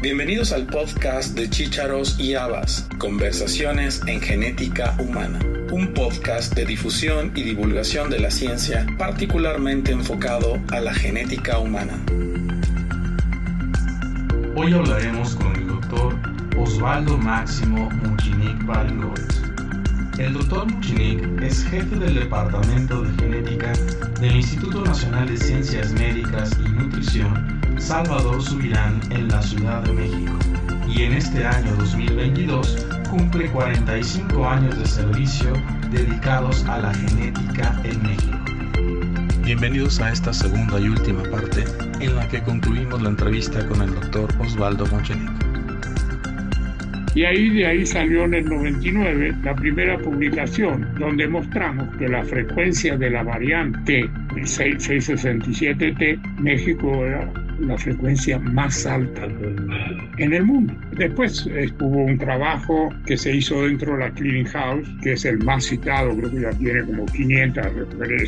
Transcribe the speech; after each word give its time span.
Bienvenidos 0.00 0.52
al 0.52 0.64
podcast 0.66 1.36
de 1.36 1.50
Chícharos 1.50 2.20
y 2.20 2.34
Habas, 2.34 2.88
Conversaciones 2.98 4.00
en 4.06 4.20
Genética 4.20 4.94
Humana, 5.00 5.40
un 5.72 5.92
podcast 5.92 6.54
de 6.54 6.64
difusión 6.64 7.32
y 7.34 7.42
divulgación 7.42 8.08
de 8.08 8.20
la 8.20 8.30
ciencia 8.30 8.86
particularmente 8.96 9.90
enfocado 9.90 10.60
a 10.70 10.78
la 10.78 10.94
genética 10.94 11.58
humana. 11.58 12.00
Hoy 14.54 14.72
hablaremos 14.72 15.34
con 15.34 15.56
el 15.56 15.66
doctor 15.66 16.14
Osvaldo 16.56 17.18
Máximo 17.18 17.90
Muchinic 17.90 18.64
Balingovich. 18.66 19.34
El 20.16 20.34
doctor 20.34 20.72
Muchinic 20.72 21.42
es 21.42 21.64
jefe 21.64 21.96
del 21.96 22.14
Departamento 22.14 23.02
de 23.02 23.12
Genética 23.20 23.72
del 24.20 24.36
Instituto 24.36 24.80
Nacional 24.80 25.26
de 25.26 25.36
Ciencias 25.36 25.90
Médicas 25.90 26.56
y 26.64 26.68
Nutrición 26.68 27.57
Salvador 27.80 28.42
Subirán 28.42 29.00
en 29.10 29.28
la 29.28 29.40
Ciudad 29.40 29.82
de 29.82 29.92
México 29.92 30.36
y 30.88 31.02
en 31.02 31.12
este 31.12 31.46
año 31.46 31.74
2022 31.76 32.86
cumple 33.08 33.48
45 33.50 34.46
años 34.46 34.78
de 34.78 34.86
servicio 34.86 35.52
dedicados 35.90 36.64
a 36.64 36.78
la 36.78 36.92
genética 36.92 37.80
en 37.84 38.02
México. 38.02 38.38
Bienvenidos 39.42 40.00
a 40.00 40.12
esta 40.12 40.32
segunda 40.32 40.80
y 40.80 40.88
última 40.88 41.22
parte 41.24 41.64
en 42.00 42.16
la 42.16 42.28
que 42.28 42.42
concluimos 42.42 43.00
la 43.00 43.10
entrevista 43.10 43.66
con 43.68 43.80
el 43.80 43.94
doctor 43.94 44.28
Osvaldo 44.40 44.84
Mochenic. 44.86 45.30
Y 47.14 47.24
ahí 47.24 47.48
de 47.50 47.66
ahí 47.66 47.86
salió 47.86 48.24
en 48.24 48.34
el 48.34 48.44
99 48.44 49.36
la 49.42 49.54
primera 49.54 49.98
publicación 49.98 50.94
donde 50.98 51.26
mostramos 51.28 51.96
que 51.96 52.08
la 52.08 52.24
frecuencia 52.24 52.96
de 52.96 53.10
la 53.10 53.22
variante 53.22 54.10
667T, 54.34 56.20
México 56.38 57.04
era 57.04 57.28
la 57.60 57.76
frecuencia 57.76 58.38
más 58.38 58.86
alta 58.86 59.26
en 60.18 60.32
el 60.32 60.44
mundo. 60.44 60.74
Después 60.96 61.46
eh, 61.50 61.70
hubo 61.80 62.04
un 62.04 62.18
trabajo 62.18 62.90
que 63.06 63.16
se 63.16 63.34
hizo 63.34 63.62
dentro 63.62 63.94
de 63.94 63.98
la 64.00 64.10
Clearing 64.10 64.46
House, 64.46 64.88
que 65.02 65.12
es 65.12 65.24
el 65.24 65.38
más 65.38 65.64
citado, 65.64 66.16
creo 66.16 66.30
que 66.30 66.40
ya 66.40 66.50
tiene 66.50 66.84
como 66.84 67.06
500 67.06 67.66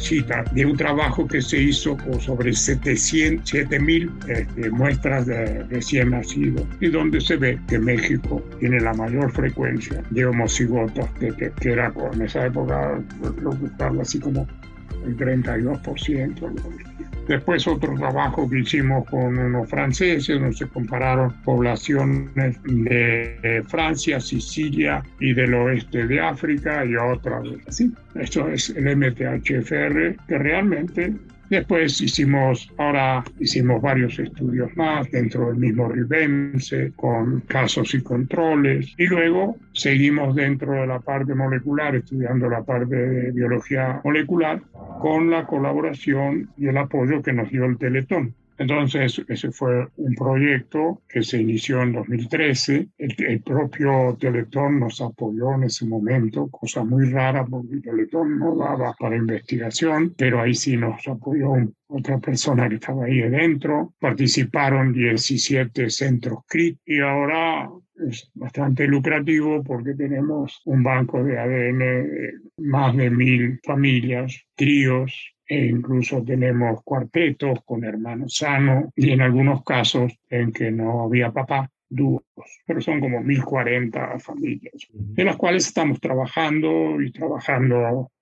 citas, 0.00 0.54
de 0.54 0.66
un 0.66 0.76
trabajo 0.76 1.26
que 1.26 1.40
se 1.42 1.60
hizo 1.62 1.96
sobre 2.18 2.52
700, 2.52 3.48
7000 3.48 4.10
este, 4.28 4.70
muestras 4.70 5.26
de 5.26 5.62
recién 5.64 6.10
nacidos, 6.10 6.66
y 6.80 6.88
donde 6.88 7.20
se 7.20 7.36
ve 7.36 7.58
que 7.68 7.78
México 7.78 8.44
tiene 8.58 8.80
la 8.80 8.94
mayor 8.94 9.30
frecuencia 9.32 10.02
de 10.10 10.26
homocigotas, 10.26 11.08
que, 11.18 11.32
que 11.60 11.70
era 11.70 11.92
en 12.12 12.22
esa 12.22 12.46
época, 12.46 13.00
creo 13.36 13.58
que 13.58 13.66
estaba 13.66 14.02
así 14.02 14.18
como 14.18 14.46
el 15.04 15.16
32%. 15.16 16.89
Después 17.30 17.64
otro 17.68 17.94
trabajo 17.94 18.50
que 18.50 18.58
hicimos 18.58 19.08
con 19.08 19.38
unos 19.38 19.70
franceses, 19.70 20.40
donde 20.40 20.52
se 20.52 20.66
compararon 20.66 21.32
poblaciones 21.44 22.60
de 22.64 23.62
Francia, 23.68 24.18
Sicilia 24.18 25.04
y 25.20 25.32
del 25.32 25.54
oeste 25.54 26.08
de 26.08 26.18
África 26.18 26.84
y 26.84 26.96
otras. 26.96 27.46
Así. 27.68 27.92
Esto 28.16 28.48
es 28.48 28.70
el 28.70 28.96
MTHFR, 28.96 30.16
que 30.26 30.38
realmente 30.38 31.12
Después 31.50 32.00
hicimos, 32.00 32.72
ahora 32.78 33.24
hicimos 33.40 33.82
varios 33.82 34.16
estudios 34.20 34.70
más 34.76 35.10
dentro 35.10 35.48
del 35.48 35.56
mismo 35.56 35.88
Ribense, 35.88 36.92
con 36.94 37.40
casos 37.40 37.92
y 37.92 38.02
controles. 38.02 38.94
Y 38.96 39.06
luego 39.06 39.56
seguimos 39.72 40.36
dentro 40.36 40.74
de 40.74 40.86
la 40.86 41.00
parte 41.00 41.34
molecular, 41.34 41.96
estudiando 41.96 42.48
la 42.48 42.62
parte 42.62 42.94
de 42.94 43.32
biología 43.32 44.00
molecular, 44.04 44.62
con 45.00 45.28
la 45.28 45.44
colaboración 45.44 46.50
y 46.56 46.68
el 46.68 46.78
apoyo 46.78 47.20
que 47.20 47.32
nos 47.32 47.50
dio 47.50 47.64
el 47.64 47.78
Teletón. 47.78 48.32
Entonces, 48.60 49.22
ese 49.26 49.50
fue 49.52 49.88
un 49.96 50.14
proyecto 50.14 51.00
que 51.08 51.22
se 51.22 51.40
inició 51.40 51.80
en 51.80 51.94
2013. 51.94 52.90
El, 52.98 53.40
propio 53.42 54.18
Teletón 54.20 54.80
nos 54.80 55.00
apoyó 55.00 55.54
en 55.54 55.62
ese 55.62 55.86
momento, 55.86 56.46
cosa 56.48 56.84
muy 56.84 57.10
rara 57.10 57.42
porque 57.46 57.76
el 57.76 57.80
Teletón 57.80 58.38
no 58.38 58.54
daba 58.54 58.94
para 59.00 59.16
investigación, 59.16 60.14
pero 60.14 60.42
ahí 60.42 60.52
sí 60.52 60.76
nos 60.76 61.08
apoyó 61.08 61.52
otra 61.86 62.18
persona 62.18 62.68
que 62.68 62.74
estaba 62.74 63.06
ahí 63.06 63.22
adentro. 63.22 63.94
Participaron 63.98 64.92
17 64.92 65.88
centros 65.88 66.40
CRIT 66.46 66.80
y 66.84 67.00
ahora 67.00 67.66
es 68.10 68.30
bastante 68.34 68.86
lucrativo 68.86 69.64
porque 69.64 69.94
tenemos 69.94 70.60
un 70.66 70.82
banco 70.82 71.24
de 71.24 71.38
ADN 71.38 71.78
de 71.78 72.32
más 72.58 72.94
de 72.94 73.08
mil 73.08 73.58
familias, 73.64 74.44
tríos, 74.54 75.34
e 75.50 75.66
incluso 75.66 76.22
tenemos 76.22 76.80
cuartetos 76.84 77.64
con 77.64 77.82
hermanos 77.82 78.36
sanos 78.36 78.84
y 78.94 79.10
en 79.10 79.20
algunos 79.20 79.64
casos 79.64 80.16
en 80.28 80.52
que 80.52 80.70
no 80.70 81.02
había 81.02 81.32
papá, 81.32 81.68
dúos, 81.88 82.22
pero 82.64 82.80
son 82.80 83.00
como 83.00 83.20
1040 83.20 84.20
familias, 84.20 84.74
de 84.92 85.24
las 85.24 85.36
cuales 85.36 85.66
estamos 85.66 85.98
trabajando 85.98 87.02
y 87.02 87.10
trabajando 87.10 88.12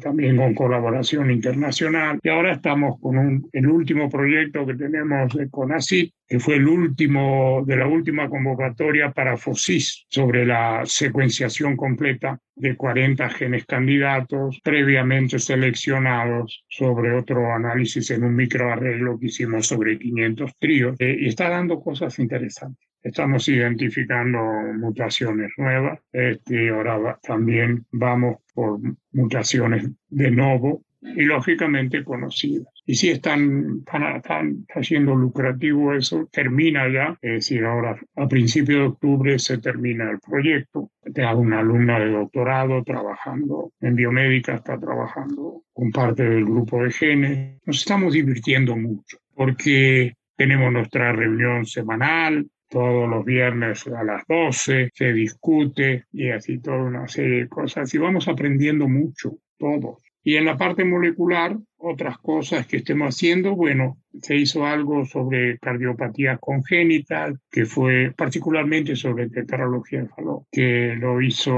también 0.00 0.36
con 0.36 0.54
colaboración 0.54 1.30
internacional. 1.30 2.18
Y 2.22 2.28
ahora 2.28 2.52
estamos 2.52 3.00
con 3.00 3.18
un, 3.18 3.48
el 3.52 3.66
último 3.68 4.08
proyecto 4.08 4.66
que 4.66 4.74
tenemos 4.74 5.34
de 5.34 5.48
CONACYT, 5.48 6.12
que 6.28 6.40
fue 6.40 6.56
el 6.56 6.66
último 6.66 7.62
de 7.66 7.76
la 7.76 7.86
última 7.86 8.28
convocatoria 8.28 9.12
para 9.12 9.36
FOSIS 9.36 10.06
sobre 10.08 10.44
la 10.44 10.82
secuenciación 10.84 11.76
completa 11.76 12.38
de 12.54 12.76
40 12.76 13.28
genes 13.30 13.66
candidatos 13.66 14.60
previamente 14.62 15.38
seleccionados 15.38 16.64
sobre 16.68 17.12
otro 17.12 17.52
análisis 17.52 18.10
en 18.10 18.24
un 18.24 18.34
microarreglo 18.34 19.18
que 19.18 19.26
hicimos 19.26 19.66
sobre 19.66 19.98
500 19.98 20.52
tríos. 20.58 20.96
Eh, 20.98 21.16
y 21.20 21.28
está 21.28 21.48
dando 21.48 21.80
cosas 21.80 22.18
interesantes. 22.18 22.88
Estamos 23.06 23.48
identificando 23.48 24.38
mutaciones 24.78 25.52
nuevas. 25.56 26.00
Este, 26.12 26.70
ahora 26.70 27.16
también 27.22 27.86
vamos 27.92 28.38
por 28.52 28.80
mutaciones 29.12 29.88
de 30.08 30.30
nuevo 30.32 30.82
y 31.00 31.22
lógicamente 31.22 32.02
conocidas. 32.02 32.66
Y 32.84 32.96
si 32.96 33.10
están, 33.10 33.84
están, 34.16 34.66
haciendo 34.74 35.14
lucrativo 35.14 35.94
eso, 35.94 36.28
termina 36.32 36.88
ya, 36.88 37.16
es 37.22 37.32
decir, 37.32 37.64
ahora 37.64 37.96
a 38.16 38.26
principios 38.26 38.80
de 38.80 38.86
octubre 38.86 39.38
se 39.38 39.58
termina 39.58 40.10
el 40.10 40.18
proyecto. 40.18 40.90
Tengo 41.14 41.38
una 41.38 41.60
alumna 41.60 42.00
de 42.00 42.10
doctorado 42.10 42.82
trabajando 42.82 43.72
en 43.80 43.94
biomédica, 43.94 44.56
está 44.56 44.80
trabajando 44.80 45.62
con 45.72 45.92
parte 45.92 46.24
del 46.24 46.44
grupo 46.44 46.82
de 46.82 46.90
genes. 46.90 47.60
Nos 47.66 47.78
estamos 47.78 48.14
divirtiendo 48.14 48.76
mucho 48.76 49.18
porque 49.32 50.14
tenemos 50.36 50.72
nuestra 50.72 51.12
reunión 51.12 51.66
semanal, 51.66 52.48
todos 52.68 53.08
los 53.08 53.24
viernes 53.24 53.86
a 53.86 54.04
las 54.04 54.24
12 54.28 54.90
se 54.92 55.12
discute 55.12 56.04
y 56.12 56.30
así 56.30 56.58
toda 56.58 56.78
una 56.78 57.08
serie 57.08 57.42
de 57.42 57.48
cosas 57.48 57.92
y 57.94 57.98
vamos 57.98 58.28
aprendiendo 58.28 58.88
mucho, 58.88 59.38
todos. 59.58 59.98
Y 60.22 60.34
en 60.34 60.44
la 60.44 60.56
parte 60.56 60.84
molecular, 60.84 61.56
otras 61.76 62.18
cosas 62.18 62.66
que 62.66 62.78
estemos 62.78 63.14
haciendo, 63.14 63.54
bueno, 63.54 63.98
se 64.20 64.34
hizo 64.34 64.66
algo 64.66 65.04
sobre 65.04 65.56
cardiopatías 65.58 66.40
congénitas, 66.40 67.38
que 67.48 67.64
fue 67.64 68.12
particularmente 68.16 68.96
sobre 68.96 69.30
tetralogía 69.30 70.02
de 70.02 70.08
Fallot, 70.08 70.42
que 70.50 70.96
lo 70.98 71.22
hizo 71.22 71.54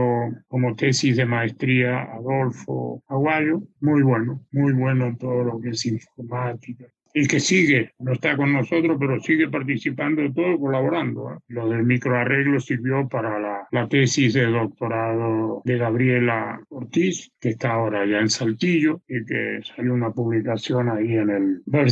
como 0.48 0.74
tesis 0.76 1.16
de 1.16 1.24
maestría 1.24 2.02
Adolfo 2.12 3.02
Aguayo. 3.08 3.62
Muy 3.80 4.02
bueno, 4.02 4.44
muy 4.52 4.74
bueno 4.74 5.16
todo 5.18 5.44
lo 5.44 5.60
que 5.60 5.70
es 5.70 5.86
informática 5.86 6.84
y 7.14 7.26
que 7.26 7.40
sigue, 7.40 7.92
no 7.98 8.12
está 8.12 8.36
con 8.36 8.52
nosotros, 8.52 8.96
pero 8.98 9.20
sigue 9.20 9.48
participando 9.48 10.22
de 10.22 10.32
todo, 10.32 10.58
colaborando. 10.58 11.32
¿eh? 11.32 11.38
Lo 11.48 11.68
del 11.68 11.84
microarreglo 11.84 12.60
sirvió 12.60 13.08
para 13.08 13.38
la, 13.38 13.66
la, 13.70 13.88
tesis 13.88 14.34
de 14.34 14.46
doctorado 14.46 15.62
de 15.64 15.78
Gabriela 15.78 16.60
Ortiz, 16.68 17.30
que 17.40 17.50
está 17.50 17.72
ahora 17.72 18.06
ya 18.06 18.18
en 18.18 18.30
Saltillo, 18.30 19.02
y 19.08 19.24
que 19.24 19.60
salió 19.62 19.94
una 19.94 20.10
publicación 20.10 20.88
ahí 20.88 21.14
en 21.14 21.30
el 21.30 21.62
Birth. 21.66 21.88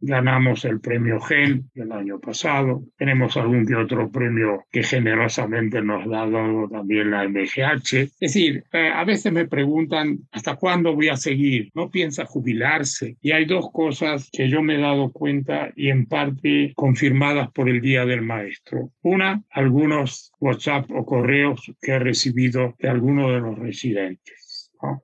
Ganamos 0.00 0.64
el 0.64 0.80
premio 0.80 1.20
GEN 1.20 1.70
del 1.74 1.92
año 1.92 2.18
pasado. 2.20 2.82
Tenemos 2.96 3.36
algún 3.36 3.66
que 3.66 3.74
otro 3.74 4.10
premio 4.10 4.64
que 4.70 4.82
generosamente 4.82 5.82
nos 5.82 6.06
ha 6.06 6.26
dado 6.26 6.68
también 6.68 7.10
la 7.10 7.28
MGH. 7.28 7.94
Es 7.94 8.18
decir, 8.20 8.64
eh, 8.72 8.90
a 8.94 9.04
veces 9.04 9.32
me 9.32 9.46
preguntan, 9.46 10.18
¿hasta 10.32 10.56
cuándo 10.56 10.94
voy 10.94 11.08
a 11.08 11.16
seguir? 11.16 11.70
¿No 11.74 11.90
piensa 11.90 12.24
jubilarse? 12.24 13.16
Y 13.20 13.32
hay 13.32 13.44
dos 13.44 13.70
cosas 13.72 14.30
que 14.36 14.50
yo 14.50 14.60
me 14.60 14.74
he 14.74 14.78
dado 14.78 15.12
cuenta 15.12 15.72
y 15.76 15.88
en 15.88 16.04
parte 16.04 16.74
confirmadas 16.76 17.50
por 17.52 17.70
el 17.70 17.80
Día 17.80 18.04
del 18.04 18.20
Maestro. 18.20 18.90
Una, 19.00 19.42
algunos 19.48 20.30
WhatsApp 20.38 20.90
o 20.90 21.06
correos 21.06 21.72
que 21.80 21.92
he 21.92 21.98
recibido 21.98 22.74
de 22.78 22.90
algunos 22.90 23.32
de 23.32 23.40
los 23.40 23.58
residentes. 23.58 24.45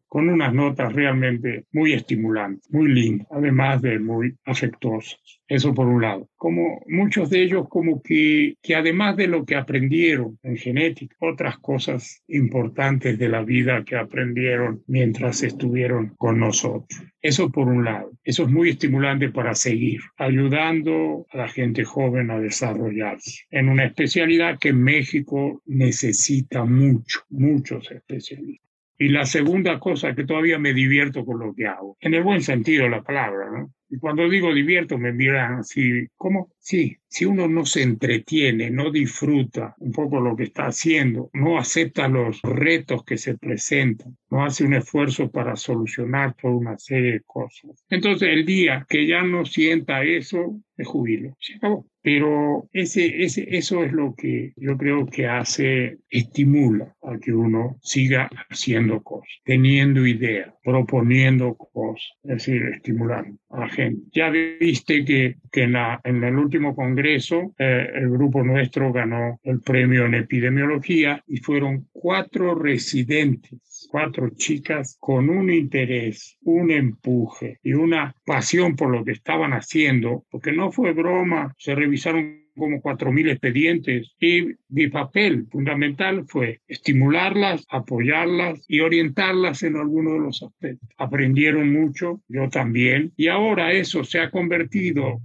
Con 0.08 0.29
unas 0.29 0.52
notas 0.52 0.93
realmente 0.93 1.64
muy 1.73 1.93
estimulantes, 1.93 2.70
muy 2.70 2.88
lindas, 2.93 3.26
además 3.31 3.81
de 3.82 3.99
muy 3.99 4.34
afectuosas. 4.44 5.19
Eso 5.49 5.75
por 5.75 5.87
un 5.87 6.00
lado. 6.02 6.29
Como 6.37 6.82
muchos 6.87 7.29
de 7.29 7.43
ellos 7.43 7.69
como 7.69 8.02
que, 8.02 8.55
que 8.62 8.75
además 8.75 9.17
de 9.17 9.26
lo 9.26 9.44
que 9.44 9.56
aprendieron 9.56 10.38
en 10.43 10.56
genética, 10.56 11.14
otras 11.20 11.58
cosas 11.58 12.23
importantes 12.29 13.19
de 13.19 13.29
la 13.29 13.43
vida 13.43 13.84
que 13.84 13.96
aprendieron 13.96 14.82
mientras 14.87 15.43
estuvieron 15.43 16.14
con 16.17 16.40
nosotros. 16.40 17.02
Eso 17.20 17.50
por 17.50 17.69
un 17.69 17.84
lado. 17.84 18.12
Eso 18.25 18.44
es 18.44 18.49
muy 18.49 18.70
estimulante 18.70 19.29
para 19.31 19.55
seguir 19.55 20.00
ayudando 20.17 21.26
a 21.31 21.37
la 21.37 21.49
gente 21.49 21.84
joven 21.84 22.31
a 22.31 22.38
desarrollarse 22.38 23.44
en 23.50 23.69
una 23.69 23.84
especialidad 23.84 24.58
que 24.58 24.73
México 24.73 25.62
necesita 25.67 26.64
mucho, 26.64 27.20
muchos 27.29 27.90
especialistas. 27.90 28.72
Y 28.99 29.09
la 29.09 29.27
segunda 29.27 29.79
cosa 29.81 30.15
que 30.15 30.25
todavía 30.25 30.59
me 30.59 30.73
divierto 30.73 31.25
con 31.25 31.41
lo 31.41 31.55
que 31.55 31.67
hago, 31.67 31.97
en 32.00 32.15
el 32.15 32.23
buen 32.23 32.43
sentido 32.43 32.85
de 32.85 32.91
la 32.91 33.03
palabra, 33.03 33.50
¿no? 33.50 33.73
Y 33.89 33.99
cuando 33.99 34.29
digo 34.29 34.55
divierto 34.55 34.97
me 34.97 35.12
miran 35.12 35.56
así, 35.61 36.06
¿cómo? 36.17 36.53
Sí, 36.64 36.97
si 37.09 37.25
uno 37.25 37.49
no 37.49 37.67
se 37.67 37.82
entretiene, 37.82 38.70
no 38.70 38.93
disfruta 38.93 39.75
un 39.81 39.91
poco 39.91 40.20
lo 40.20 40.37
que 40.37 40.44
está 40.44 40.67
haciendo, 40.67 41.29
no 41.32 41.59
acepta 41.59 42.06
los 42.06 42.41
retos 42.43 43.05
que 43.05 43.19
se 43.19 43.37
presentan, 43.37 44.17
no 44.31 44.44
hace 44.44 44.64
un 44.64 44.75
esfuerzo 44.75 45.29
para 45.29 45.56
solucionar 45.56 46.35
toda 46.35 46.55
una 46.55 46.79
serie 46.79 47.14
de 47.14 47.23
cosas. 47.23 47.85
Entonces 47.91 48.29
el 48.29 48.47
día 48.47 48.87
que 48.88 49.09
ya 49.09 49.23
no 49.25 49.44
sienta 49.44 50.05
eso, 50.05 50.62
me 50.76 50.85
jubilo. 50.85 51.37
Pero 52.03 52.69
ese, 52.73 53.23
ese, 53.23 53.47
eso 53.56 53.85
es 53.85 53.93
lo 53.93 54.15
que 54.17 54.53
yo 54.56 54.76
creo 54.76 55.06
que 55.06 55.26
hace, 55.26 55.99
estimula 56.11 56.97
a 57.03 57.19
que 57.19 57.32
uno 57.32 57.76
siga 57.81 58.29
haciendo 58.50 59.03
cosas, 59.03 59.29
teniendo 59.44 60.05
ideas, 60.05 60.53
proponiendo 60.65 61.55
cosas, 61.55 62.03
es 62.25 62.31
decir, 62.31 62.62
estimulando 62.75 63.38
a 63.50 63.61
la 63.61 63.69
gente. 63.69 64.03
Ya 64.12 64.31
viste 64.31 65.05
que, 65.05 65.37
que 65.53 65.62
en, 65.62 65.73
la, 65.73 66.00
en 66.03 66.25
el 66.25 66.38
último 66.53 66.77
congreso 66.77 67.55
eh, 67.59 67.89
el 67.95 68.11
grupo 68.11 68.45
nuestro 68.45 68.93
ganó 68.93 69.41
el 69.43 69.63
premio 69.63 70.05
en 70.05 70.13
epidemiología 70.13 71.25
y 71.27 71.39
fueron 71.39 71.89
cuatro 71.93 72.55
residentes, 72.55 73.89
cuatro 73.91 74.29
chicas 74.37 74.99
con 75.01 75.31
un 75.31 75.49
interés, 75.49 76.37
un 76.43 76.71
empuje 76.71 77.59
y 77.63 77.73
una 77.73 78.15
pasión 78.27 78.77
por 78.77 78.91
lo 78.91 79.03
que 79.03 79.13
estaban 79.13 79.55
haciendo, 79.55 80.27
porque 80.31 80.53
no 80.53 80.71
fue 80.71 80.93
broma, 80.93 81.55
se 81.57 81.75
revisaron 81.75 82.43
como 82.55 82.83
4.000 82.83 83.31
expedientes 83.31 84.15
y 84.21 84.49
mi 84.69 84.89
papel 84.89 85.47
fundamental 85.51 86.27
fue 86.27 86.61
estimularlas, 86.69 87.65
apoyarlas 87.71 88.63
y 88.69 88.81
orientarlas 88.81 89.63
en 89.63 89.77
algunos 89.77 90.13
de 90.13 90.19
los 90.19 90.43
aspectos. 90.43 90.87
Aprendieron 90.99 91.73
mucho, 91.73 92.21
yo 92.29 92.51
también, 92.51 93.11
y 93.17 93.29
ahora 93.29 93.73
eso 93.73 94.05
se 94.05 94.21
ha 94.21 94.31
convertido 94.31 95.23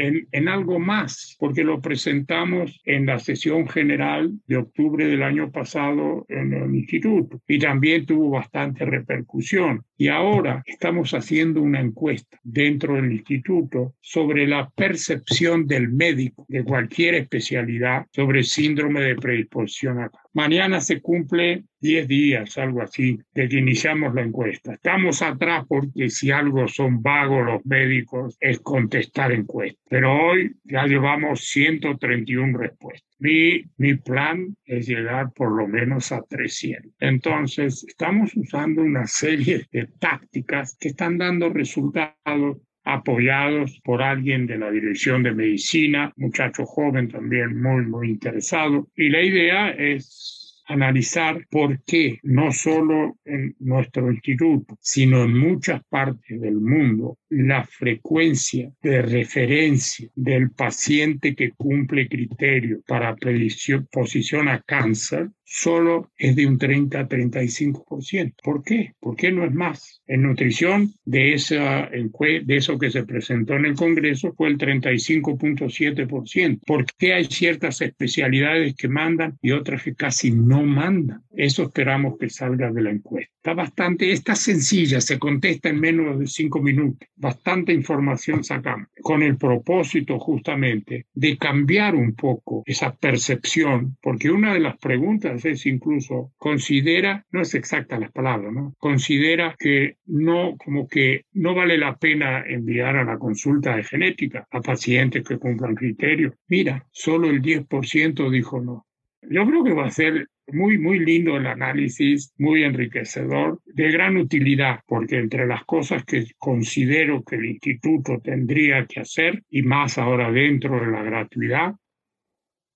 en, 0.00 0.48
algo 0.48 0.78
más, 0.78 1.36
porque 1.38 1.64
lo 1.64 1.80
presentamos 1.80 2.80
en 2.84 3.06
la 3.06 3.18
sesión 3.18 3.68
general 3.68 4.32
de 4.46 4.56
octubre 4.56 5.06
del 5.06 5.22
año 5.22 5.50
pasado 5.50 6.24
en 6.28 6.52
el 6.52 6.74
instituto 6.74 7.40
y 7.46 7.58
también 7.58 8.06
tuvo 8.06 8.30
bastante 8.30 8.84
repercusión. 8.84 9.84
Y 9.96 10.08
ahora 10.08 10.62
estamos 10.66 11.12
haciendo 11.12 11.60
una 11.62 11.80
encuesta 11.80 12.38
dentro 12.42 12.94
del 12.94 13.12
instituto 13.12 13.94
sobre 14.00 14.46
la 14.46 14.70
percepción 14.70 15.66
del 15.66 15.90
médico 15.90 16.46
de 16.48 16.64
cualquier 16.64 17.14
especialidad 17.14 18.06
sobre 18.12 18.42
síndrome 18.42 19.00
de 19.02 19.16
predisposición 19.16 20.00
a 20.00 20.10
Mañana 20.32 20.80
se 20.80 21.00
cumple 21.00 21.64
10 21.80 22.06
días, 22.06 22.56
algo 22.56 22.82
así, 22.82 23.18
de 23.34 23.48
que 23.48 23.58
iniciamos 23.58 24.14
la 24.14 24.22
encuesta. 24.22 24.74
Estamos 24.74 25.22
atrás 25.22 25.64
porque 25.68 26.08
si 26.08 26.30
algo 26.30 26.68
son 26.68 27.02
vagos 27.02 27.44
los 27.44 27.66
médicos 27.66 28.36
es 28.38 28.60
contestar 28.60 29.32
encuestas. 29.32 29.84
Pero 29.88 30.12
hoy 30.12 30.54
ya 30.62 30.86
llevamos 30.86 31.40
131 31.48 32.58
respuestas. 32.58 33.08
Mi, 33.18 33.64
mi 33.76 33.94
plan 33.96 34.56
es 34.64 34.86
llegar 34.86 35.32
por 35.32 35.50
lo 35.50 35.66
menos 35.66 36.12
a 36.12 36.22
300. 36.22 36.92
Entonces, 37.00 37.84
estamos 37.88 38.34
usando 38.36 38.82
una 38.82 39.06
serie 39.06 39.66
de 39.72 39.88
tácticas 39.98 40.76
que 40.78 40.88
están 40.88 41.18
dando 41.18 41.48
resultados 41.48 42.58
apoyados 42.84 43.80
por 43.84 44.02
alguien 44.02 44.46
de 44.46 44.58
la 44.58 44.70
Dirección 44.70 45.22
de 45.22 45.32
Medicina, 45.32 46.12
muchacho 46.16 46.64
joven 46.64 47.08
también 47.08 47.60
muy, 47.60 47.84
muy 47.84 48.10
interesado. 48.10 48.88
Y 48.96 49.08
la 49.08 49.22
idea 49.22 49.70
es 49.70 50.40
analizar 50.70 51.46
por 51.50 51.82
qué 51.84 52.20
no 52.22 52.52
solo 52.52 53.18
en 53.24 53.56
nuestro 53.58 54.10
instituto, 54.10 54.78
sino 54.80 55.24
en 55.24 55.36
muchas 55.36 55.82
partes 55.88 56.40
del 56.40 56.60
mundo, 56.60 57.18
la 57.28 57.64
frecuencia 57.64 58.70
de 58.80 59.02
referencia 59.02 60.08
del 60.14 60.50
paciente 60.52 61.34
que 61.34 61.50
cumple 61.50 62.08
criterios 62.08 62.82
para 62.86 63.16
predisposición 63.16 64.48
a 64.48 64.60
cáncer 64.60 65.30
solo 65.52 66.12
es 66.16 66.36
de 66.36 66.46
un 66.46 66.58
30 66.58 67.00
a 67.00 67.08
35%. 67.08 68.34
¿Por 68.42 68.62
qué? 68.62 68.92
¿Por 69.00 69.16
qué 69.16 69.32
no 69.32 69.44
es 69.44 69.52
más? 69.52 70.00
En 70.06 70.22
nutrición, 70.22 70.94
de, 71.04 71.34
esa, 71.34 71.90
de 71.90 72.56
eso 72.56 72.78
que 72.78 72.90
se 72.90 73.04
presentó 73.04 73.54
en 73.54 73.66
el 73.66 73.74
Congreso, 73.74 74.32
fue 74.32 74.48
el 74.48 74.58
35.7%. 74.58 76.60
¿Por 76.64 76.86
qué 76.96 77.14
hay 77.14 77.24
ciertas 77.24 77.80
especialidades 77.80 78.76
que 78.76 78.86
mandan 78.86 79.38
y 79.42 79.50
otras 79.50 79.82
que 79.82 79.96
casi 79.96 80.30
no 80.30 80.62
mandan? 80.62 81.24
Eso 81.32 81.64
esperamos 81.64 82.16
que 82.18 82.30
salga 82.30 82.70
de 82.70 82.82
la 82.82 82.90
encuesta. 82.90 83.32
Está 83.36 83.54
bastante, 83.54 84.12
está 84.12 84.34
sencilla, 84.34 85.00
se 85.00 85.18
contesta 85.18 85.70
en 85.70 85.80
menos 85.80 86.18
de 86.18 86.26
cinco 86.26 86.60
minutos. 86.60 87.08
Bastante 87.16 87.72
información 87.72 88.44
sacamos, 88.44 88.88
con 89.00 89.22
el 89.22 89.36
propósito 89.36 90.18
justamente 90.18 91.06
de 91.14 91.38
cambiar 91.38 91.94
un 91.94 92.14
poco 92.14 92.62
esa 92.66 92.94
percepción, 92.94 93.96
porque 94.02 94.30
una 94.30 94.52
de 94.52 94.60
las 94.60 94.76
preguntas 94.76 95.39
es 95.44 95.66
incluso 95.66 96.32
considera, 96.36 97.24
no 97.30 97.42
es 97.42 97.54
exacta 97.54 97.98
las 97.98 98.12
palabras, 98.12 98.52
¿no? 98.52 98.74
Considera 98.78 99.54
que 99.58 99.96
no, 100.06 100.56
como 100.56 100.88
que 100.88 101.24
no 101.32 101.54
vale 101.54 101.78
la 101.78 101.96
pena 101.96 102.44
enviar 102.46 102.96
a 102.96 103.04
la 103.04 103.18
consulta 103.18 103.76
de 103.76 103.84
genética 103.84 104.46
a 104.50 104.60
pacientes 104.60 105.26
que 105.26 105.38
cumplan 105.38 105.74
criterios. 105.74 106.34
Mira, 106.48 106.86
solo 106.90 107.28
el 107.28 107.40
10% 107.42 108.30
dijo 108.30 108.60
no. 108.60 108.86
Yo 109.22 109.46
creo 109.46 109.64
que 109.64 109.74
va 109.74 109.86
a 109.86 109.90
ser 109.90 110.28
muy, 110.52 110.78
muy 110.78 110.98
lindo 110.98 111.36
el 111.36 111.46
análisis, 111.46 112.32
muy 112.38 112.64
enriquecedor, 112.64 113.60
de 113.64 113.90
gran 113.90 114.16
utilidad, 114.16 114.80
porque 114.86 115.18
entre 115.18 115.46
las 115.46 115.64
cosas 115.64 116.04
que 116.04 116.24
considero 116.38 117.22
que 117.22 117.36
el 117.36 117.46
instituto 117.46 118.18
tendría 118.20 118.86
que 118.86 119.00
hacer, 119.00 119.42
y 119.48 119.62
más 119.62 119.98
ahora 119.98 120.32
dentro 120.32 120.80
de 120.80 120.90
la 120.90 121.02
gratuidad, 121.02 121.74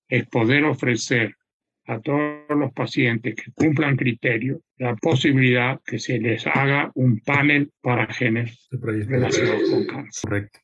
es 0.07 0.27
poder 0.27 0.65
ofrecer 0.65 1.35
a 1.87 1.99
todos 1.99 2.43
los 2.49 2.73
pacientes 2.73 3.35
que 3.35 3.51
cumplan 3.53 3.95
criterios 3.95 4.59
la 4.77 4.95
posibilidad 4.95 5.79
que 5.85 5.99
se 5.99 6.19
les 6.19 6.45
haga 6.47 6.91
un 6.95 7.19
panel 7.19 7.71
para 7.81 8.07
genes 8.07 8.67
relacionados 8.71 9.69
con 9.69 9.85
cáncer. 9.85 10.21
Correcto. 10.23 10.59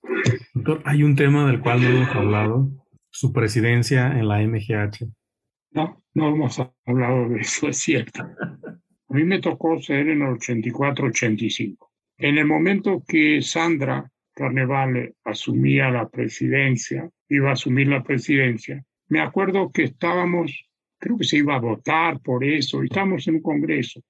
Doctor, 0.53 0.81
hay 0.85 1.03
un 1.03 1.15
tema 1.15 1.47
del 1.47 1.59
cual 1.61 1.81
no 1.81 1.89
hemos 1.89 2.15
hablado, 2.15 2.71
su 3.09 3.31
presidencia 3.31 4.07
en 4.17 4.27
la 4.27 4.39
MGH. 4.39 5.05
No, 5.71 6.03
no 6.13 6.29
hemos 6.29 6.59
hablado 6.85 7.29
de 7.29 7.41
eso, 7.41 7.69
es 7.69 7.77
cierto. 7.77 8.23
A 8.23 9.13
mí 9.13 9.23
me 9.23 9.39
tocó 9.39 9.79
ser 9.79 10.09
en 10.09 10.21
el 10.21 10.35
84-85. 10.35 11.77
En 12.17 12.37
el 12.37 12.45
momento 12.45 13.03
que 13.07 13.41
Sandra 13.41 14.09
Carnevale 14.33 15.15
asumía 15.23 15.89
la 15.89 16.09
presidencia, 16.09 17.09
iba 17.27 17.49
a 17.49 17.53
asumir 17.53 17.87
la 17.87 18.03
presidencia, 18.03 18.83
me 19.07 19.19
acuerdo 19.19 19.71
que 19.71 19.83
estábamos 19.83 20.70
creo 21.01 21.17
que 21.17 21.23
se 21.25 21.37
iba 21.37 21.55
a 21.55 21.59
votar 21.59 22.21
por 22.21 22.43
eso, 22.45 22.83
y 22.83 22.85
estamos 22.85 23.27
en 23.27 23.35
un 23.35 23.41
congreso. 23.41 24.01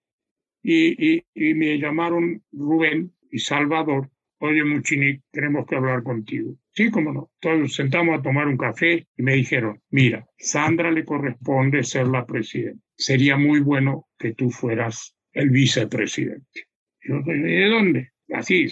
Y, 0.61 1.23
y, 1.33 1.53
me 1.55 1.79
llamaron 1.79 2.43
Rubén 2.51 3.11
y 3.31 3.39
Salvador, 3.39 4.11
oye 4.39 4.63
Muchini, 4.63 5.19
tenemos 5.31 5.65
que 5.65 5.77
hablar 5.77 6.03
contigo. 6.03 6.55
Sí, 6.73 6.91
cómo 6.91 7.11
no. 7.11 7.31
Entonces 7.41 7.75
sentamos 7.75 8.19
a 8.19 8.21
tomar 8.21 8.47
un 8.47 8.57
café 8.57 9.07
y 9.17 9.23
me 9.23 9.33
dijeron, 9.33 9.81
mira, 9.89 10.27
Sandra 10.37 10.91
le 10.91 11.03
corresponde 11.03 11.83
ser 11.83 12.07
la 12.07 12.25
presidenta. 12.25 12.83
Sería 12.95 13.37
muy 13.37 13.61
bueno 13.61 14.07
que 14.19 14.33
tú 14.33 14.51
fueras 14.51 15.15
el 15.31 15.49
vicepresidente. 15.49 16.67
Yo, 17.01 17.21
¿de 17.25 17.65
dónde? 17.67 18.09
Así, 18.33 18.67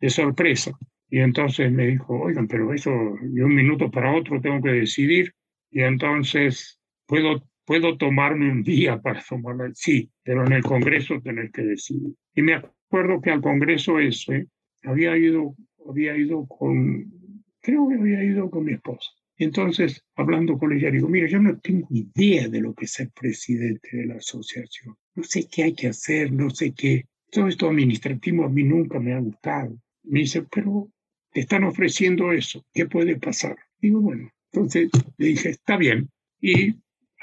de 0.00 0.08
sorpresa. 0.08 0.72
Y 1.10 1.20
entonces 1.20 1.70
me 1.70 1.88
dijo, 1.88 2.20
oigan, 2.20 2.48
pero 2.48 2.72
eso 2.72 2.90
de 3.20 3.44
un 3.44 3.54
minuto 3.54 3.90
para 3.90 4.16
otro 4.16 4.40
tengo 4.40 4.62
que 4.62 4.70
decidir. 4.70 5.32
Y 5.70 5.82
entonces, 5.82 6.80
¿puedo 7.06 7.42
puedo 7.64 7.96
tomarme 7.96 8.50
un 8.50 8.62
día 8.62 9.00
para 9.00 9.22
tomarla. 9.22 9.70
Sí, 9.74 10.10
pero 10.22 10.46
en 10.46 10.52
el 10.52 10.62
Congreso 10.62 11.20
tener 11.20 11.50
que 11.50 11.62
decidir. 11.62 12.14
Y 12.34 12.42
me 12.42 12.54
acuerdo 12.54 13.20
que 13.20 13.30
al 13.30 13.40
Congreso 13.40 13.98
ese 13.98 14.48
había 14.82 15.16
ido, 15.16 15.54
había 15.88 16.16
ido 16.16 16.46
con, 16.46 17.10
creo 17.60 17.88
que 17.88 17.94
había 17.94 18.22
ido 18.22 18.50
con 18.50 18.64
mi 18.64 18.72
esposa. 18.72 19.10
Entonces, 19.36 20.04
hablando 20.14 20.56
con 20.58 20.72
ella, 20.72 20.90
digo, 20.90 21.08
mira, 21.08 21.26
yo 21.26 21.40
no 21.40 21.58
tengo 21.58 21.88
idea 21.90 22.48
de 22.48 22.60
lo 22.60 22.72
que 22.74 22.84
es 22.84 22.92
ser 22.92 23.10
presidente 23.10 23.96
de 23.96 24.06
la 24.06 24.16
asociación. 24.16 24.96
no 25.14 25.22
sé 25.24 25.46
qué 25.50 25.64
hay 25.64 25.74
que 25.74 25.88
hacer, 25.88 26.32
no 26.32 26.50
sé 26.50 26.72
qué. 26.72 27.06
Todo 27.30 27.48
esto 27.48 27.68
administrativo 27.68 28.44
a 28.44 28.48
mí 28.48 28.62
nunca 28.62 29.00
me 29.00 29.12
ha 29.12 29.18
gustado. 29.18 29.76
Me 30.04 30.20
dice, 30.20 30.44
pero 30.50 30.88
te 31.32 31.40
están 31.40 31.64
ofreciendo 31.64 32.32
eso, 32.32 32.64
¿qué 32.72 32.86
puede 32.86 33.16
pasar? 33.16 33.56
Digo, 33.80 34.00
bueno, 34.00 34.30
entonces 34.52 34.88
le 35.18 35.26
dije, 35.26 35.50
está 35.50 35.76
bien. 35.76 36.08
Y 36.40 36.76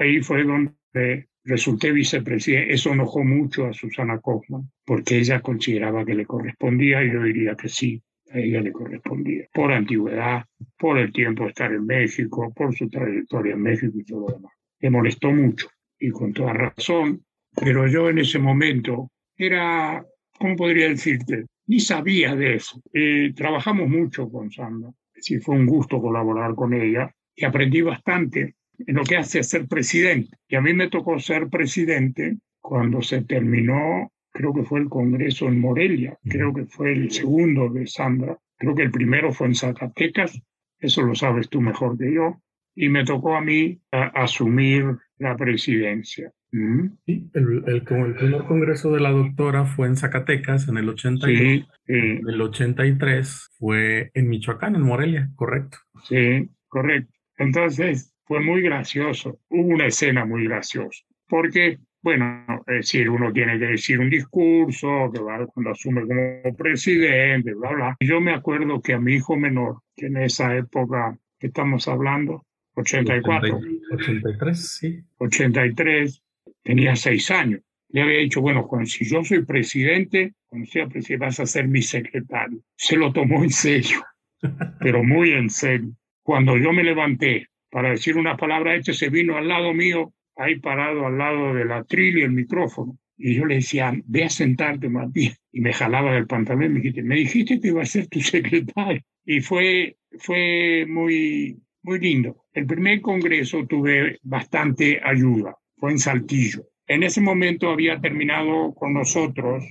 ahí 0.04 0.22
fue 0.22 0.44
donde 0.44 1.28
resulté 1.44 1.92
vicepresidente. 1.92 2.74
Eso 2.74 2.92
enojó 2.92 3.24
mucho 3.24 3.66
a 3.66 3.74
Susana 3.74 4.20
Kaufman, 4.20 4.70
porque 4.86 5.18
ella 5.18 5.42
consideraba 5.42 6.06
que 6.06 6.16
le 6.16 6.26
correspondía 6.26 7.04
y 7.04 7.12
yo 7.12 7.24
diría 7.24 7.56
que 7.56 7.70
sí, 7.70 8.02
a 8.32 8.40
ella 8.40 8.62
le 8.62 8.72
correspondía, 8.72 9.48
por 9.54 9.72
antigüedad, 9.72 10.46
por 10.78 10.98
el 10.98 11.12
tiempo 11.12 11.44
de 11.44 11.50
estar 11.50 11.72
en 11.72 11.86
México, 11.86 12.54
por 12.54 12.76
su 12.76 12.90
trayectoria 12.90 13.54
en 13.54 13.62
México 13.62 13.98
y 13.98 14.06
todo 14.06 14.28
lo 14.28 14.36
demás. 14.36 14.54
Le 14.80 14.90
molestó 14.90 15.32
mucho 15.32 15.68
y 16.00 16.10
con 16.12 16.34
toda 16.34 16.54
razón, 16.54 17.24
pero 17.56 17.88
yo 17.88 18.10
en 18.10 18.20
ese 18.20 18.40
momento 18.40 19.12
era, 19.36 20.04
¿cómo 20.38 20.56
podría 20.56 20.90
decirte? 20.90 21.46
Ni 21.68 21.80
sabía 21.80 22.36
de 22.36 22.56
eso. 22.56 22.82
Eh, 22.94 23.34
trabajamos 23.36 23.90
mucho 23.90 24.30
con 24.30 24.52
Sandra, 24.52 24.90
sí 25.16 25.40
fue 25.40 25.56
un 25.56 25.66
gusto 25.66 26.02
colaborar 26.02 26.56
con 26.56 26.74
ella 26.74 27.14
y 27.36 27.46
aprendí 27.46 27.82
bastante 27.82 28.56
en 28.88 28.96
lo 28.96 29.04
que 29.04 29.18
hace 29.18 29.44
ser 29.44 29.68
presidente. 29.68 30.38
Y 30.48 30.56
a 30.56 30.62
mí 30.62 30.74
me 30.74 30.90
tocó 30.90 31.20
ser 31.20 31.50
presidente 31.50 32.38
cuando 32.60 33.02
se 33.02 33.22
terminó, 33.24 34.12
creo 34.32 34.54
que 34.54 34.64
fue 34.64 34.80
el 34.80 34.90
Congreso 34.90 35.48
en 35.48 35.60
Morelia, 35.60 36.18
creo 36.24 36.54
que 36.54 36.66
fue 36.66 36.94
el 36.94 37.12
segundo 37.12 37.70
de 37.70 37.88
Sandra, 37.88 38.38
creo 38.58 38.76
que 38.76 38.84
el 38.84 38.92
primero 38.92 39.34
fue 39.34 39.48
en 39.48 39.56
Zacatecas, 39.56 40.40
eso 40.80 41.02
lo 41.02 41.16
sabes 41.16 41.50
tú 41.50 41.62
mejor 41.62 41.98
que 41.98 42.14
yo, 42.14 42.42
y 42.76 42.90
me 42.90 43.04
tocó 43.04 43.36
a 43.36 43.42
mí 43.42 43.82
asumir 43.92 44.86
la 45.18 45.36
presidencia. 45.36 46.32
¿Mm? 46.52 46.88
Sí, 47.06 47.30
el, 47.34 47.64
el, 47.68 47.84
primer 47.84 48.44
congreso 48.44 48.92
de 48.92 49.00
la 49.00 49.12
doctora 49.12 49.66
fue 49.66 49.88
en 49.88 49.96
Zacatecas 49.96 50.68
en 50.68 50.78
el 50.78 50.90
82. 50.90 51.30
Sí, 51.30 51.66
En 51.88 52.28
el 52.28 52.42
83 52.42 53.52
fue 53.58 54.12
en 54.14 54.30
Michoacán, 54.30 54.76
en 54.76 54.82
Morelia, 54.82 55.30
correcto. 55.36 55.78
Sí, 56.04 56.50
correcto. 56.68 57.14
Entonces, 57.38 58.11
fue 58.32 58.40
muy 58.40 58.62
gracioso, 58.62 59.42
hubo 59.50 59.74
una 59.74 59.88
escena 59.88 60.24
muy 60.24 60.46
graciosa, 60.46 61.04
porque, 61.28 61.80
bueno, 62.02 62.46
es 62.66 62.76
decir, 62.76 63.10
uno 63.10 63.34
tiene 63.34 63.60
que 63.60 63.66
decir 63.66 64.00
un 64.00 64.10
discurso, 64.10 65.12
que 65.14 65.20
va 65.20 65.46
cuando 65.48 65.72
asume 65.72 66.08
como 66.08 66.56
presidente, 66.56 67.54
bla, 67.54 67.74
bla. 67.74 67.98
Yo 68.00 68.22
me 68.22 68.32
acuerdo 68.32 68.82
que 68.82 68.94
a 68.94 69.02
mi 69.02 69.16
hijo 69.16 69.36
menor, 69.36 69.82
que 69.98 70.06
en 70.06 70.16
esa 70.16 70.56
época 70.56 71.14
que 71.38 71.48
estamos 71.48 71.90
hablando, 71.90 72.46
84. 72.76 73.60
83, 73.96 74.78
sí. 74.78 75.04
83, 75.18 76.24
tenía 76.64 76.96
seis 76.96 77.30
años. 77.32 77.60
Le 77.90 78.02
había 78.02 78.20
dicho, 78.20 78.40
bueno, 78.40 78.64
Juan, 78.64 78.88
si 78.88 79.04
yo 79.04 79.26
soy 79.26 79.44
presidente, 79.44 80.36
cuando 80.48 80.68
sea 80.68 80.88
presidente 80.88 81.26
vas 81.26 81.42
a 81.42 81.46
ser 81.46 81.68
mi 81.68 81.82
secretario. 81.82 82.62
Se 82.78 82.96
lo 82.96 83.12
tomó 83.12 83.44
en 83.44 83.50
serio, 83.50 84.02
pero 84.80 85.04
muy 85.04 85.34
en 85.34 85.50
serio. 85.50 85.92
Cuando 86.24 86.56
yo 86.58 86.72
me 86.72 86.86
levanté 86.86 87.51
para 87.72 87.90
decir 87.90 88.18
una 88.18 88.38
palabra 88.38 88.76
este 88.76 88.94
se 88.94 89.10
vino 89.10 89.38
al 89.38 89.48
lado 89.48 89.74
mío, 89.74 90.14
ahí 90.36 90.60
parado 90.60 91.08
al 91.08 91.18
lado 91.18 91.54
de 91.54 91.66
la 91.66 91.84
tril 91.86 92.18
y 92.18 92.22
el 92.22 92.32
micrófono. 92.32 92.98
Y 93.18 93.36
yo 93.36 93.46
le 93.46 93.56
decía, 93.56 93.94
ve 94.06 94.26
a 94.26 94.30
sentarte, 94.30 94.90
Matías. 94.90 95.40
Y 95.52 95.62
me 95.62 95.74
jalaba 95.74 96.14
del 96.14 96.28
pantalón 96.28 96.66
y 96.66 96.70
me 96.70 96.80
dijiste, 96.80 97.04
me 97.04 97.16
dijiste 97.16 97.62
que 97.62 97.68
iba 97.70 97.82
a 97.82 97.86
ser 97.86 98.08
tu 98.08 98.20
secretario. 98.22 99.02
Y 99.26 99.42
fue, 99.42 99.98
fue 100.20 100.86
muy, 100.88 101.62
muy 101.84 102.00
lindo. 102.00 102.46
El 102.54 102.66
primer 102.66 103.02
congreso 103.02 103.66
tuve 103.68 104.20
bastante 104.24 105.00
ayuda, 105.04 105.56
fue 105.78 105.92
en 105.92 106.00
Saltillo. 106.00 106.68
En 106.88 107.04
ese 107.04 107.22
momento 107.22 107.70
había 107.70 108.02
terminado 108.02 108.74
con 108.74 108.94
nosotros 108.94 109.64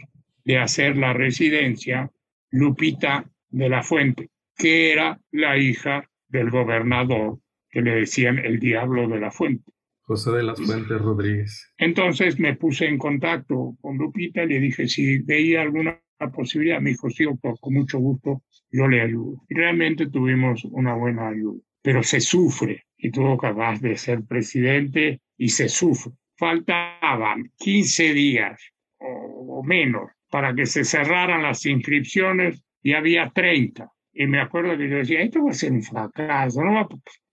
de 0.45 0.59
hacer 0.59 0.97
la 0.97 1.13
residencia 1.13 2.11
Lupita 2.51 3.31
de 3.51 3.69
la 3.69 3.83
Fuente, 3.83 4.31
que 4.57 4.93
era 4.93 5.21
la 5.33 5.59
hija 5.59 6.09
del 6.29 6.51
gobernador 6.51 7.41
que 7.71 7.83
le 7.83 7.93
decían 7.93 8.39
el 8.39 8.59
diablo 8.59 9.09
de 9.09 9.21
la 9.21 9.31
fuente. 9.31 9.73
José 10.03 10.33
de 10.33 10.43
las 10.43 10.61
Fuentes 10.61 11.01
Rodríguez. 11.01 11.73
Entonces 11.79 12.41
me 12.41 12.57
puse 12.57 12.87
en 12.87 12.99
contacto 12.99 13.77
con 13.81 13.97
Lupita 13.97 14.43
y 14.43 14.49
le 14.49 14.59
dije 14.59 14.89
si 14.89 15.19
veía 15.19 15.63
alguna 15.63 16.01
posibilidad. 16.35 16.81
Me 16.81 16.91
dijo, 16.91 17.09
sí, 17.11 17.25
con 17.41 17.75
mucho 17.75 18.01
gusto 18.01 18.43
yo 18.73 18.89
le 18.89 19.03
ayudo. 19.03 19.45
Y 19.49 19.55
realmente 19.55 20.09
tuvimos 20.09 20.65
una 20.65 20.95
buena 20.95 21.29
ayuda. 21.29 21.61
Pero 21.81 22.03
se 22.03 22.21
sufre 22.21 22.87
y 22.97 23.13
tuvo 23.13 23.39
capaz 23.39 23.81
de 23.81 23.97
ser 23.97 24.25
presidente 24.25 25.21
y 25.39 25.49
se 25.49 25.69
sufre. 25.69 26.13
Faltaban 26.37 27.53
15 27.59 28.13
días 28.13 28.61
o, 28.99 29.61
o 29.61 29.63
menos 29.63 30.11
para 30.29 30.55
que 30.55 30.67
se 30.67 30.85
cerraran 30.85 31.43
las 31.43 31.65
inscripciones 31.67 32.65
y 32.83 32.95
había 32.95 33.31
30. 33.31 33.89
Y 34.13 34.27
me 34.27 34.41
acuerdo 34.41 34.77
que 34.77 34.89
yo 34.89 34.97
decía, 34.97 35.23
esto 35.23 35.45
va 35.45 35.51
a 35.51 35.55
ser 35.55 35.73
un 35.73 35.83
fracaso, 35.83 36.65
no 36.65 36.75
va, 36.75 36.89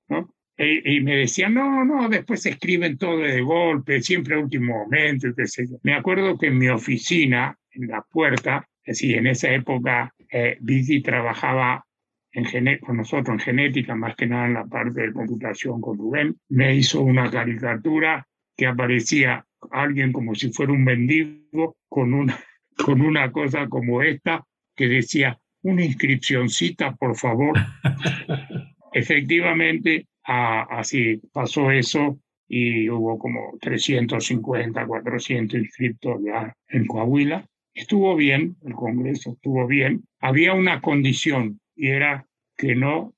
¿no? 0.10 0.34
Y, 0.60 1.02
me 1.02 1.18
decían, 1.18 1.54
no, 1.54 1.86
no, 1.86 2.10
después 2.10 2.42
se 2.42 2.50
escriben 2.50 2.98
todo 2.98 3.20
de 3.20 3.42
golpe, 3.42 4.02
siempre 4.02 4.34
a 4.34 4.40
último 4.40 4.80
momento, 4.80 5.28
yo. 5.28 5.78
Me 5.84 5.94
acuerdo 5.94 6.36
que 6.36 6.48
en 6.48 6.58
mi 6.58 6.68
oficina, 6.68 7.56
en 7.70 7.88
la 7.88 8.02
puerta, 8.02 8.68
decir, 8.84 9.18
en 9.18 9.28
esa 9.28 9.52
época, 9.52 10.12
eh, 10.32 10.58
Vicky 10.60 11.02
trabajaba 11.02 11.86
en 12.32 12.80
con 12.80 12.98
nosotros 12.98 13.36
en 13.36 13.40
genética, 13.40 13.96
más 13.96 14.16
que 14.16 14.28
nada 14.28 14.48
en 14.48 14.54
la 14.56 14.66
parte 14.66 15.02
de 15.02 15.14
computación 15.14 15.80
con 15.80 15.98
Rubén, 15.98 16.36
me 16.50 16.76
hizo 16.76 17.02
una 17.02 17.30
caricatura 17.30 18.28
que 18.56 18.68
aparecía 18.68 19.46
alguien 19.72 20.12
como 20.12 20.36
si 20.36 20.52
fuera 20.52 20.74
un 20.74 20.84
mendigo 20.84 21.78
con 21.88 22.14
una, 22.14 22.38
con 22.86 23.02
una 23.02 23.32
cosa 23.32 23.68
como 23.68 24.02
esta 24.02 24.44
que 24.76 24.88
decía, 24.88 25.38
una 25.64 25.84
inscripcióncita, 25.84 26.96
por 26.96 27.16
favor. 27.16 27.58
Efectivamente, 28.94 30.08
así 30.24 31.22
pasó 31.32 31.72
eso 31.72 32.20
y 32.48 32.90
hubo 32.90 33.18
como 33.20 33.58
350, 33.60 34.86
400 34.86 35.60
inscritos 35.60 36.22
ya 36.24 36.54
en 36.70 36.86
Coahuila. 36.86 37.46
Estuvo 37.74 38.16
bien, 38.16 38.56
el 38.66 38.74
Congreso 38.74 39.34
estuvo 39.34 39.68
bien. 39.68 40.04
Había 40.20 40.54
una 40.54 40.82
condición 40.82 41.60
y 41.76 41.90
era 41.90 42.26
que 42.58 42.76
no 42.76 43.14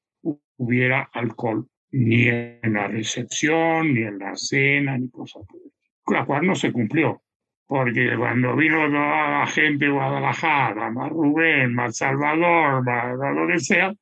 hubiera 0.57 1.09
alcohol 1.13 1.67
ni 1.91 2.27
en 2.27 2.73
la 2.73 2.87
recepción, 2.87 3.93
ni 3.93 4.01
en 4.01 4.19
la 4.19 4.35
cena, 4.35 4.97
ni 4.97 5.09
cosas 5.09 5.43
por 5.47 6.13
La 6.13 6.25
cual 6.25 6.45
no 6.45 6.55
se 6.55 6.71
cumplió, 6.71 7.21
porque 7.65 8.15
cuando 8.17 8.55
vino 8.55 8.87
la 8.87 9.47
gente 9.47 9.85
de 9.85 9.91
Guadalajara, 9.91 10.91
más 10.91 11.09
Rubén, 11.09 11.73
más 11.73 11.97
Salvador, 11.97 12.83
más 12.83 13.35
lo 13.35 13.47
que 13.47 13.59
sea, 13.59 13.93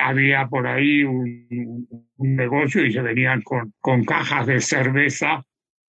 había 0.00 0.46
por 0.48 0.66
ahí 0.66 1.02
un, 1.04 1.88
negocio 2.16 2.84
y 2.84 2.92
se 2.92 3.00
venían 3.00 3.42
con, 3.42 3.72
con 3.80 4.04
cajas 4.04 4.46
de 4.46 4.60
cerveza. 4.60 5.44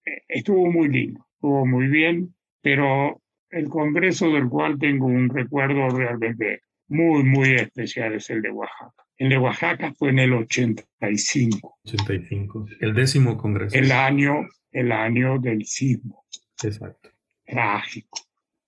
Eh, 0.05 0.21
estuvo 0.27 0.71
muy 0.71 0.89
lindo, 0.89 1.25
estuvo 1.35 1.65
muy 1.65 1.87
bien, 1.87 2.33
pero 2.61 3.21
el 3.49 3.67
congreso 3.67 4.31
del 4.31 4.47
cual 4.47 4.77
tengo 4.79 5.05
un 5.05 5.29
recuerdo 5.29 5.89
realmente 5.89 6.61
muy, 6.87 7.23
muy 7.23 7.55
especial 7.55 8.13
es 8.13 8.29
el 8.29 8.41
de 8.41 8.51
Oaxaca. 8.51 9.05
El 9.17 9.29
de 9.29 9.37
Oaxaca 9.37 9.93
fue 9.93 10.09
en 10.09 10.19
el 10.19 10.33
85. 10.33 11.79
85, 11.85 12.65
el 12.79 12.93
décimo 12.93 13.37
congreso. 13.37 13.77
El 13.77 13.91
año, 13.91 14.47
el 14.71 14.91
año 14.91 15.39
del 15.39 15.65
sismo. 15.65 16.25
Exacto. 16.63 17.09
Trágico. 17.45 18.19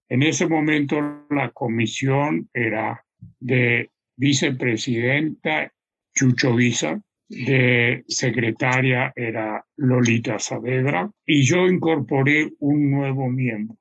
En 0.09 0.23
ese 0.23 0.47
momento 0.47 1.25
la 1.29 1.51
comisión 1.51 2.49
era 2.53 3.03
de 3.39 3.90
vicepresidenta 4.21 5.73
Chucho 6.13 6.55
Visa, 6.55 7.01
de 7.27 8.03
secretaria 8.07 9.11
era 9.15 9.65
Lolita 9.77 10.37
Saavedra, 10.37 11.09
y 11.25 11.41
yo 11.41 11.65
incorporé 11.65 12.51
un 12.59 12.91
nuevo 12.91 13.29
miembro, 13.29 13.77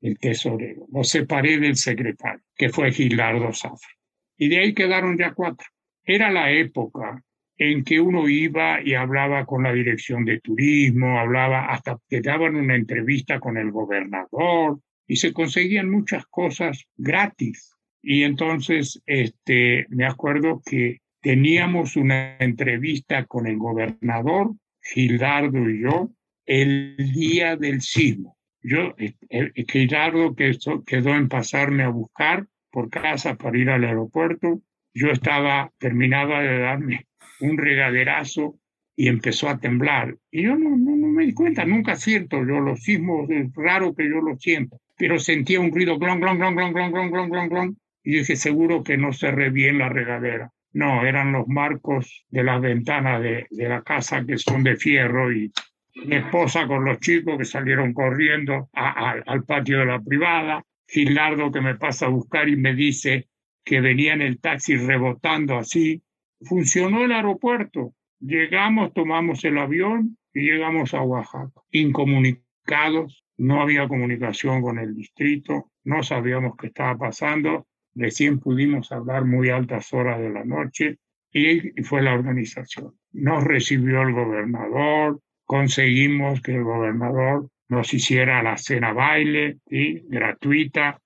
el 0.00 0.18
tesorero. 0.18 0.86
Lo 0.92 1.04
separé 1.04 1.60
del 1.60 1.76
secretario, 1.76 2.42
que 2.56 2.70
fue 2.70 2.90
Gilardo 2.90 3.52
Zafra. 3.52 3.92
Y 4.36 4.48
de 4.48 4.58
ahí 4.58 4.74
quedaron 4.74 5.16
ya 5.16 5.32
cuatro. 5.32 5.68
Era 6.02 6.32
la 6.32 6.50
época 6.50 7.22
en 7.56 7.84
que 7.84 8.00
uno 8.00 8.28
iba 8.28 8.82
y 8.82 8.94
hablaba 8.94 9.46
con 9.46 9.62
la 9.62 9.72
dirección 9.72 10.24
de 10.24 10.40
turismo, 10.40 11.20
hablaba 11.20 11.66
hasta 11.66 11.98
que 12.08 12.20
daban 12.20 12.56
una 12.56 12.74
entrevista 12.74 13.38
con 13.38 13.56
el 13.58 13.70
gobernador 13.70 14.80
y 15.06 15.16
se 15.16 15.32
conseguían 15.32 15.88
muchas 15.88 16.26
cosas 16.26 16.84
gratis. 16.96 17.73
Y 18.06 18.22
entonces 18.24 19.02
este, 19.06 19.86
me 19.88 20.04
acuerdo 20.06 20.60
que 20.64 21.00
teníamos 21.22 21.96
una 21.96 22.36
entrevista 22.36 23.24
con 23.24 23.46
el 23.46 23.56
gobernador, 23.56 24.52
Gildardo 24.82 25.70
y 25.70 25.80
yo, 25.80 26.10
el 26.44 26.96
día 27.14 27.56
del 27.56 27.80
sismo. 27.80 28.36
Yo, 28.62 28.94
Gildardo 29.68 30.34
quedó 30.34 31.14
en 31.14 31.28
pasarme 31.28 31.82
a 31.82 31.88
buscar 31.88 32.46
por 32.70 32.90
casa 32.90 33.36
para 33.36 33.58
ir 33.58 33.70
al 33.70 33.84
aeropuerto. 33.84 34.60
Yo 34.92 35.10
estaba, 35.10 35.72
terminaba 35.78 36.42
de 36.42 36.58
darme 36.58 37.06
un 37.40 37.56
regaderazo 37.56 38.58
y 38.96 39.08
empezó 39.08 39.48
a 39.48 39.58
temblar. 39.58 40.16
Y 40.30 40.42
yo 40.42 40.56
no, 40.56 40.76
no, 40.76 40.94
no 40.94 41.08
me 41.08 41.24
di 41.24 41.32
cuenta, 41.32 41.64
nunca 41.64 41.96
siento 41.96 42.38
yo 42.44 42.60
los 42.60 42.82
sismos, 42.82 43.30
es 43.30 43.50
raro 43.54 43.94
que 43.94 44.04
yo 44.04 44.20
los 44.20 44.40
siento, 44.40 44.78
pero 44.96 45.18
sentía 45.18 45.60
un 45.60 45.72
ruido 45.72 45.98
glon, 45.98 46.20
glon, 46.20 46.38
glon, 46.38 46.54
glon, 46.54 46.72
glon, 46.72 46.92
glon, 46.92 47.10
glon, 47.10 47.30
glon, 47.30 47.48
glon, 47.48 47.78
y 48.04 48.18
dije, 48.18 48.36
seguro 48.36 48.84
que 48.84 48.96
no 48.96 49.12
cerré 49.12 49.50
bien 49.50 49.78
la 49.78 49.88
regadera. 49.88 50.52
No, 50.72 51.04
eran 51.06 51.32
los 51.32 51.48
marcos 51.48 52.24
de 52.28 52.44
las 52.44 52.60
ventanas 52.60 53.22
de, 53.22 53.46
de 53.50 53.68
la 53.68 53.82
casa 53.82 54.24
que 54.24 54.38
son 54.38 54.62
de 54.62 54.76
fierro 54.76 55.32
y 55.32 55.52
mi 55.94 56.16
esposa 56.16 56.66
con 56.66 56.84
los 56.84 56.98
chicos 56.98 57.38
que 57.38 57.44
salieron 57.44 57.92
corriendo 57.92 58.68
al 58.72 59.44
patio 59.44 59.78
de 59.78 59.86
la 59.86 60.00
privada, 60.00 60.64
Gilardo 60.86 61.50
que 61.50 61.60
me 61.60 61.76
pasa 61.76 62.06
a 62.06 62.10
buscar 62.10 62.48
y 62.48 62.56
me 62.56 62.74
dice 62.74 63.28
que 63.64 63.80
venía 63.80 64.12
en 64.12 64.22
el 64.22 64.40
taxi 64.40 64.76
rebotando 64.76 65.56
así. 65.56 66.02
Funcionó 66.42 67.04
el 67.04 67.12
aeropuerto. 67.12 67.94
Llegamos, 68.20 68.92
tomamos 68.92 69.44
el 69.44 69.58
avión 69.58 70.18
y 70.32 70.50
llegamos 70.50 70.92
a 70.94 71.02
Oaxaca. 71.02 71.62
Incomunicados, 71.70 73.24
no 73.36 73.62
había 73.62 73.88
comunicación 73.88 74.62
con 74.62 74.78
el 74.78 74.94
distrito, 74.94 75.70
no 75.84 76.02
sabíamos 76.02 76.56
qué 76.56 76.66
estaba 76.66 76.96
pasando. 76.98 77.66
Recién 77.94 78.40
pudimos 78.40 78.90
hablar 78.92 79.24
muy 79.24 79.50
altas 79.50 79.92
horas 79.92 80.20
de 80.20 80.30
la 80.30 80.44
noche 80.44 80.98
y 81.32 81.82
fue 81.82 82.02
la 82.02 82.14
organización. 82.14 82.94
Nos 83.12 83.44
recibió 83.44 84.02
el 84.02 84.12
gobernador, 84.12 85.20
conseguimos 85.44 86.40
que 86.40 86.54
el 86.54 86.64
gobernador 86.64 87.48
nos 87.68 87.92
hiciera 87.94 88.42
la 88.42 88.56
cena 88.56 88.92
baile 88.92 89.58
gratuita, 89.66 91.00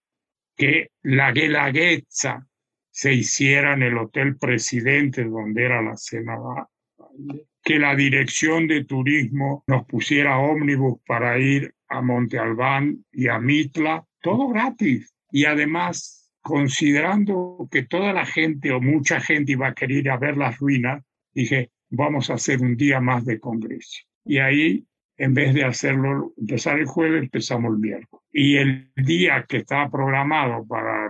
que 0.57 0.90
la 1.02 1.33
guelaguetza 1.33 2.47
se 2.90 3.14
hiciera 3.14 3.75
en 3.75 3.83
el 3.85 3.97
Hotel 3.97 4.37
Presidente 4.37 5.25
donde 5.25 5.64
era 5.64 5.80
la 5.83 5.97
cena 5.97 6.37
baile, 6.37 7.47
que 7.62 7.78
la 7.78 7.95
dirección 7.95 8.66
de 8.66 8.85
turismo 8.85 9.62
nos 9.66 9.87
pusiera 9.87 10.38
ómnibus 10.38 11.00
para 11.07 11.38
ir 11.38 11.73
a 11.88 12.02
Monte 12.02 12.38
Albán 12.38 13.04
y 13.12 13.28
a 13.28 13.38
Mitla, 13.38 14.04
todo 14.21 14.49
gratis. 14.49 15.14
Y 15.30 15.45
además, 15.45 16.17
considerando 16.42 17.68
que 17.71 17.83
toda 17.83 18.12
la 18.12 18.26
gente 18.26 18.73
o 18.73 18.80
mucha 18.80 19.21
gente 19.21 19.52
iba 19.52 19.68
a 19.68 19.75
querer 19.75 19.99
ir 19.99 20.11
a 20.11 20.16
ver 20.16 20.37
las 20.37 20.59
ruinas, 20.59 21.04
dije, 21.33 21.71
vamos 21.90 22.30
a 22.30 22.35
hacer 22.35 22.61
un 22.61 22.76
día 22.76 23.00
más 23.00 23.25
de 23.25 23.38
congreso. 23.40 24.02
Y 24.25 24.38
ahí, 24.38 24.85
en 25.16 25.35
vez 25.35 25.54
de 25.54 25.64
hacerlo, 25.64 26.33
empezar 26.37 26.78
el 26.78 26.87
jueves, 26.87 27.23
empezamos 27.23 27.73
el 27.73 27.78
miércoles. 27.78 28.25
Y 28.33 28.57
el 28.57 28.90
día 28.95 29.45
que 29.49 29.59
estaba 29.59 29.90
programado 29.90 30.66
para 30.66 31.09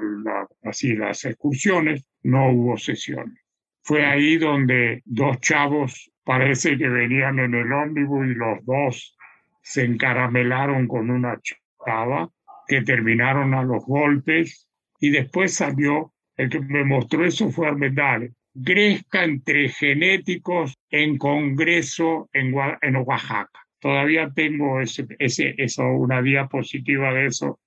así, 0.65 0.95
las 0.95 1.25
excursiones, 1.25 2.05
no 2.23 2.51
hubo 2.51 2.77
sesiones. 2.77 3.39
Fue 3.83 4.05
ahí 4.05 4.37
donde 4.37 5.03
dos 5.05 5.41
chavos 5.41 6.11
parece 6.25 6.77
que 6.77 6.89
venían 6.89 7.39
en 7.39 7.55
el 7.55 7.73
ómnibus 7.73 8.27
y 8.27 8.35
los 8.35 8.65
dos 8.65 9.17
se 9.63 9.85
encaramelaron 9.85 10.87
con 10.87 11.11
una 11.11 11.39
chava 11.85 12.31
que 12.67 12.83
terminaron 12.83 13.55
a 13.55 13.63
los 13.63 13.85
golpes 13.85 14.68
y 15.01 15.11
después 15.11 15.55
salió, 15.55 16.13
el 16.37 16.51
que 16.51 16.61
me 16.61 16.85
mostró 16.85 17.25
eso 17.25 17.51
fue 17.51 17.69
Armendales, 17.69 18.33
Gresca 18.55 19.25
entre 19.25 19.69
genéticos 19.69 20.75
en 20.91 21.17
Congreso 21.17 22.29
en, 22.33 22.55
en 22.83 22.97
Oaxaca. 22.97 23.61
Todavía 23.81 24.33
tengo 24.35 24.81
ese, 24.81 25.07
eso, 25.19 25.85
una 25.85 26.21
diapositiva 26.21 27.13
de 27.13 27.27
eso. 27.27 27.61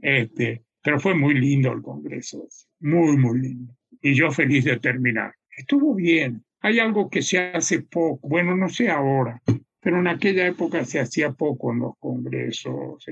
Este, 0.00 0.62
pero 0.82 1.00
fue 1.00 1.14
muy 1.14 1.34
lindo 1.34 1.72
el 1.72 1.82
Congreso, 1.82 2.46
muy, 2.80 3.16
muy 3.16 3.40
lindo. 3.40 3.74
Y 4.00 4.14
yo 4.14 4.30
feliz 4.30 4.64
de 4.64 4.78
terminar. 4.78 5.34
Estuvo 5.56 5.94
bien. 5.94 6.44
Hay 6.60 6.78
algo 6.78 7.10
que 7.10 7.22
se 7.22 7.38
hace 7.38 7.82
poco, 7.82 8.28
bueno, 8.28 8.56
no 8.56 8.68
sé 8.68 8.88
ahora, 8.88 9.42
pero 9.80 9.98
en 9.98 10.08
aquella 10.08 10.46
época 10.46 10.84
se 10.84 11.00
hacía 11.00 11.32
poco 11.32 11.72
en 11.72 11.80
los 11.80 11.96
congresos, 11.98 13.04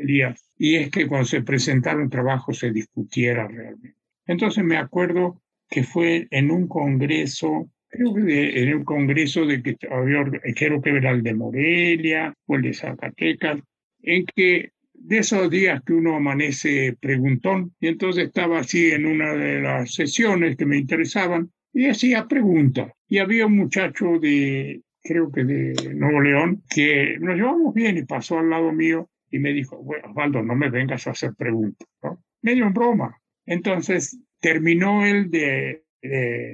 y 0.59 0.77
es 0.77 0.91
que 0.91 1.07
cuando 1.07 1.27
se 1.27 1.43
presentaron 1.43 2.11
trabajos 2.11 2.59
se 2.59 2.71
discutiera 2.71 3.49
realmente. 3.49 3.97
Entonces 4.27 4.63
me 4.63 4.77
acuerdo 4.77 5.41
que 5.71 5.83
fue 5.83 6.29
en 6.31 6.51
un 6.51 6.69
congreso, 6.69 7.71
creo 7.89 8.15
que 8.15 8.63
en 8.63 8.75
un 8.75 8.85
congreso 8.85 9.47
de 9.47 9.63
que 9.63 9.77
había, 9.91 10.25
creo 10.55 10.83
que 10.83 10.91
era 10.91 11.11
el 11.11 11.23
de 11.23 11.35
Morelia 11.35 12.35
o 12.47 12.57
el 12.57 12.63
de 12.63 12.75
Zacatecas, 12.75 13.61
en 14.03 14.27
que 14.27 14.73
de 14.93 15.19
esos 15.19 15.49
días 15.49 15.81
que 15.85 15.95
uno 15.95 16.17
amanece 16.17 16.97
preguntón, 17.01 17.75
y 17.81 17.89
entonces 17.89 18.27
estaba 18.27 18.59
así 18.59 18.91
en 18.91 19.07
una 19.07 19.33
de 19.33 19.61
las 19.61 19.95
sesiones 19.95 20.57
que 20.57 20.67
me 20.67 20.77
interesaban 20.77 21.51
y 21.73 21.87
hacía 21.87 22.27
preguntas. 22.27 22.93
Y 23.09 23.19
había 23.19 23.47
un 23.47 23.57
muchacho 23.57 24.19
de, 24.21 24.83
creo 25.09 25.33
que 25.33 25.45
de 25.45 25.95
Nuevo 25.95 26.21
León, 26.21 26.63
que 26.69 27.17
nos 27.19 27.35
llevamos 27.35 27.73
bien 27.73 27.97
y 27.97 28.05
pasó 28.05 28.39
al 28.39 28.51
lado 28.51 28.73
mío 28.73 29.09
y 29.31 29.39
me 29.39 29.55
dijo, 29.55 29.83
bueno, 29.83 30.11
Osvaldo, 30.11 30.43
no 30.43 30.55
me 30.55 30.69
vengas 30.69 31.07
a 31.07 31.13
hacer 31.13 31.33
preguntas, 31.35 31.89
¿no? 32.03 32.23
Medio 32.43 32.67
en 32.67 32.75
broma. 32.75 33.19
Entonces 33.47 34.19
terminó 34.39 35.07
él 35.07 35.31
de, 35.31 35.83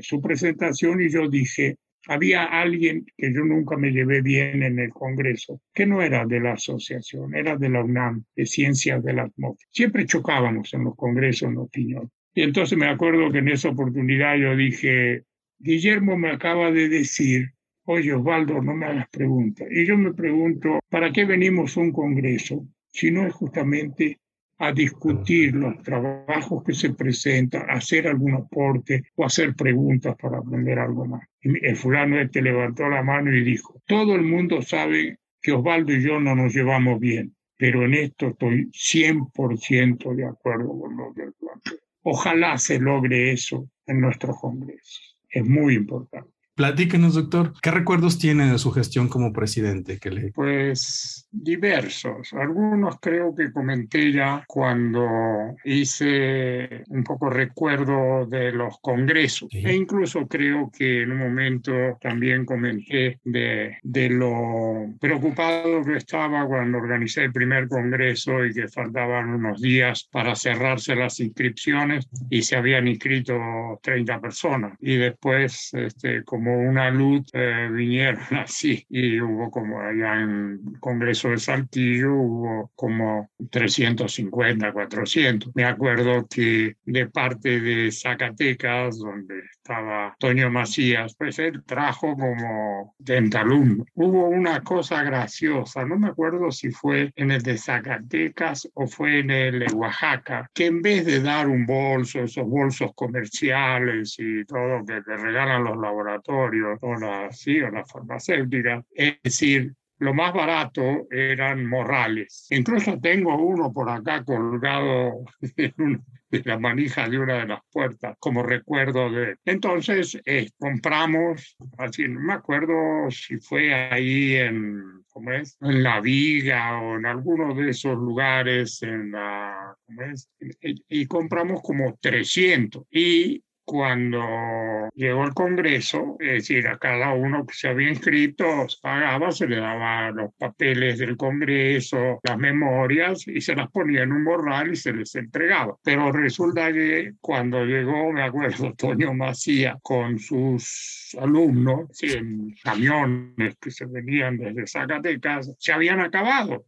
su 0.01 0.23
presentación 0.23 1.03
y 1.03 1.11
yo 1.11 1.29
dije, 1.29 1.77
había 2.07 2.45
alguien 2.45 3.05
que 3.17 3.33
yo 3.33 3.45
nunca 3.45 3.77
me 3.77 3.91
llevé 3.91 4.23
bien 4.23 4.63
en 4.63 4.79
el 4.79 4.91
Congreso, 4.91 5.61
que 5.75 5.85
no 5.85 6.01
era 6.01 6.25
de 6.25 6.41
la 6.41 6.53
asociación, 6.53 7.35
era 7.35 7.57
de 7.57 7.69
la 7.69 7.83
UNAM, 7.83 8.25
de 8.37 8.47
Ciencias 8.47 9.03
de 9.03 9.13
la 9.13 9.23
Atmósfera. 9.25 9.69
Siempre 9.71 10.07
chocábamos 10.07 10.73
en 10.73 10.85
los 10.85 10.97
congresos 10.97 11.51
en 11.51 11.59
opinión. 11.59 12.11
Y 12.33 12.43
entonces 12.43 12.79
me 12.79 12.89
acuerdo 12.89 13.31
que 13.31 13.39
en 13.39 13.49
esa 13.49 13.71
oportunidad 13.71 14.37
yo 14.37 14.57
dije, 14.57 15.25
Guillermo 15.59 16.17
me 16.17 16.31
acaba 16.31 16.71
de 16.71 16.89
decir, 16.89 17.54
oye 17.87 18.13
Osvaldo, 18.13 18.63
no 18.63 18.75
me 18.75 18.87
hagas 18.87 19.09
preguntas. 19.11 19.69
Y 19.71 19.87
yo 19.87 19.97
me 19.97 20.13
pregunto, 20.13 20.81
¿para 20.89 21.13
qué 21.13 21.25
venimos 21.25 21.77
a 21.77 21.81
un 21.81 21.93
congreso 21.93 22.67
si 22.91 23.11
no 23.11 23.27
es 23.27 23.35
justamente 23.35 24.19
a 24.59 24.73
discutir 24.73 25.55
los 25.55 25.83
trabajos 25.83 26.63
que 26.63 26.75
se 26.75 26.95
presentan, 26.95 27.69
hacer 27.69 28.07
algún 28.07 28.35
aporte 28.35 29.03
o 29.17 29.25
hacer 29.25 29.55
preguntas 29.55 30.15
para 30.21 30.39
aprender 30.39 30.79
algo 30.79 31.05
más. 31.07 31.27
el 31.41 31.77
fulano 31.77 32.21
este 32.21 32.41
levantó 32.41 32.89
la 32.89 33.03
mano 33.03 33.33
y 33.35 33.43
dijo, 33.43 33.83
todo 33.87 34.15
el 34.15 34.23
mundo 34.23 34.63
sabe 34.63 35.19
que 35.43 35.53
Osvaldo 35.53 35.93
y 35.93 36.03
yo 36.03 36.21
no 36.21 36.35
nos 36.35 36.55
llevamos 36.55 37.01
bien, 37.01 37.35
pero 37.57 37.85
en 37.85 37.95
esto 37.95 38.29
estoy 38.29 38.71
100% 38.71 40.15
de 40.15 40.25
acuerdo 40.25 40.69
con 40.79 40.97
lo 40.97 41.13
que 41.13 41.31
plantea. 41.39 41.79
Ojalá 42.03 42.57
se 42.59 42.79
logre 42.79 43.33
eso 43.33 43.69
en 43.87 44.01
nuestros 44.01 44.39
congresos. 44.39 45.19
Es 45.29 45.45
muy 45.45 45.75
importante. 45.75 46.34
Platíquenos, 46.55 47.15
doctor, 47.15 47.53
¿qué 47.61 47.73
recuerdos 47.73 48.19
tiene 48.19 48.53
de 48.53 48.59
su 48.59 48.71
gestión 48.71 49.09
como 49.09 49.33
presidente? 49.33 49.99
Que 49.99 50.11
le... 50.11 50.33
Pues 50.33 51.29
diversos. 51.33 52.33
Algunos 52.33 53.01
creo 53.01 53.35
que 53.35 53.53
comenté 53.53 54.13
ya 54.13 54.45
cuando 54.47 55.57
hice 55.65 56.85
un 56.89 57.03
poco 57.03 57.29
recuerdo 57.29 58.27
de 58.27 58.53
los 58.53 58.79
congresos. 58.81 59.49
E 59.53 59.75
incluso 59.75 60.29
creo 60.29 60.71
que 60.71 61.03
en 61.03 61.11
un 61.11 61.19
momento 61.19 61.73
también 62.01 62.45
comenté 62.45 63.19
de, 63.25 63.79
de 63.83 64.09
lo 64.11 64.95
preocupado 65.01 65.83
que 65.85 65.97
estaba 65.97 66.47
cuando 66.47 66.79
organicé 66.79 67.25
el 67.25 67.33
primer 67.33 67.67
congreso 67.67 68.45
y 68.45 68.55
que 68.55 68.69
faltaban 68.69 69.31
unos 69.31 69.61
días 69.61 70.09
para 70.11 70.37
cerrarse 70.37 70.95
las 70.95 71.19
inscripciones 71.19 72.07
y 72.31 72.43
se 72.43 72.57
habían 72.57 72.87
inscrito 72.87 73.35
30 73.83 74.21
personas. 74.21 74.79
Y 74.81 74.97
después, 74.97 75.71
este, 75.75 76.23
como 76.23 76.44
como 76.45 76.59
una 76.61 76.91
luz 76.91 77.23
eh, 77.33 77.69
vinieron 77.73 78.23
así 78.33 78.85
y 78.91 79.21
hubo 79.21 79.51
como 79.51 79.81
allá 79.81 80.21
en 80.21 80.61
Congreso 80.79 81.31
de 81.31 81.39
Saltillo 81.39 82.13
hubo 82.13 82.71
como 82.75 83.31
350, 83.51 84.73
400. 84.73 85.55
Me 85.55 85.65
acuerdo 85.65 86.27
que 86.29 86.77
de 86.85 87.07
parte 87.07 87.61
de 87.61 87.91
Zacatecas, 87.91 88.99
donde 88.99 89.41
estaba 89.51 90.15
Toño 90.19 90.51
Macías, 90.51 91.15
pues 91.17 91.39
él 91.39 91.63
trajo 91.65 92.15
como 92.15 92.95
dentalum. 92.99 93.83
Hubo 93.95 94.29
una 94.29 94.61
cosa 94.61 95.03
graciosa, 95.03 95.85
no 95.87 95.99
me 95.99 96.09
acuerdo 96.09 96.51
si 96.51 96.71
fue 96.71 97.11
en 97.17 97.31
el 97.31 97.43
de 97.43 97.57
Zacatecas 97.57 98.69
o 98.75 98.87
fue 98.87 99.21
en 99.21 99.31
el 99.31 99.61
de 99.61 99.73
Oaxaca, 99.73 100.51
que 100.53 100.67
en 100.67 100.83
vez 100.83 101.07
de 101.07 101.21
dar 101.21 101.49
un 101.49 101.65
bolso, 101.65 102.21
esos 102.21 102.47
bolsos 102.47 102.93
comerciales 102.95 104.17
y 104.19 104.45
todo 104.45 104.85
que 104.85 105.01
te 105.01 105.17
regalan 105.17 105.65
los 105.65 105.79
laboratorios 105.79 106.34
o 106.43 106.97
las, 106.97 107.39
sí, 107.39 107.61
o 107.61 107.71
las 107.71 107.91
farmacéuticas, 107.91 108.85
es 108.95 109.17
decir, 109.23 109.75
lo 109.99 110.13
más 110.13 110.35
barato 110.35 111.07
eran 111.11 111.67
morrales. 111.67 112.47
Incluso 112.51 112.99
tengo 113.01 113.37
uno 113.37 113.73
por 113.73 113.89
acá 113.89 114.25
colgado 114.25 115.25
en 115.57 115.75
un, 115.79 116.05
la 116.45 116.59
manija 116.59 117.09
de 117.09 117.19
una 117.19 117.35
de 117.39 117.47
las 117.47 117.61
puertas 117.71 118.17
como 118.19 118.43
recuerdo 118.43 119.11
de... 119.11 119.37
Entonces 119.45 120.19
eh, 120.25 120.51
compramos, 120.59 121.57
así 121.79 122.09
no 122.09 122.21
me 122.21 122.35
acuerdo 122.35 123.11
si 123.11 123.39
fue 123.39 123.73
ahí 123.73 124.35
en, 124.35 125.05
¿cómo 125.09 125.33
es? 125.33 125.57
En 125.61 125.83
La 125.83 126.01
Viga 126.01 126.81
o 126.81 126.97
en 126.97 127.07
alguno 127.07 127.55
de 127.55 127.71
esos 127.71 127.97
lugares 127.97 128.83
en 128.83 129.13
la, 129.13 129.75
¿cómo 129.87 130.03
es? 130.03 130.29
Y, 130.61 130.83
y 130.89 131.07
compramos 131.07 131.63
como 131.63 131.97
300 132.01 132.85
y 132.91 133.43
cuando 133.65 134.89
llegó 134.95 135.25
el 135.25 135.35
Congreso, 135.35 136.17
es 136.21 136.33
decir, 136.33 136.69
a 136.69 136.79
cada 136.79 137.13
uno 137.15 137.47
que 137.47 137.55
se 137.55 137.69
había 137.69 137.89
inscrito, 137.89 138.67
pagaba, 138.83 139.33
se 139.33 139.47
le 139.47 139.57
daba 139.57 140.11
los 140.11 140.35
papeles 140.35 140.99
del 140.99 141.17
Congreso, 141.17 142.21
las 142.23 142.39
memorias, 142.39 143.27
y 143.27 143.41
se 143.41 143.55
las 143.55 143.71
ponía 143.71 144.03
en 144.03 144.13
un 144.13 144.25
borral 144.25 144.73
y 144.73 144.77
se 144.77 144.93
les 144.93 145.15
entregaba. 145.15 145.77
Pero 145.83 146.13
resulta 146.13 146.73
que 146.73 147.15
cuando 147.21 147.65
llegó, 147.65 148.13
me 148.13 148.23
acuerdo, 148.23 148.75
Toño 148.79 149.15
Macía 149.15 149.79
con 149.83 150.19
sus 150.19 151.17
alumnos, 151.21 151.89
en 152.03 152.55
camiones 152.63 153.57
que 153.61 153.71
se 153.71 153.87
venían 153.87 154.37
desde 154.37 154.67
Zacatecas, 154.67 155.55
se 155.59 155.73
habían 155.73 156.01
acabado 156.01 156.67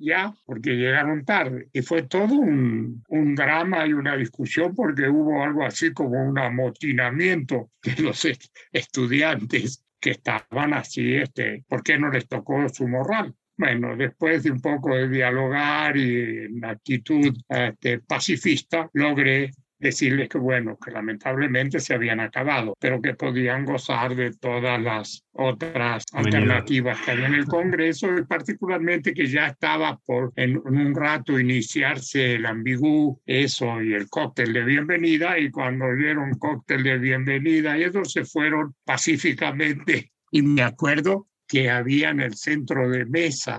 ya, 0.00 0.34
porque 0.44 0.76
llegaron 0.76 1.24
tarde. 1.24 1.68
Y 1.72 1.82
fue 1.82 2.02
todo 2.02 2.34
un, 2.34 3.02
drama 3.34 3.86
y 3.86 3.92
una 3.92 4.16
discusión 4.16 4.74
porque 4.74 5.08
hubo 5.08 5.42
algo 5.42 5.64
así 5.64 5.92
como 5.92 6.22
un 6.22 6.38
amotinamiento 6.38 7.70
de 7.82 7.92
los 8.02 8.26
estudiantes 8.72 9.84
que 10.00 10.10
estaban 10.10 10.74
así, 10.74 11.14
este, 11.14 11.64
¿por 11.68 11.82
qué 11.82 11.98
no 11.98 12.10
les 12.10 12.28
tocó 12.28 12.68
su 12.68 12.86
moral? 12.86 13.34
Bueno, 13.56 13.96
después 13.96 14.44
de 14.44 14.52
un 14.52 14.60
poco 14.60 14.94
de 14.94 15.08
dialogar 15.08 15.96
y 15.96 16.44
en 16.44 16.64
actitud 16.64 17.36
este, 17.48 17.98
pacifista, 17.98 18.88
logré 18.92 19.50
decirles 19.78 20.28
que, 20.28 20.38
bueno, 20.38 20.78
que 20.84 20.90
lamentablemente 20.90 21.80
se 21.80 21.94
habían 21.94 22.20
acabado, 22.20 22.76
pero 22.80 23.00
que 23.00 23.14
podían 23.14 23.64
gozar 23.64 24.14
de 24.14 24.32
todas 24.32 24.80
las 24.80 25.24
otras 25.32 26.04
alternativas 26.12 27.00
que 27.00 27.12
había 27.12 27.26
en 27.26 27.34
el 27.34 27.46
Congreso 27.46 28.16
y 28.16 28.24
particularmente 28.24 29.14
que 29.14 29.26
ya 29.26 29.48
estaba 29.48 29.98
por 29.98 30.32
en, 30.36 30.58
un 30.58 30.94
rato 30.94 31.38
iniciarse 31.38 32.34
el 32.34 32.46
ambigú, 32.46 33.20
eso 33.24 33.80
y 33.82 33.94
el 33.94 34.08
cóctel 34.08 34.52
de 34.52 34.64
bienvenida 34.64 35.38
y 35.38 35.50
cuando 35.50 35.94
dieron 35.94 36.38
cóctel 36.38 36.82
de 36.82 36.98
bienvenida 36.98 37.76
ellos 37.76 38.12
se 38.12 38.24
fueron 38.24 38.74
pacíficamente 38.84 40.12
y 40.30 40.42
me 40.42 40.62
acuerdo 40.62 41.28
que 41.46 41.70
había 41.70 42.10
en 42.10 42.20
el 42.20 42.34
centro 42.34 42.90
de 42.90 43.06
mesa, 43.06 43.58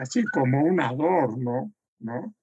así 0.00 0.24
como 0.32 0.62
un 0.62 0.80
adorno, 0.80 1.72
¿no? 2.00 2.34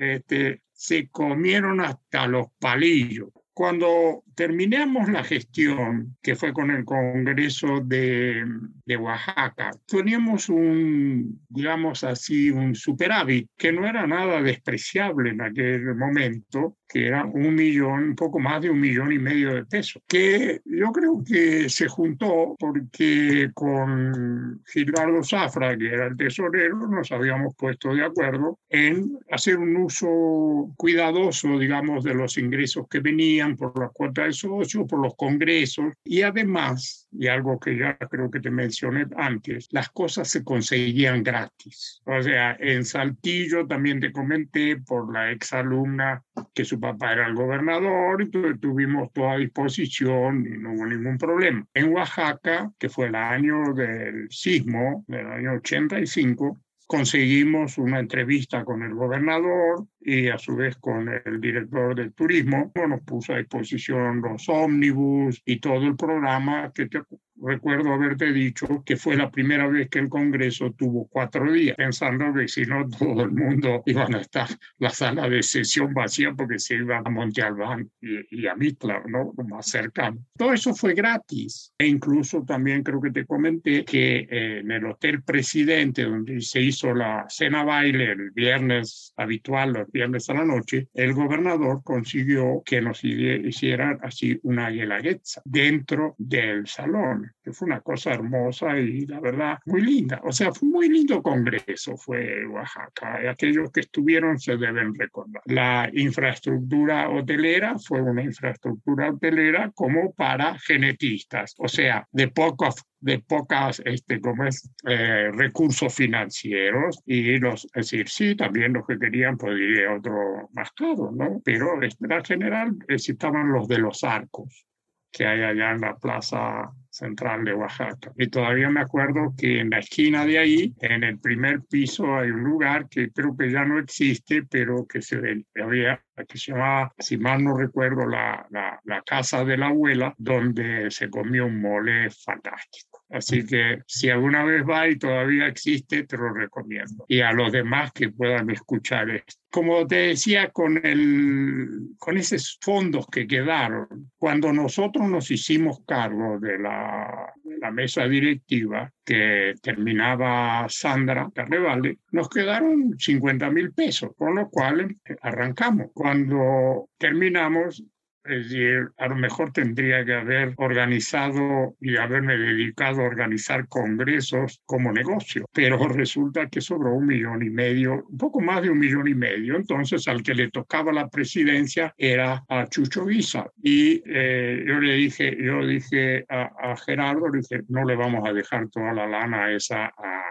Este, 0.00 0.62
se 0.72 1.08
comieron 1.08 1.82
hasta 1.82 2.26
los 2.26 2.46
palillos. 2.58 3.28
Cuando 3.52 4.24
terminamos 4.34 5.10
la 5.10 5.22
gestión, 5.22 6.16
que 6.22 6.36
fue 6.36 6.54
con 6.54 6.70
el 6.70 6.86
Congreso 6.86 7.80
de, 7.84 8.42
de, 8.86 8.96
Oaxaca, 8.96 9.72
teníamos 9.86 10.48
un, 10.48 11.44
digamos 11.50 12.02
así, 12.02 12.50
un 12.50 12.74
superávit 12.74 13.50
que 13.58 13.72
no 13.72 13.86
era 13.86 14.06
nada 14.06 14.40
despreciable 14.40 15.32
en 15.32 15.42
aquel 15.42 15.94
momento, 15.94 16.78
que 16.90 17.06
era 17.06 17.24
un 17.24 17.54
millón, 17.54 18.02
un 18.10 18.16
poco 18.16 18.40
más 18.40 18.60
de 18.62 18.70
un 18.70 18.80
millón 18.80 19.12
y 19.12 19.18
medio 19.18 19.54
de 19.54 19.64
pesos, 19.64 20.02
que 20.08 20.60
yo 20.64 20.90
creo 20.90 21.22
que 21.24 21.68
se 21.68 21.86
juntó 21.86 22.56
porque 22.58 23.50
con 23.54 24.60
Gildardo 24.66 25.22
Zafra, 25.22 25.76
que 25.76 25.86
era 25.86 26.08
el 26.08 26.16
tesorero, 26.16 26.88
nos 26.88 27.12
habíamos 27.12 27.54
puesto 27.54 27.94
de 27.94 28.04
acuerdo 28.04 28.58
en 28.68 29.18
hacer 29.30 29.58
un 29.58 29.76
uso 29.76 30.72
cuidadoso, 30.76 31.58
digamos, 31.58 32.02
de 32.02 32.14
los 32.14 32.36
ingresos 32.38 32.86
que 32.88 32.98
venían 32.98 33.56
por 33.56 33.78
la 33.78 33.88
cuota 33.88 34.24
de 34.24 34.32
socios, 34.32 34.86
por 34.88 35.00
los 35.00 35.14
congresos, 35.14 35.86
y 36.04 36.22
además, 36.22 37.08
y 37.12 37.26
algo 37.28 37.58
que 37.58 37.76
ya 37.76 37.96
creo 37.96 38.30
que 38.30 38.40
te 38.40 38.50
mencioné 38.50 39.06
antes, 39.16 39.68
las 39.70 39.90
cosas 39.90 40.28
se 40.28 40.44
conseguían 40.44 41.22
gratis. 41.22 42.02
O 42.04 42.22
sea, 42.22 42.56
en 42.58 42.84
Saltillo 42.84 43.66
también 43.66 44.00
te 44.00 44.12
comenté 44.12 44.76
por 44.76 45.12
la 45.12 45.30
exalumna 45.30 46.22
que 46.54 46.64
su 46.64 46.78
papá 46.78 47.12
era 47.12 47.26
el 47.26 47.34
gobernador, 47.34 48.22
y 48.22 48.30
tuvimos 48.58 49.12
toda 49.12 49.36
disposición 49.36 50.46
y 50.46 50.58
no 50.58 50.72
hubo 50.72 50.86
ningún 50.86 51.18
problema. 51.18 51.66
En 51.74 51.92
Oaxaca, 51.92 52.70
que 52.78 52.88
fue 52.88 53.08
el 53.08 53.14
año 53.14 53.74
del 53.74 54.30
sismo, 54.30 55.04
del 55.08 55.26
año 55.26 55.52
85, 55.54 56.60
conseguimos 56.90 57.78
una 57.78 58.00
entrevista 58.00 58.64
con 58.64 58.82
el 58.82 58.94
gobernador 58.94 59.86
y 60.00 60.26
a 60.26 60.38
su 60.38 60.56
vez 60.56 60.76
con 60.78 61.08
el 61.08 61.40
director 61.40 61.94
del 61.94 62.12
turismo. 62.12 62.72
Nos 62.74 63.02
puso 63.02 63.32
a 63.32 63.38
disposición 63.38 64.20
los 64.20 64.48
ómnibus 64.48 65.40
y 65.44 65.60
todo 65.60 65.86
el 65.86 65.94
programa 65.94 66.72
que 66.74 66.86
te 66.86 67.00
recuerdo 67.42 67.92
haberte 67.92 68.32
dicho 68.32 68.82
que 68.84 68.96
fue 68.96 69.16
la 69.16 69.30
primera 69.30 69.66
vez 69.68 69.88
que 69.88 69.98
el 69.98 70.08
Congreso 70.08 70.72
tuvo 70.72 71.08
cuatro 71.08 71.52
días, 71.52 71.76
pensando 71.76 72.32
que 72.34 72.48
si 72.48 72.62
no 72.62 72.88
todo 72.98 73.24
el 73.24 73.32
mundo 73.32 73.82
iba 73.86 74.04
a 74.04 74.20
estar 74.20 74.48
la 74.78 74.90
sala 74.90 75.28
de 75.28 75.42
sesión 75.42 75.92
vacía 75.94 76.32
porque 76.34 76.58
se 76.58 76.76
iba 76.76 76.98
a 76.98 77.10
Monte 77.10 77.42
Albán 77.42 77.90
y, 78.00 78.46
a 78.46 78.54
Mitla, 78.54 79.02
¿no? 79.06 79.32
más 79.48 79.66
cercano. 79.66 80.18
Todo 80.36 80.52
eso 80.52 80.74
fue 80.74 80.94
gratis. 80.94 81.72
E 81.78 81.86
incluso 81.86 82.44
también 82.44 82.82
creo 82.82 83.00
que 83.00 83.10
te 83.10 83.26
comenté 83.26 83.84
que 83.84 84.26
eh, 84.30 84.58
en 84.60 84.70
el 84.70 84.86
Hotel 84.86 85.22
Presidente, 85.22 86.04
donde 86.04 86.40
se 86.40 86.60
hizo 86.60 86.94
la 86.94 87.26
cena 87.28 87.64
baile 87.64 88.12
el 88.12 88.30
viernes 88.30 89.12
habitual, 89.16 89.72
los 89.72 89.90
viernes 89.90 90.28
a 90.30 90.34
la 90.34 90.44
noche, 90.44 90.88
el 90.94 91.14
gobernador 91.14 91.82
consiguió 91.82 92.62
que 92.64 92.80
nos 92.80 93.02
hicieran 93.02 93.98
así 94.02 94.38
una 94.42 94.70
guelaguetza 94.70 95.42
dentro 95.44 96.14
del 96.18 96.66
salón 96.66 97.29
que 97.42 97.52
fue 97.52 97.66
una 97.66 97.80
cosa 97.80 98.12
hermosa 98.12 98.76
y 98.78 99.06
la 99.06 99.20
verdad 99.20 99.58
muy 99.66 99.82
linda. 99.82 100.20
O 100.24 100.32
sea, 100.32 100.52
fue 100.52 100.68
muy 100.68 100.88
lindo 100.88 101.22
congreso, 101.22 101.96
fue 101.96 102.46
Oaxaca. 102.46 103.20
Aquellos 103.30 103.70
que 103.70 103.80
estuvieron 103.80 104.38
se 104.38 104.56
deben 104.56 104.94
recordar. 104.94 105.42
La 105.46 105.90
infraestructura 105.92 107.08
hotelera 107.08 107.78
fue 107.78 108.00
una 108.02 108.22
infraestructura 108.22 109.10
hotelera 109.10 109.70
como 109.74 110.12
para 110.12 110.58
genetistas, 110.58 111.54
o 111.58 111.68
sea, 111.68 112.06
de 112.12 112.28
pocos 112.28 112.84
de 113.00 113.18
pocas 113.18 113.80
este, 113.84 114.20
como 114.20 114.44
es, 114.44 114.70
eh, 114.86 115.30
recursos 115.32 115.94
financieros 115.94 117.02
y 117.06 117.38
los, 117.38 117.64
es 117.64 117.72
decir, 117.72 118.08
sí, 118.08 118.36
también 118.36 118.74
los 118.74 118.86
que 118.86 118.98
querían 118.98 119.36
podría 119.38 119.88
pues, 119.88 119.98
otro 119.98 120.48
más 120.52 120.70
caro, 120.72 121.10
¿no? 121.10 121.40
Pero 121.44 121.82
en 121.82 122.24
general 122.24 122.76
necesitaban 122.88 123.50
los 123.50 123.66
de 123.68 123.78
los 123.78 124.04
arcos 124.04 124.66
que 125.10 125.26
hay 125.26 125.42
allá 125.42 125.72
en 125.72 125.80
la 125.80 125.96
plaza 125.96 126.70
central 126.90 127.44
de 127.44 127.54
Oaxaca. 127.54 128.12
Y 128.16 128.28
todavía 128.28 128.68
me 128.68 128.80
acuerdo 128.80 129.32
que 129.36 129.60
en 129.60 129.70
la 129.70 129.78
esquina 129.78 130.24
de 130.26 130.38
ahí, 130.38 130.74
en 130.80 131.04
el 131.04 131.18
primer 131.18 131.62
piso, 131.62 132.16
hay 132.16 132.30
un 132.30 132.42
lugar 132.42 132.88
que 132.88 133.10
creo 133.10 133.36
que 133.36 133.50
ya 133.50 133.64
no 133.64 133.78
existe, 133.78 134.42
pero 134.42 134.86
que 134.86 135.00
se 135.00 135.44
había 135.54 136.02
que 136.28 136.36
se 136.36 136.52
llamaba, 136.52 136.92
si 136.98 137.16
mal 137.16 137.42
no 137.42 137.56
recuerdo, 137.56 138.06
la, 138.06 138.46
la, 138.50 138.78
la 138.84 139.02
casa 139.02 139.44
de 139.44 139.56
la 139.56 139.68
abuela, 139.68 140.14
donde 140.18 140.90
se 140.90 141.08
comió 141.08 141.46
un 141.46 141.60
mole 141.60 142.10
fantástico. 142.10 142.89
Así 143.10 143.44
que 143.44 143.82
si 143.86 144.08
alguna 144.08 144.44
vez 144.44 144.62
va 144.62 144.88
y 144.88 144.96
todavía 144.96 145.46
existe, 145.46 146.04
te 146.04 146.16
lo 146.16 146.32
recomiendo. 146.32 147.04
Y 147.08 147.20
a 147.20 147.32
los 147.32 147.50
demás 147.50 147.92
que 147.92 148.10
puedan 148.10 148.50
escuchar 148.50 149.10
esto 149.10 149.40
como 149.50 149.86
te 149.86 149.96
decía, 149.96 150.50
con, 150.50 150.84
el, 150.84 151.96
con 151.98 152.16
esos 152.16 152.58
fondos 152.60 153.06
que 153.08 153.26
quedaron, 153.26 154.12
cuando 154.16 154.52
nosotros 154.52 155.08
nos 155.08 155.30
hicimos 155.30 155.80
cargo 155.84 156.38
de 156.38 156.58
la, 156.58 157.32
de 157.42 157.58
la 157.58 157.70
mesa 157.72 158.06
directiva, 158.06 158.92
que 159.04 159.54
terminaba 159.60 160.66
Sandra 160.68 161.28
Carnevale, 161.34 161.98
nos 162.12 162.28
quedaron 162.28 162.96
50 162.96 163.50
mil 163.50 163.72
pesos, 163.72 164.10
con 164.16 164.36
lo 164.36 164.48
cual 164.48 164.96
arrancamos. 165.20 165.88
Cuando 165.92 166.88
terminamos, 166.96 167.82
es 168.30 168.44
decir, 168.44 168.88
a 168.96 169.08
lo 169.08 169.16
mejor 169.16 169.52
tendría 169.52 170.04
que 170.04 170.14
haber 170.14 170.54
organizado 170.56 171.74
y 171.80 171.96
haberme 171.96 172.36
dedicado 172.36 173.00
a 173.00 173.06
organizar 173.06 173.66
congresos 173.68 174.62
como 174.66 174.92
negocio, 174.92 175.46
pero 175.52 175.76
resulta 175.88 176.48
que 176.48 176.60
sobró 176.60 176.94
un 176.94 177.06
millón 177.06 177.42
y 177.44 177.50
medio, 177.50 178.04
un 178.08 178.18
poco 178.18 178.40
más 178.40 178.62
de 178.62 178.70
un 178.70 178.78
millón 178.78 179.08
y 179.08 179.14
medio. 179.14 179.56
Entonces, 179.56 180.06
al 180.08 180.22
que 180.22 180.34
le 180.34 180.50
tocaba 180.50 180.92
la 180.92 181.08
presidencia 181.08 181.92
era 181.98 182.44
a 182.48 182.66
Chucho 182.66 183.04
Guisa. 183.04 183.50
Y 183.62 184.02
eh, 184.06 184.64
yo 184.66 184.78
le 184.78 184.94
dije, 184.94 185.36
yo 185.42 185.66
dije 185.66 186.24
a, 186.28 186.76
Gerardo, 186.76 187.28
le 187.28 187.40
dije, 187.40 187.62
no 187.68 187.84
le 187.84 187.96
vamos 187.96 188.28
a 188.28 188.32
dejar 188.32 188.68
toda 188.68 188.92
la 188.92 189.06
lana 189.06 189.44
a 189.44 189.52
esa 189.52 189.86
a 189.86 190.30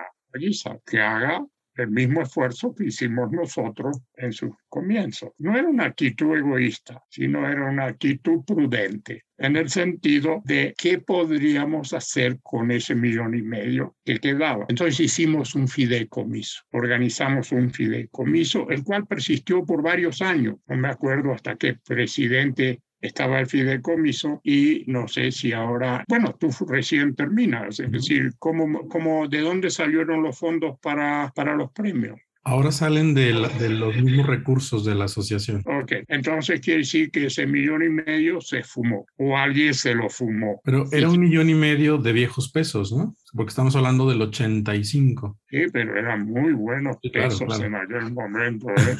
que 0.86 1.00
haga 1.00 1.44
el 1.80 1.92
mismo 1.92 2.22
esfuerzo 2.22 2.74
que 2.74 2.86
hicimos 2.86 3.32
nosotros 3.32 4.00
en 4.16 4.34
sus 4.34 4.52
comienzos. 4.68 5.32
No 5.38 5.58
era 5.58 5.68
una 5.68 5.86
actitud 5.86 6.38
egoísta, 6.38 7.04
sino 7.10 7.48
era 7.48 7.70
una 7.70 7.86
actitud 7.86 8.44
prudente, 8.46 9.26
en 9.38 9.56
el 9.56 9.70
sentido 9.70 10.42
de 10.46 10.74
qué 10.78 11.00
podríamos 11.00 11.94
hacer 11.94 12.40
con 12.42 12.72
ese 12.72 12.96
millón 12.96 13.36
y 13.36 13.42
medio 13.42 13.96
que 14.04 14.20
quedaba. 14.20 14.66
Entonces 14.70 15.00
hicimos 15.00 15.56
un 15.56 15.68
fideicomiso, 15.68 16.64
organizamos 16.72 17.52
un 17.52 17.72
fideicomiso, 17.72 18.70
el 18.70 18.84
cual 18.84 19.08
persistió 19.08 19.66
por 19.66 19.82
varios 19.82 20.22
años. 20.22 20.58
No 20.68 20.76
me 20.76 20.90
acuerdo 20.90 21.34
hasta 21.34 21.56
qué 21.56 21.76
presidente 21.86 22.82
estaba 23.02 23.40
el 23.40 23.48
fideicomiso 23.48 24.42
y 24.44 24.84
no 24.88 25.08
sé 25.08 25.32
si 25.32 25.54
ahora, 25.54 26.04
bueno, 26.08 26.36
tú 26.40 26.50
recién 26.68 27.16
terminas, 27.16 27.80
es 27.80 27.92
decir, 27.92 28.34
¿cómo, 28.40 28.88
cómo, 28.88 29.28
¿de 29.28 29.42
dónde 29.42 29.70
salieron 29.70 30.24
los 30.24 30.38
fondos 30.38 30.78
para, 30.80 31.32
para 31.36 31.56
los 31.56 31.72
premios? 31.72 32.20
Ahora 32.44 32.72
salen 32.72 33.14
de, 33.14 33.34
los 33.34 33.96
mismos 33.96 34.26
recursos 34.26 34.86
de 34.86 34.96
la 34.96 35.06
asociación. 35.06 35.62
Ok, 35.66 35.92
entonces 36.08 36.62
quiere 36.62 36.80
decir 36.80 37.12
que 37.12 37.26
ese 37.26 37.46
millón 37.46 37.84
y 37.84 37.90
medio 37.90 38.40
se 38.40 38.64
fumó 38.64 39.06
o 39.18 39.38
alguien 39.38 39.74
se 39.74 39.94
lo 39.94 40.10
fumó. 40.10 40.62
Pero 40.64 40.86
era 40.92 41.10
un 41.10 41.20
millón 41.20 41.50
y 41.50 41.54
medio 41.54 41.98
de 41.98 42.14
viejos 42.14 42.50
pesos, 42.50 42.94
¿no? 42.94 43.14
Porque 43.34 43.50
estamos 43.50 43.76
hablando 43.76 44.10
del 44.10 44.22
85. 44.22 45.40
Sí, 45.50 45.64
pero 45.72 45.98
eran 45.98 46.26
muy 46.26 46.54
buenos 46.54 46.98
pesos 47.12 47.60
en 47.60 47.76
aquel 47.76 48.12
momento. 48.14 48.70
¿eh? 48.70 48.96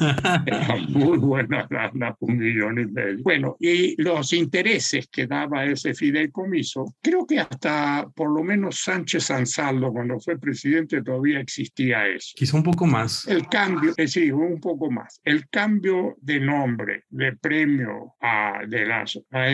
Era 0.46 0.76
muy 0.88 1.18
buena 1.18 1.66
lana, 1.70 2.16
un 2.20 2.38
millón 2.38 2.78
y 2.80 2.86
medio. 2.86 3.22
Bueno, 3.22 3.56
y 3.60 4.00
los 4.02 4.32
intereses 4.32 5.08
que 5.08 5.26
daba 5.26 5.64
ese 5.64 5.94
fideicomiso, 5.94 6.94
creo 7.00 7.26
que 7.26 7.40
hasta 7.40 8.08
por 8.14 8.30
lo 8.30 8.42
menos 8.42 8.80
Sánchez 8.80 9.30
Ansaldo, 9.30 9.92
cuando 9.92 10.18
fue 10.20 10.38
presidente, 10.38 11.02
todavía 11.02 11.40
existía 11.40 12.06
eso. 12.08 12.32
Quizá 12.36 12.56
un 12.56 12.62
poco 12.62 12.86
más. 12.86 13.26
El 13.26 13.46
cambio, 13.48 13.92
eh, 13.96 14.08
sí, 14.08 14.30
un 14.30 14.60
poco 14.60 14.90
más. 14.90 15.20
El 15.24 15.48
cambio 15.48 16.16
de 16.20 16.40
nombre, 16.40 17.04
de 17.10 17.36
premio 17.36 18.14
a, 18.20 18.60
de 18.66 18.86
las 18.86 19.18
a 19.32 19.50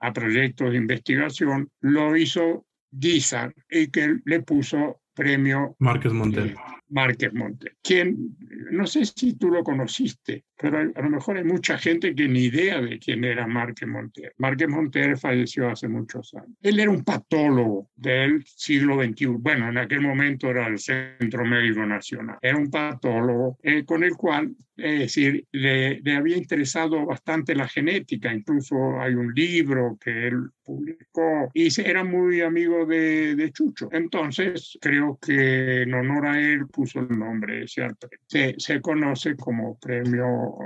a 0.00 0.12
proyectos 0.12 0.70
de 0.70 0.76
investigación, 0.76 1.70
lo 1.80 2.16
hizo 2.16 2.66
Guizar 2.96 3.54
y 3.68 3.88
que 3.88 4.18
le 4.24 4.42
puso 4.42 5.00
premio 5.14 5.76
Márquez 5.78 6.12
Montel. 6.12 6.54
Márquez 6.88 7.32
Montel, 7.32 7.76
quien 7.82 8.36
no 8.70 8.86
sé 8.86 9.04
si 9.04 9.34
tú 9.34 9.48
lo 9.48 9.64
conociste, 9.64 10.44
pero 10.56 10.78
a 10.78 11.02
lo 11.02 11.10
mejor 11.10 11.38
hay 11.38 11.44
mucha 11.44 11.78
gente 11.78 12.14
que 12.14 12.28
ni 12.28 12.44
idea 12.44 12.80
de 12.80 12.98
quién 12.98 13.24
era 13.24 13.46
Márquez 13.46 13.88
Monter. 13.88 14.32
Márquez 14.38 14.68
Monter 14.68 15.16
falleció 15.16 15.70
hace 15.70 15.88
muchos 15.88 16.34
años. 16.34 16.56
Él 16.60 16.78
era 16.78 16.90
un 16.90 17.02
patólogo 17.02 17.90
del 17.96 18.44
siglo 18.44 19.02
XXI. 19.02 19.26
Bueno, 19.26 19.68
en 19.68 19.78
aquel 19.78 20.00
momento 20.02 20.50
era 20.50 20.66
el 20.66 20.78
Centro 20.78 21.44
Médico 21.44 21.84
Nacional. 21.86 22.38
Era 22.42 22.58
un 22.58 22.70
patólogo 22.70 23.58
eh, 23.62 23.84
con 23.84 24.04
el 24.04 24.14
cual, 24.16 24.54
es 24.76 24.98
decir, 24.98 25.46
le, 25.52 26.00
había 26.16 26.36
interesado 26.36 27.04
bastante 27.06 27.54
la 27.54 27.68
genética. 27.68 28.32
Incluso 28.32 29.00
hay 29.00 29.14
un 29.14 29.32
libro 29.32 29.96
que 30.00 30.28
él 30.28 30.50
publicó 30.64 31.50
y 31.54 31.68
era 31.80 32.04
muy 32.04 32.40
amigo 32.40 32.86
de, 32.86 33.36
de 33.36 33.52
Chucho. 33.52 33.88
Entonces, 33.92 34.78
creo 34.80 35.18
que 35.20 35.82
en 35.82 35.94
honor 35.94 36.26
a 36.26 36.40
él 36.40 36.66
puso 36.68 37.00
el 37.00 37.18
nombre 37.18 37.64
ese 37.64 37.88
Se, 38.26 38.54
se 38.58 38.80
conoce 38.80 39.36
como 39.36 39.78
premio 39.78 40.56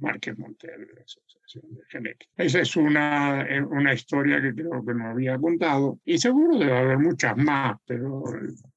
Márquez 0.00 0.38
Montel 0.38 0.86
de 1.54 1.82
Genética. 1.88 2.30
Esa 2.36 2.60
es 2.60 2.76
una, 2.76 3.42
eh, 3.42 3.62
una 3.62 3.94
historia 3.94 4.40
que 4.40 4.54
creo 4.54 4.84
que 4.84 4.94
no 4.94 5.08
había 5.08 5.38
contado 5.38 5.98
y 6.04 6.18
seguro 6.18 6.58
debe 6.58 6.76
haber 6.76 6.98
muchas 6.98 7.36
más, 7.36 7.78
pero 7.86 8.22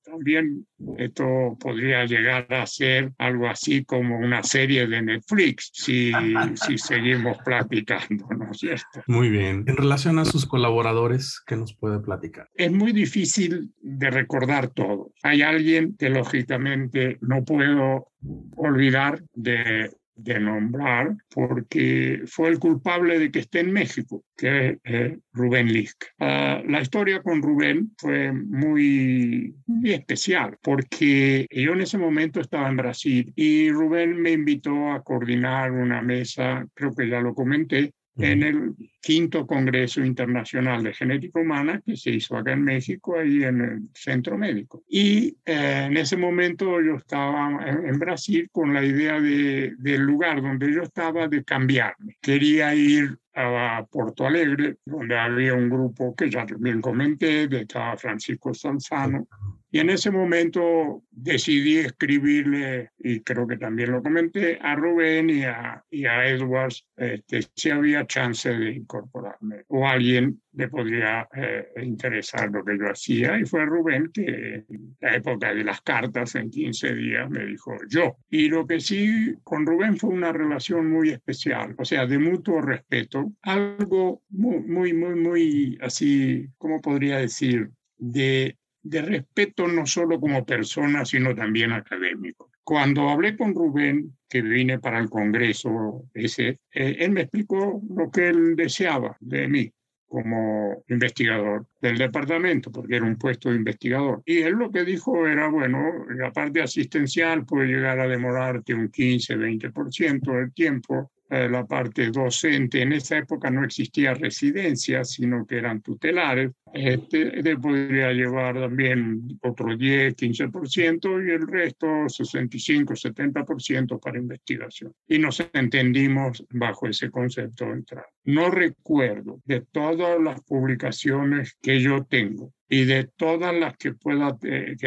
también 0.04 0.66
esto 0.98 1.58
podría 1.60 2.06
llegar 2.06 2.52
a 2.54 2.66
ser 2.66 3.12
algo 3.18 3.48
así 3.48 3.84
como 3.86 4.18
una 4.18 4.44
serie 4.44 4.88
de 4.88 5.02
Netflix 5.02 5.72
si, 5.74 6.12
si 6.56 6.78
seguimos 6.78 7.38
platicando, 7.44 8.28
¿no 8.38 8.52
es 8.52 8.58
cierto? 8.58 9.04
Muy 9.08 9.30
bien. 9.30 9.64
En 9.68 9.78
relación 9.78 10.20
a 10.20 10.26
sus 10.26 10.46
colaboradores, 10.46 11.42
¿qué 11.46 11.56
nos 11.56 11.76
puede 11.76 12.00
platicar? 12.00 12.50
Es 12.56 12.72
muy 12.72 12.92
difícil 12.92 13.74
de 13.82 14.10
recordar 14.10 14.70
todo. 14.70 15.12
Hay 15.24 15.42
alguien 15.42 15.96
que 15.98 16.10
lógicamente 16.10 17.18
no 17.22 17.44
puedo 17.44 18.12
olvidar 18.56 19.24
de 19.34 19.92
de 20.24 20.40
nombrar 20.40 21.16
porque 21.34 22.22
fue 22.26 22.50
el 22.50 22.60
culpable 22.60 23.20
de 23.20 23.32
que 23.32 23.40
esté 23.40 23.60
en 23.60 23.72
México, 23.72 24.24
que 24.36 24.70
es 24.70 24.78
eh, 24.84 25.20
Rubén 25.34 25.68
Lisk. 25.72 26.06
Ah, 26.20 26.62
la 26.68 26.82
historia 26.82 27.22
con 27.22 27.42
Rubén 27.42 27.92
fue 27.98 28.32
muy, 28.32 29.56
muy 29.66 29.94
especial 29.94 30.58
porque 30.62 31.48
yo 31.50 31.74
en 31.74 31.82
ese 31.82 31.98
momento 31.98 32.40
estaba 32.40 32.70
en 32.70 32.78
Brasil 32.78 33.34
y 33.36 33.72
Rubén 33.72 34.22
me 34.22 34.32
invitó 34.32 34.92
a 34.92 35.04
coordinar 35.04 35.72
una 35.72 36.02
mesa, 36.02 36.66
creo 36.74 36.94
que 36.94 37.08
ya 37.08 37.22
lo 37.22 37.34
comenté, 37.34 37.94
en 38.18 38.44
el 38.44 38.76
quinto 39.02 39.48
Congreso 39.48 40.04
Internacional 40.04 40.84
de 40.84 40.94
Genética 40.94 41.40
Humana 41.40 41.82
que 41.86 41.96
se 41.96 42.12
hizo 42.12 42.38
acá 42.38 42.54
en 42.54 42.64
México, 42.64 43.18
ahí 43.18 43.44
en 43.44 43.62
el 43.62 43.82
Centro 43.94 44.38
Médico. 44.38 44.84
Y 44.88 45.38
eh, 45.46 45.86
en 45.88 45.98
ese 45.98 46.18
momento 46.18 46.82
yo 46.82 46.96
estaba 46.96 47.66
en, 47.66 48.00
Brasil 48.00 48.50
con 48.52 48.74
la 48.74 48.84
idea 48.84 49.20
de, 49.20 49.76
del 49.78 50.02
lugar 50.02 50.42
donde 50.42 50.74
yo 50.74 50.84
estaba 50.84 51.28
de 51.28 51.44
cambiarme. 51.44 52.18
Quería 52.22 52.74
ir 52.76 53.18
a 53.34 53.86
Porto 53.90 54.26
Alegre, 54.26 54.78
donde 54.86 55.18
había 55.18 55.54
un 55.54 55.70
grupo 55.70 56.14
que 56.16 56.30
ya 56.30 56.46
también 56.46 56.82
comenté, 56.82 57.48
de 57.48 57.62
estaba 57.62 57.96
Francisco 57.96 58.54
Sanzano, 58.54 59.28
y 59.72 59.80
en 59.80 59.90
ese 59.90 60.12
momento 60.12 61.04
decidí 61.10 61.78
escribirle, 61.78 62.92
y 63.00 63.22
creo 63.22 63.48
que 63.48 63.58
también 63.58 63.92
lo 63.92 64.04
comenté, 64.04 64.60
a 64.62 64.76
Rubén 64.76 65.30
y 65.30 65.44
a, 65.44 65.82
y 65.90 66.06
a 66.06 66.28
Edwards 66.28 66.86
este, 66.98 67.42
si 67.56 67.70
había 67.70 68.06
chance 68.06 68.50
de 68.50 68.74
incorporarme 68.74 69.64
o 69.70 69.88
alguien 69.88 70.42
le 70.54 70.68
podría 70.68 71.28
eh, 71.34 71.68
interesar 71.84 72.52
lo 72.52 72.66
que 72.66 72.78
yo 72.78 72.92
hacía. 72.92 73.40
Y 73.40 73.46
fue 73.46 73.66
Rubén 73.66 74.12
que 74.14 74.66
en 74.68 74.98
la 75.00 75.16
época 75.16 75.54
de 75.54 75.64
las 75.64 75.82
cartas, 75.82 76.36
en 76.36 76.50
15 76.50 76.94
días, 76.94 77.30
me 77.30 77.46
dijo 77.46 77.78
yo. 77.88 78.18
Y 78.30 78.50
lo 78.50 78.68
que 78.68 78.82
sí 78.82 79.36
con 79.44 79.66
Rubén 79.66 79.96
fue 79.96 80.10
una 80.10 80.34
relación 80.34 80.92
muy 80.92 81.12
especial, 81.12 81.76
o 81.78 81.86
sea, 81.86 82.06
de 82.06 82.20
mutuo 82.20 82.62
respeto, 82.62 83.32
algo 83.42 84.22
muy, 84.30 84.60
muy, 84.60 84.94
muy, 84.94 85.16
muy 85.16 85.78
así, 85.82 86.48
¿cómo 86.58 86.82
podría 86.82 87.18
decir? 87.20 87.70
De 87.98 88.58
de 88.84 89.02
respeto 89.02 89.68
no 89.68 89.86
solo 89.86 90.20
como 90.20 90.46
persona, 90.46 91.06
sino 91.06 91.36
también 91.36 91.72
académico. 91.72 92.50
Cuando 92.64 93.10
hablé 93.10 93.36
con 93.36 93.54
Rubén, 93.54 94.18
que 94.30 94.42
vine 94.42 94.80
para 94.80 95.00
el 95.00 95.10
Congreso 95.10 96.06
ese, 96.14 96.60
eh, 96.74 96.96
él 97.00 97.12
me 97.12 97.22
explicó 97.22 97.82
lo 97.90 98.10
que 98.10 98.30
él 98.30 98.56
deseaba 98.56 99.18
de 99.20 99.48
mí 99.48 99.74
como 100.12 100.84
investigador 100.90 101.68
del 101.80 101.98
departamento, 101.98 102.70
porque 102.70 102.98
era 102.98 103.06
un 103.06 103.16
puesto 103.16 103.50
de 103.50 103.56
investigador. 103.56 104.22
Y 104.26 104.40
él 104.40 104.56
lo 104.56 104.70
que 104.70 104.84
dijo 104.84 105.26
era, 105.26 105.48
bueno, 105.48 106.06
la 106.10 106.34
parte 106.34 106.62
asistencial 106.62 107.46
puede 107.46 107.68
llegar 107.68 107.98
a 107.98 108.10
demorarte 108.10 108.74
un 108.74 108.90
15, 108.90 109.38
20% 109.38 110.34
del 110.34 110.54
tiempo, 110.54 111.12
eh, 111.30 111.48
la 111.48 111.66
parte 111.66 112.12
docente. 112.12 112.82
En 112.82 112.92
esa 112.92 113.20
época 113.20 113.50
no 113.50 113.64
existía 113.64 114.14
residencia, 114.14 115.06
sino 115.06 115.46
que 115.46 115.60
eran 115.60 115.82
tutelares. 115.82 116.52
Este, 116.74 117.58
podría 117.58 118.12
llevar 118.12 118.56
también 118.56 119.40
otro 119.42 119.76
10, 119.76 120.16
15% 120.16 121.28
y 121.28 121.32
el 121.32 121.48
resto 121.48 122.08
65, 122.08 122.94
70% 122.94 124.00
para 124.00 124.18
investigación. 124.18 124.94
Y 125.08 125.20
nos 125.20 125.44
entendimos 125.54 126.46
bajo 126.50 126.88
ese 126.88 127.10
concepto 127.10 127.66
de 127.66 127.72
entrada. 127.72 128.08
No 128.24 128.50
recuerdo 128.50 129.42
de 129.46 129.62
todas 129.62 130.22
las 130.22 130.42
publicaciones 130.42 131.58
que 131.62 131.82
yo 131.82 132.06
tengo 132.06 132.54
y 132.72 132.86
de 132.86 133.04
todas 133.04 133.54
las 133.54 133.76
que 133.76 133.94
pueda 133.94 134.38
eh, 134.44 134.78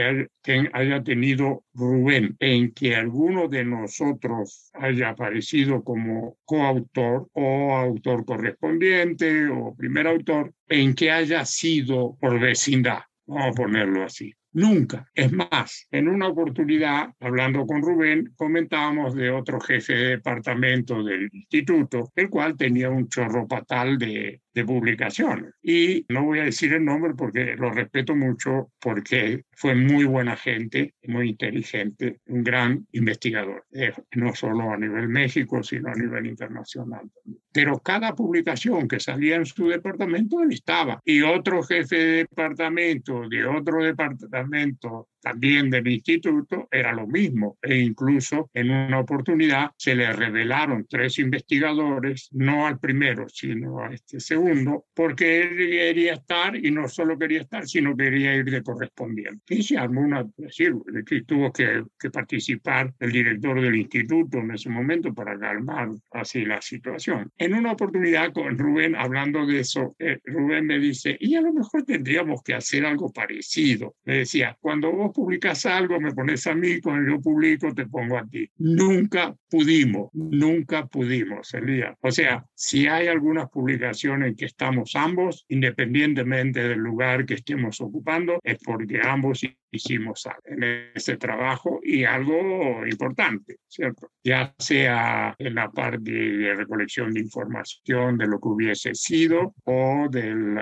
que 0.42 0.70
haya 0.72 1.02
tenido 1.02 1.64
Rubén 1.74 2.34
en 2.40 2.72
que 2.72 2.96
alguno 2.96 3.46
de 3.46 3.62
nosotros 3.64 4.70
haya 4.72 5.10
aparecido 5.10 5.84
como 5.84 6.38
coautor 6.46 7.28
o 7.34 7.74
autor 7.76 8.24
correspondiente 8.24 9.48
o 9.48 9.74
primer 9.74 10.06
autor 10.06 10.54
en 10.68 10.94
que 10.94 11.10
haya 11.10 11.44
sido 11.44 12.16
por 12.20 12.38
vecindad, 12.40 13.00
vamos 13.26 13.48
a 13.48 13.62
ponerlo 13.62 14.04
así. 14.04 14.32
Nunca. 14.52 15.10
Es 15.12 15.32
más, 15.32 15.88
en 15.90 16.08
una 16.08 16.28
oportunidad, 16.28 17.12
hablando 17.18 17.66
con 17.66 17.82
Rubén, 17.82 18.32
comentábamos 18.36 19.16
de 19.16 19.30
otro 19.30 19.58
jefe 19.60 19.94
de 19.94 20.08
departamento 20.10 21.02
del 21.02 21.28
instituto, 21.32 22.12
el 22.14 22.30
cual 22.30 22.56
tenía 22.56 22.88
un 22.88 23.08
chorro 23.08 23.48
patal 23.48 23.98
de, 23.98 24.40
de 24.54 24.64
publicaciones. 24.64 25.54
Y 25.62 26.06
no 26.08 26.24
voy 26.24 26.38
a 26.38 26.44
decir 26.44 26.72
el 26.72 26.84
nombre 26.84 27.14
porque 27.14 27.56
lo 27.56 27.70
respeto 27.70 28.14
mucho, 28.14 28.70
porque 28.80 29.44
fue 29.52 29.74
muy 29.74 30.04
buena 30.04 30.36
gente, 30.36 30.94
muy 31.04 31.30
inteligente, 31.30 32.20
un 32.26 32.44
gran 32.44 32.86
investigador, 32.92 33.64
eh, 33.72 33.92
no 34.12 34.34
solo 34.34 34.70
a 34.70 34.76
nivel 34.76 35.08
México, 35.08 35.62
sino 35.62 35.88
a 35.90 35.94
nivel 35.94 36.26
internacional. 36.26 37.10
Pero 37.52 37.80
cada 37.80 38.14
publicación 38.14 38.86
que 38.86 39.00
salía 39.00 39.36
en 39.36 39.46
su 39.46 39.68
departamento, 39.68 40.40
él 40.40 40.52
estaba. 40.52 41.00
Y 41.04 41.22
otro 41.22 41.62
jefe 41.62 41.96
de 41.96 42.16
departamento, 42.18 43.28
de 43.28 43.44
otro 43.44 43.82
departamento, 43.82 45.08
también 45.24 45.70
del 45.70 45.88
instituto 45.88 46.68
era 46.70 46.92
lo 46.92 47.06
mismo 47.06 47.56
e 47.62 47.78
incluso 47.78 48.50
en 48.52 48.70
una 48.70 49.00
oportunidad 49.00 49.70
se 49.78 49.94
le 49.94 50.12
revelaron 50.12 50.86
tres 50.86 51.18
investigadores, 51.18 52.28
no 52.32 52.66
al 52.66 52.78
primero, 52.78 53.26
sino 53.30 53.80
a 53.80 53.94
este 53.94 54.20
segundo, 54.20 54.84
porque 54.92 55.40
él 55.40 55.56
quería 55.56 56.12
estar 56.12 56.54
y 56.54 56.70
no 56.70 56.88
solo 56.88 57.18
quería 57.18 57.40
estar, 57.40 57.66
sino 57.66 57.96
quería 57.96 58.36
ir 58.36 58.50
de 58.50 58.62
correspondiente. 58.62 59.54
Y 59.54 59.62
se 59.62 59.78
armó 59.78 60.02
una, 60.02 60.26
decir, 60.36 60.74
que 61.06 61.22
tuvo 61.22 61.50
que, 61.50 61.84
que 61.98 62.10
participar 62.10 62.92
el 63.00 63.10
director 63.10 63.58
del 63.62 63.76
instituto 63.76 64.38
en 64.38 64.50
ese 64.50 64.68
momento 64.68 65.14
para 65.14 65.38
calmar 65.38 65.88
así 66.12 66.44
la 66.44 66.60
situación. 66.60 67.32
En 67.38 67.54
una 67.54 67.72
oportunidad 67.72 68.30
con 68.34 68.58
Rubén, 68.58 68.94
hablando 68.94 69.46
de 69.46 69.60
eso, 69.60 69.96
eh, 69.98 70.18
Rubén 70.24 70.66
me 70.66 70.78
dice, 70.78 71.16
y 71.18 71.34
a 71.34 71.40
lo 71.40 71.52
mejor 71.54 71.84
tendríamos 71.84 72.42
que 72.42 72.52
hacer 72.52 72.84
algo 72.84 73.10
parecido. 73.10 73.94
Me 74.04 74.18
decía, 74.18 74.56
cuando 74.60 74.92
vos 74.92 75.13
publicas 75.14 75.64
algo, 75.64 76.00
me 76.00 76.12
pones 76.12 76.46
a 76.46 76.54
mí, 76.54 76.80
cuando 76.80 77.10
yo 77.12 77.20
publico 77.20 77.72
te 77.72 77.86
pongo 77.86 78.18
a 78.18 78.26
ti. 78.26 78.50
Nunca 78.58 79.34
pudimos, 79.48 80.10
nunca 80.12 80.86
pudimos, 80.86 81.54
Elías. 81.54 81.96
O 82.00 82.10
sea, 82.10 82.44
si 82.54 82.86
hay 82.86 83.06
algunas 83.06 83.48
publicaciones 83.48 84.30
en 84.30 84.36
que 84.36 84.46
estamos 84.46 84.94
ambos, 84.94 85.46
independientemente 85.48 86.68
del 86.68 86.80
lugar 86.80 87.24
que 87.24 87.34
estemos 87.34 87.80
ocupando, 87.80 88.40
es 88.42 88.58
porque 88.62 89.00
ambos 89.02 89.44
hicimos 89.76 90.28
en 90.44 90.90
ese 90.94 91.16
trabajo 91.16 91.80
y 91.82 92.04
algo 92.04 92.86
importante, 92.86 93.58
¿cierto? 93.66 94.10
Ya 94.22 94.54
sea 94.58 95.34
en 95.38 95.54
la 95.54 95.70
parte 95.70 96.10
de 96.10 96.54
recolección 96.54 97.12
de 97.12 97.20
información 97.20 98.18
de 98.18 98.26
lo 98.26 98.38
que 98.38 98.48
hubiese 98.48 98.94
sido 98.94 99.54
o 99.64 100.08
del 100.10 100.58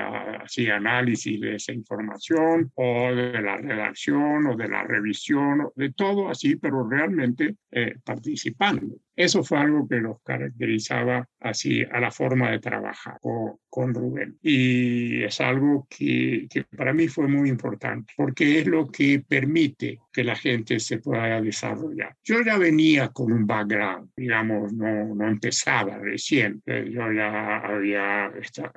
análisis 0.73 1.41
de 1.41 1.57
esa 1.57 1.73
información 1.73 2.71
o 2.75 3.15
de 3.15 3.41
la 3.41 3.57
redacción 3.57 4.47
o 4.47 4.57
de 4.57 4.69
la 4.69 4.85
revisión, 4.85 5.69
de 5.75 5.93
todo 5.93 6.29
así, 6.29 6.57
pero 6.57 6.89
realmente 6.89 7.57
eh, 7.71 7.95
participando. 8.05 8.97
Eso 9.15 9.43
fue 9.45 9.59
algo 9.59 9.87
que 9.89 10.01
nos 10.01 10.23
caracterizaba 10.23 11.29
así 11.41 11.85
a 11.91 12.01
la 12.01 12.11
forma 12.11 12.51
de 12.51 12.61
trabajar 12.61 13.19
con, 13.21 13.59
con 13.69 13.95
Rubén. 13.95 14.39
Y 14.43 15.23
es 15.23 15.41
algo 15.41 15.87
que, 15.89 16.47
que, 16.51 16.65
para 16.65 16.93
mí 16.93 17.09
fue 17.09 17.29
muy 17.29 17.49
importante, 17.49 18.13
porque 18.17 18.61
es 18.61 18.67
lo 18.67 18.89
que 18.89 19.23
permite 19.27 20.01
que 20.13 20.25
la 20.25 20.37
gente 20.37 20.79
se 20.79 20.99
pueda 20.99 21.41
desarrollar. 21.41 22.17
Yo 22.23 22.43
ya 22.43 22.59
venía 22.59 23.09
con 23.09 23.33
un 23.33 23.47
background, 23.47 24.11
digamos, 24.17 24.73
no, 24.73 25.15
no 25.15 25.29
empezaba 25.29 25.99
recién. 25.99 26.63
Eh, 26.67 26.91
yo 26.91 27.13
ya 27.13 27.59
había 27.59 28.27
estado 28.41 28.73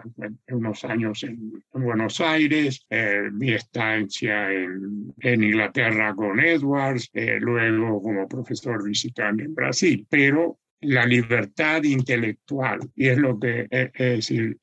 unos 0.49 0.83
años 0.85 1.23
en, 1.23 1.63
Buenos 1.73 2.19
Aires, 2.21 2.85
eh, 2.89 3.29
mi 3.31 3.53
estancia 3.53 4.51
en, 4.51 5.13
en, 5.19 5.43
Inglaterra 5.43 6.15
con 6.15 6.39
Edwards, 6.39 7.09
eh, 7.13 7.37
luego 7.39 8.01
como 8.01 8.27
profesor 8.27 8.83
visitante 8.83 9.43
en 9.43 9.53
Brasil. 9.53 10.07
Pero 10.09 10.24
pero 10.25 10.57
la 10.81 11.05
libertad 11.05 11.83
intelectual, 11.83 12.79
y 12.95 13.09
es 13.09 13.17
lo 13.19 13.39
que 13.39 13.67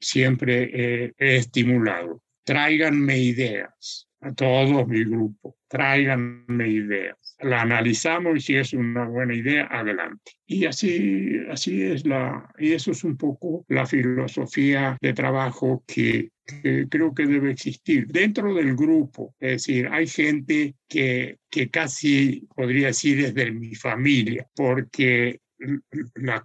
siempre 0.01 0.71
he, 0.73 1.13
he 1.17 1.37
estimulado. 1.37 2.21
Tráiganme 2.45 3.17
ideas 3.19 4.09
a 4.23 4.33
todos 4.33 4.87
mi 4.87 5.05
grupo, 5.05 5.57
tráiganme 5.69 6.69
ideas. 6.69 7.37
La 7.41 7.63
analizamos 7.63 8.37
y 8.37 8.41
si 8.41 8.57
es 8.57 8.73
una 8.73 9.05
buena 9.05 9.35
idea, 9.35 9.67
adelante. 9.71 10.33
Y 10.47 10.65
así, 10.65 11.41
así 11.51 11.83
es 11.83 12.07
la, 12.07 12.49
y 12.59 12.73
eso 12.73 12.93
es 12.93 13.03
un 13.03 13.17
poco 13.17 13.65
la 13.69 13.85
filosofía 13.85 14.97
de 15.01 15.13
trabajo 15.13 15.83
que, 15.87 16.31
que 16.63 16.87
creo 16.89 17.13
que 17.13 17.27
debe 17.27 17.51
existir 17.51 18.07
dentro 18.07 18.55
del 18.55 18.77
grupo. 18.77 19.35
Es 19.41 19.67
decir, 19.67 19.89
hay 19.89 20.07
gente 20.07 20.77
que, 20.89 21.39
que 21.51 21.69
casi 21.69 22.47
podría 22.55 22.89
decir 22.89 23.19
es 23.21 23.35
de 23.35 23.51
mi 23.51 23.75
familia, 23.75 24.47
porque 24.55 25.41
la, 26.15 26.43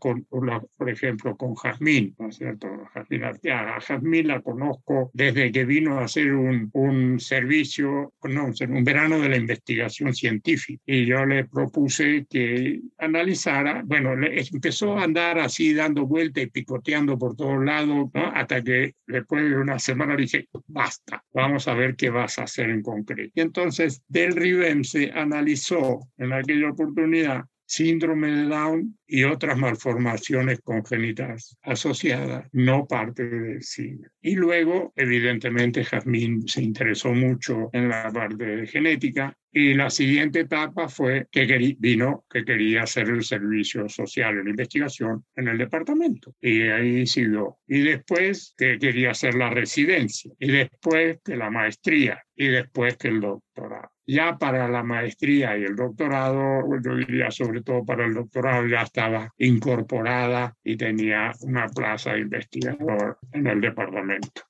por 0.77 0.89
ejemplo, 0.89 1.35
con 1.35 1.55
Jazmín, 1.55 2.15
¿no 2.19 2.29
es 2.29 2.37
cierto? 2.37 2.67
Jazmín 2.93 3.23
Arteaga. 3.23 3.79
Jazmín 3.79 4.27
la 4.27 4.41
conozco 4.41 5.11
desde 5.13 5.51
que 5.51 5.65
vino 5.65 5.99
a 5.99 6.05
hacer 6.05 6.33
un, 6.33 6.69
un 6.73 7.19
servicio, 7.19 8.13
no, 8.23 8.45
un 8.45 8.83
verano 8.83 9.19
de 9.19 9.29
la 9.29 9.37
investigación 9.37 10.13
científica. 10.13 10.81
Y 10.85 11.05
yo 11.05 11.25
le 11.25 11.45
propuse 11.45 12.25
que 12.29 12.81
analizara, 12.97 13.83
bueno, 13.85 14.13
empezó 14.13 14.97
a 14.97 15.03
andar 15.03 15.39
así 15.39 15.73
dando 15.73 16.05
vueltas 16.05 16.43
y 16.43 16.47
picoteando 16.47 17.17
por 17.17 17.35
todos 17.35 17.63
lados, 17.63 18.09
¿no? 18.13 18.31
hasta 18.33 18.61
que 18.63 18.95
después 19.05 19.49
de 19.49 19.57
una 19.57 19.79
semana 19.79 20.15
le 20.15 20.23
dije, 20.23 20.47
basta, 20.67 21.23
vamos 21.33 21.67
a 21.67 21.73
ver 21.73 21.95
qué 21.95 22.09
vas 22.09 22.39
a 22.39 22.43
hacer 22.43 22.69
en 22.69 22.81
concreto. 22.81 23.31
Y 23.35 23.41
entonces, 23.41 24.01
Del 24.07 24.35
Rivem 24.35 24.83
se 24.83 25.11
analizó 25.11 25.99
en 26.17 26.33
aquella 26.33 26.69
oportunidad 26.69 27.45
síndrome 27.67 28.31
de 28.31 28.43
Down 28.45 28.97
y 29.05 29.25
otras 29.25 29.57
malformaciones 29.57 30.61
congénitas 30.61 31.57
asociadas, 31.61 32.47
no 32.53 32.87
parte 32.87 33.27
del 33.27 33.61
cine. 33.61 34.07
Y 34.21 34.35
luego, 34.35 34.93
evidentemente, 34.95 35.83
Jazmín 35.83 36.47
se 36.47 36.63
interesó 36.63 37.13
mucho 37.13 37.69
en 37.73 37.89
la 37.89 38.09
parte 38.11 38.65
genética 38.67 39.37
y 39.51 39.73
la 39.73 39.89
siguiente 39.89 40.41
etapa 40.41 40.87
fue 40.87 41.27
que 41.31 41.75
vino 41.79 42.25
que 42.29 42.45
quería 42.45 42.83
hacer 42.83 43.09
el 43.09 43.23
servicio 43.23 43.89
social 43.89 44.37
en 44.37 44.49
investigación 44.49 45.25
en 45.35 45.47
el 45.47 45.57
departamento. 45.57 46.35
Y 46.39 46.61
ahí 46.63 47.07
siguió. 47.07 47.57
Y 47.67 47.81
después 47.81 48.53
que 48.57 48.77
quería 48.77 49.11
hacer 49.11 49.35
la 49.35 49.49
residencia. 49.49 50.31
Y 50.39 50.51
después 50.51 51.19
que 51.23 51.35
la 51.35 51.49
maestría. 51.49 52.23
Y 52.35 52.47
después 52.47 52.97
que 52.97 53.07
el 53.07 53.19
doctorado. 53.19 53.96
Ya 54.07 54.37
para 54.37 54.69
la 54.69 54.83
maestría 54.83 55.57
y 55.57 55.65
el 55.65 55.75
doctorado, 55.75 56.63
yo 56.81 56.95
diría 56.95 57.29
sobre 57.29 57.61
todo 57.61 57.83
para 57.83 58.05
el 58.05 58.13
doctorado, 58.13 58.65
ya 58.65 58.83
estaba 58.83 59.33
incorporada 59.37 60.55
y 60.63 60.77
tenía 60.77 61.33
una 61.41 61.67
plaza 61.67 62.13
de 62.13 62.21
investigador 62.21 63.19
en 63.33 63.47
el 63.47 63.59
departamento. 63.59 64.43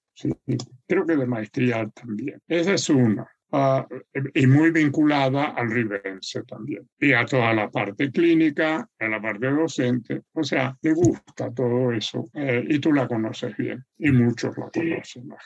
Creo 0.87 1.05
que 1.05 1.15
de 1.15 1.25
maestría 1.25 1.87
también. 1.89 2.39
Esa 2.47 2.73
es 2.73 2.89
una. 2.89 3.27
Ah, 3.51 3.87
y 4.33 4.45
muy 4.45 4.71
vinculada 4.71 5.45
al 5.45 5.71
Rivense 5.71 6.43
también, 6.43 6.87
y 6.99 7.13
a 7.13 7.25
toda 7.25 7.53
la 7.53 7.69
parte 7.69 8.11
clínica, 8.11 8.89
a 8.99 9.07
la 9.07 9.21
parte 9.21 9.49
docente, 9.49 10.23
o 10.33 10.43
sea, 10.43 10.77
le 10.81 10.93
gusta 10.93 11.49
todo 11.53 11.93
eso, 11.93 12.29
eh, 12.33 12.65
y 12.67 12.79
tú 12.79 12.91
la 12.91 13.07
conoces 13.07 13.55
bien, 13.55 13.85
y 13.97 14.11
muchos 14.11 14.57
la 14.57 14.69
conocen, 14.69 15.29
la 15.29 15.37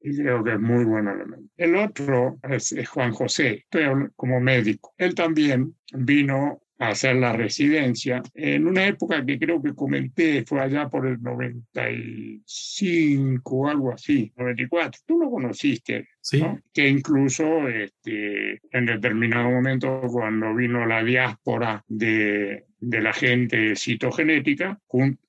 y 0.00 0.16
creo 0.16 0.44
que 0.44 0.52
es 0.52 0.60
muy 0.60 0.84
buen 0.84 1.08
elemento. 1.08 1.50
El 1.56 1.74
otro 1.74 2.38
es, 2.44 2.70
es 2.70 2.88
Juan 2.88 3.12
José, 3.12 3.66
como 4.14 4.40
médico, 4.40 4.94
él 4.96 5.16
también 5.16 5.74
vino 5.92 6.60
a 6.78 6.90
hacer 6.90 7.16
la 7.16 7.32
residencia 7.32 8.22
en 8.34 8.66
una 8.66 8.86
época 8.86 9.24
que 9.24 9.38
creo 9.38 9.62
que 9.62 9.74
comenté, 9.74 10.44
fue 10.46 10.60
allá 10.60 10.88
por 10.88 11.06
el 11.06 11.22
95 11.22 13.56
o 13.56 13.68
algo 13.68 13.92
así, 13.92 14.32
94. 14.36 15.00
Tú 15.04 15.18
lo 15.18 15.30
conociste, 15.30 16.08
sí. 16.20 16.42
que 16.72 16.88
incluso 16.88 17.68
este, 17.68 18.60
en 18.70 18.86
determinado 18.86 19.50
momento 19.50 20.00
cuando 20.10 20.54
vino 20.54 20.86
la 20.86 21.02
diáspora 21.02 21.84
de, 21.88 22.68
de 22.80 23.00
la 23.00 23.12
gente 23.12 23.74
citogenética, 23.74 24.78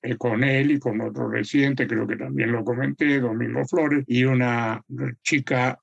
eh, 0.02 0.16
con 0.16 0.44
él 0.44 0.70
y 0.70 0.78
con 0.78 1.00
otro 1.00 1.28
residente, 1.28 1.86
creo 1.86 2.06
que 2.06 2.16
también 2.16 2.52
lo 2.52 2.64
comenté, 2.64 3.20
Domingo 3.20 3.64
Flores, 3.66 4.04
y 4.06 4.24
una 4.24 4.82
chica 5.22 5.80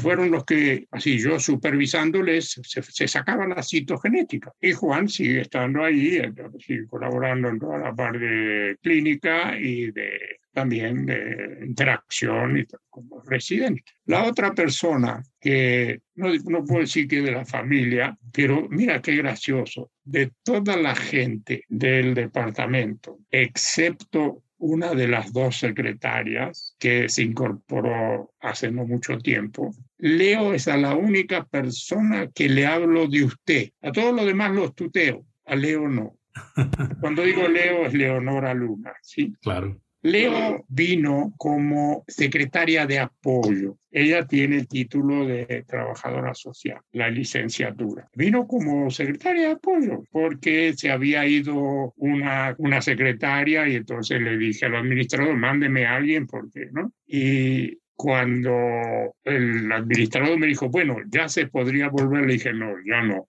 fueron 0.00 0.30
los 0.30 0.44
que, 0.44 0.86
así 0.90 1.18
yo 1.18 1.38
supervisándoles, 1.38 2.60
se, 2.62 2.82
se, 2.82 3.08
sacaba 3.08 3.46
la 3.46 3.62
citogenética. 3.62 4.52
Y 4.60 4.72
Juan 4.72 5.08
sigue 5.08 5.40
estando 5.40 5.84
ahí, 5.84 6.16
eh, 6.16 6.32
sigue 6.58 6.86
colaborando 6.86 7.48
en 7.48 7.58
toda 7.58 7.78
la 7.78 7.94
parte 7.94 8.76
clínica 8.82 9.58
y 9.58 9.90
de, 9.90 10.40
también 10.52 11.06
de 11.06 11.60
interacción 11.64 12.58
y 12.58 12.66
como 12.90 13.22
residente. 13.22 13.84
La 14.06 14.24
otra 14.24 14.52
persona 14.52 15.22
que 15.40 16.00
no, 16.14 16.28
no 16.34 16.64
puedo 16.64 16.80
decir 16.80 17.08
que 17.08 17.22
de 17.22 17.32
la 17.32 17.44
familia, 17.44 18.16
pero 18.32 18.68
mira 18.68 19.00
qué 19.00 19.16
gracioso, 19.16 19.90
de 20.04 20.32
toda 20.42 20.76
la 20.76 20.94
gente 20.94 21.64
del 21.68 22.14
departamento, 22.14 23.20
excepto 23.30 24.42
una 24.62 24.94
de 24.94 25.08
las 25.08 25.32
dos 25.32 25.58
secretarias 25.58 26.76
que 26.78 27.08
se 27.08 27.22
incorporó 27.22 28.32
hace 28.38 28.70
no 28.70 28.86
mucho 28.86 29.18
tiempo. 29.18 29.74
Leo 29.98 30.54
es 30.54 30.68
a 30.68 30.76
la 30.76 30.94
única 30.94 31.44
persona 31.44 32.30
que 32.32 32.48
le 32.48 32.64
hablo 32.64 33.08
de 33.08 33.24
usted. 33.24 33.70
A 33.82 33.90
todos 33.90 34.14
los 34.14 34.24
demás 34.24 34.52
los 34.52 34.72
tuteo, 34.76 35.26
a 35.46 35.56
Leo 35.56 35.88
no. 35.88 36.16
Cuando 37.00 37.24
digo 37.24 37.48
Leo 37.48 37.86
es 37.86 37.92
Leonora 37.92 38.54
Luna, 38.54 38.92
¿sí? 39.02 39.34
Claro. 39.42 39.80
Leo 40.02 40.64
vino 40.68 41.32
como 41.38 42.04
secretaria 42.08 42.86
de 42.86 42.98
apoyo. 42.98 43.78
Ella 43.90 44.26
tiene 44.26 44.56
el 44.56 44.68
título 44.68 45.26
de 45.26 45.64
trabajadora 45.66 46.34
social, 46.34 46.80
la 46.92 47.08
licenciatura. 47.08 48.08
Vino 48.14 48.46
como 48.46 48.90
secretaria 48.90 49.48
de 49.48 49.52
apoyo 49.52 50.02
porque 50.10 50.72
se 50.74 50.90
había 50.90 51.26
ido 51.26 51.92
una, 51.96 52.54
una 52.58 52.80
secretaria 52.80 53.68
y 53.68 53.76
entonces 53.76 54.20
le 54.20 54.36
dije 54.36 54.66
al 54.66 54.76
administrador, 54.76 55.36
mándeme 55.36 55.86
a 55.86 55.96
alguien 55.96 56.26
porque, 56.26 56.66
¿no? 56.72 56.92
Y 57.06 57.78
cuando 57.94 59.14
el 59.22 59.70
administrador 59.70 60.36
me 60.36 60.48
dijo, 60.48 60.68
bueno, 60.68 60.96
ya 61.08 61.28
se 61.28 61.46
podría 61.46 61.88
volver, 61.90 62.26
le 62.26 62.32
dije, 62.32 62.52
no, 62.52 62.74
ya 62.84 63.02
no 63.02 63.28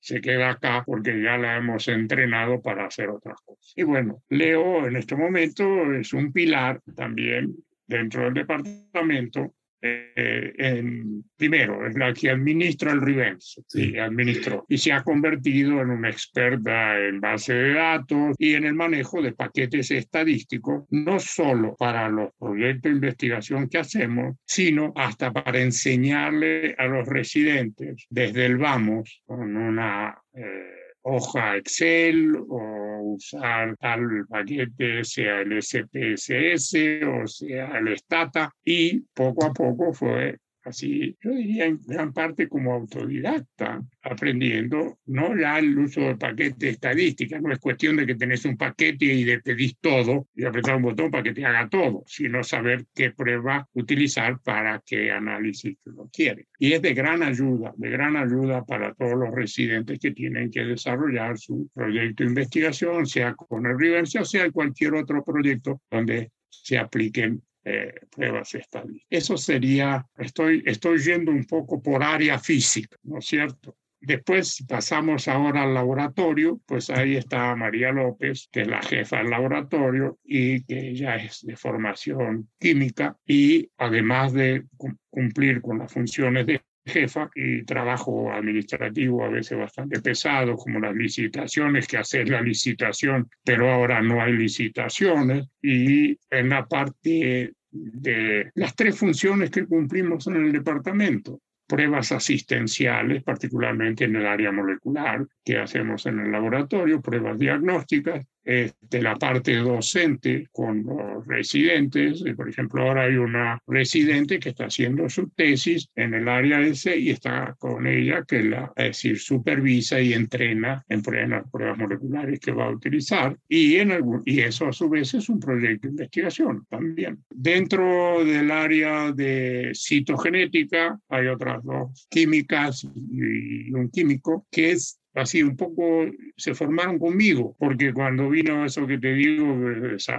se 0.00 0.20
queda 0.20 0.50
acá 0.50 0.82
porque 0.84 1.22
ya 1.22 1.36
la 1.36 1.56
hemos 1.56 1.86
entrenado 1.88 2.60
para 2.60 2.86
hacer 2.86 3.10
otras 3.10 3.40
cosas. 3.42 3.72
Y 3.76 3.82
bueno, 3.82 4.22
Leo 4.28 4.86
en 4.86 4.96
este 4.96 5.14
momento 5.14 5.92
es 5.92 6.12
un 6.12 6.32
pilar 6.32 6.80
también 6.96 7.54
dentro 7.86 8.24
del 8.24 8.34
departamento 8.34 9.54
eh, 9.82 10.52
en, 10.58 11.24
primero, 11.36 11.86
es 11.86 11.96
la 11.96 12.12
que 12.12 12.30
administra 12.30 12.92
el 12.92 13.00
Rivens, 13.00 13.62
sí. 13.66 13.98
administró, 13.98 14.64
y 14.68 14.78
se 14.78 14.92
ha 14.92 15.02
convertido 15.02 15.80
en 15.80 15.90
una 15.90 16.10
experta 16.10 16.98
en 16.98 17.20
base 17.20 17.54
de 17.54 17.74
datos 17.74 18.34
y 18.38 18.54
en 18.54 18.64
el 18.64 18.74
manejo 18.74 19.22
de 19.22 19.32
paquetes 19.32 19.90
estadísticos, 19.90 20.84
no 20.90 21.18
solo 21.18 21.76
para 21.76 22.08
los 22.08 22.30
proyectos 22.38 22.90
de 22.90 22.96
investigación 22.96 23.68
que 23.68 23.78
hacemos, 23.78 24.36
sino 24.44 24.92
hasta 24.96 25.32
para 25.32 25.60
enseñarle 25.60 26.74
a 26.76 26.86
los 26.86 27.06
residentes 27.06 28.06
desde 28.10 28.46
el 28.46 28.58
vamos 28.58 29.22
con 29.26 29.56
una... 29.56 30.16
Eh, 30.34 30.79
hoja 31.02 31.56
Excel 31.56 32.36
o 32.36 33.14
usar 33.14 33.76
tal 33.78 34.26
paquete, 34.28 35.04
sea 35.04 35.40
el 35.40 35.62
SPSS 35.62 36.74
o 37.06 37.26
sea 37.26 37.78
el 37.78 37.96
Stata, 37.96 38.50
y 38.64 39.00
poco 39.14 39.46
a 39.46 39.52
poco 39.52 39.92
fue 39.92 40.38
así, 40.64 41.16
yo 41.22 41.30
diría 41.30 41.66
en 41.66 41.80
gran 41.86 42.12
parte 42.12 42.48
como 42.48 42.72
autodidacta, 42.72 43.82
aprendiendo, 44.02 44.98
no 45.06 45.36
ya 45.36 45.58
el 45.58 45.78
uso 45.78 46.00
del 46.00 46.18
paquete 46.18 46.70
estadística, 46.70 47.40
no 47.40 47.52
es 47.52 47.58
cuestión 47.58 47.96
de 47.96 48.06
que 48.06 48.14
tenés 48.14 48.44
un 48.44 48.56
paquete 48.56 49.06
y 49.06 49.24
de 49.24 49.40
pedís 49.40 49.78
todo 49.80 50.28
y 50.34 50.44
apretar 50.44 50.76
un 50.76 50.82
botón 50.82 51.10
para 51.10 51.22
que 51.22 51.32
te 51.32 51.44
haga 51.44 51.68
todo, 51.68 52.02
sino 52.06 52.42
saber 52.42 52.86
qué 52.94 53.10
prueba 53.10 53.68
utilizar 53.74 54.40
para 54.42 54.82
qué 54.84 55.10
análisis 55.10 55.76
lo 55.84 56.08
quiere. 56.12 56.48
Y 56.58 56.72
es 56.72 56.82
de 56.82 56.94
gran 56.94 57.22
ayuda, 57.22 57.72
de 57.76 57.90
gran 57.90 58.16
ayuda 58.16 58.64
para 58.64 58.94
todos 58.94 59.18
los 59.18 59.34
residentes 59.34 59.98
que 59.98 60.12
tienen 60.12 60.50
que 60.50 60.64
desarrollar 60.64 61.38
su 61.38 61.70
proyecto 61.74 62.24
de 62.24 62.30
investigación, 62.30 63.06
sea 63.06 63.34
con 63.34 63.66
el 63.66 63.78
Riverse 63.78 64.20
o 64.20 64.24
sea 64.24 64.50
cualquier 64.50 64.94
otro 64.94 65.24
proyecto 65.24 65.80
donde 65.90 66.30
se 66.48 66.78
apliquen 66.78 67.42
eh, 67.64 67.94
pruebas 68.10 68.54
estables. 68.54 69.02
Eso 69.08 69.36
sería, 69.36 70.06
estoy, 70.16 70.62
estoy 70.66 70.98
yendo 70.98 71.30
un 71.30 71.44
poco 71.44 71.82
por 71.82 72.02
área 72.02 72.38
física, 72.38 72.96
¿no 73.02 73.18
es 73.18 73.26
cierto? 73.26 73.76
Después 74.02 74.64
pasamos 74.66 75.28
ahora 75.28 75.64
al 75.64 75.74
laboratorio, 75.74 76.58
pues 76.64 76.88
ahí 76.88 77.16
está 77.16 77.54
María 77.54 77.92
López, 77.92 78.48
que 78.50 78.62
es 78.62 78.66
la 78.66 78.80
jefa 78.80 79.18
del 79.18 79.28
laboratorio 79.28 80.18
y 80.24 80.64
que 80.64 80.88
ella 80.88 81.16
es 81.16 81.44
de 81.44 81.54
formación 81.54 82.48
química 82.58 83.18
y 83.26 83.70
además 83.76 84.32
de 84.32 84.64
cumplir 85.10 85.60
con 85.60 85.80
las 85.80 85.92
funciones 85.92 86.46
de 86.46 86.62
jefa 86.90 87.30
y 87.34 87.62
trabajo 87.64 88.32
administrativo 88.32 89.24
a 89.24 89.28
veces 89.28 89.58
bastante 89.58 90.00
pesado, 90.00 90.56
como 90.56 90.80
las 90.80 90.94
licitaciones, 90.94 91.86
que 91.86 91.96
hacer 91.96 92.28
la 92.28 92.42
licitación, 92.42 93.30
pero 93.44 93.70
ahora 93.70 94.02
no 94.02 94.20
hay 94.20 94.32
licitaciones. 94.34 95.46
Y 95.62 96.18
en 96.30 96.48
la 96.48 96.66
parte 96.66 97.52
de 97.70 98.50
las 98.54 98.74
tres 98.74 98.98
funciones 98.98 99.50
que 99.50 99.64
cumplimos 99.64 100.26
en 100.26 100.36
el 100.36 100.52
departamento, 100.52 101.40
pruebas 101.70 102.10
asistenciales, 102.10 103.22
particularmente 103.22 104.04
en 104.04 104.16
el 104.16 104.26
área 104.26 104.50
molecular 104.50 105.24
que 105.44 105.56
hacemos 105.56 106.04
en 106.06 106.18
el 106.18 106.32
laboratorio, 106.32 107.00
pruebas 107.00 107.38
diagnósticas, 107.38 108.26
de 108.50 109.02
la 109.02 109.16
parte 109.16 109.54
docente 109.56 110.48
con 110.50 110.82
los 110.82 111.26
residentes. 111.26 112.22
Por 112.36 112.48
ejemplo, 112.48 112.82
ahora 112.82 113.04
hay 113.04 113.16
una 113.16 113.58
residente 113.66 114.38
que 114.40 114.50
está 114.50 114.66
haciendo 114.66 115.08
su 115.08 115.28
tesis 115.30 115.88
en 115.94 116.14
el 116.14 116.28
área 116.28 116.60
ese 116.60 116.98
y 116.98 117.10
está 117.10 117.54
con 117.58 117.86
ella 117.86 118.24
que 118.26 118.42
la, 118.42 118.72
es 118.76 118.86
decir, 118.86 119.18
supervisa 119.18 120.00
y 120.00 120.12
entrena 120.12 120.84
en 120.88 121.02
pruebas, 121.02 121.44
pruebas 121.50 121.78
moleculares 121.78 122.40
que 122.40 122.52
va 122.52 122.66
a 122.66 122.70
utilizar. 122.70 123.36
Y, 123.48 123.76
en 123.76 123.92
algún, 123.92 124.22
y 124.24 124.40
eso 124.40 124.66
a 124.66 124.72
su 124.72 124.88
vez 124.88 125.14
es 125.14 125.28
un 125.28 125.38
proyecto 125.38 125.86
de 125.86 125.92
investigación 125.92 126.66
también. 126.68 127.22
Dentro 127.30 128.24
del 128.24 128.50
área 128.50 129.12
de 129.12 129.72
citogenética 129.74 130.98
hay 131.08 131.26
otras 131.28 131.62
dos 131.62 132.06
químicas 132.10 132.86
y 132.94 133.72
un 133.72 133.88
químico 133.90 134.46
que 134.50 134.72
es 134.72 134.99
así 135.14 135.42
un 135.42 135.56
poco 135.56 136.06
se 136.36 136.54
formaron 136.54 136.98
conmigo, 136.98 137.56
porque 137.58 137.92
cuando 137.92 138.28
vino 138.28 138.64
eso 138.64 138.86
que 138.86 138.98
te 138.98 139.14
digo, 139.14 139.56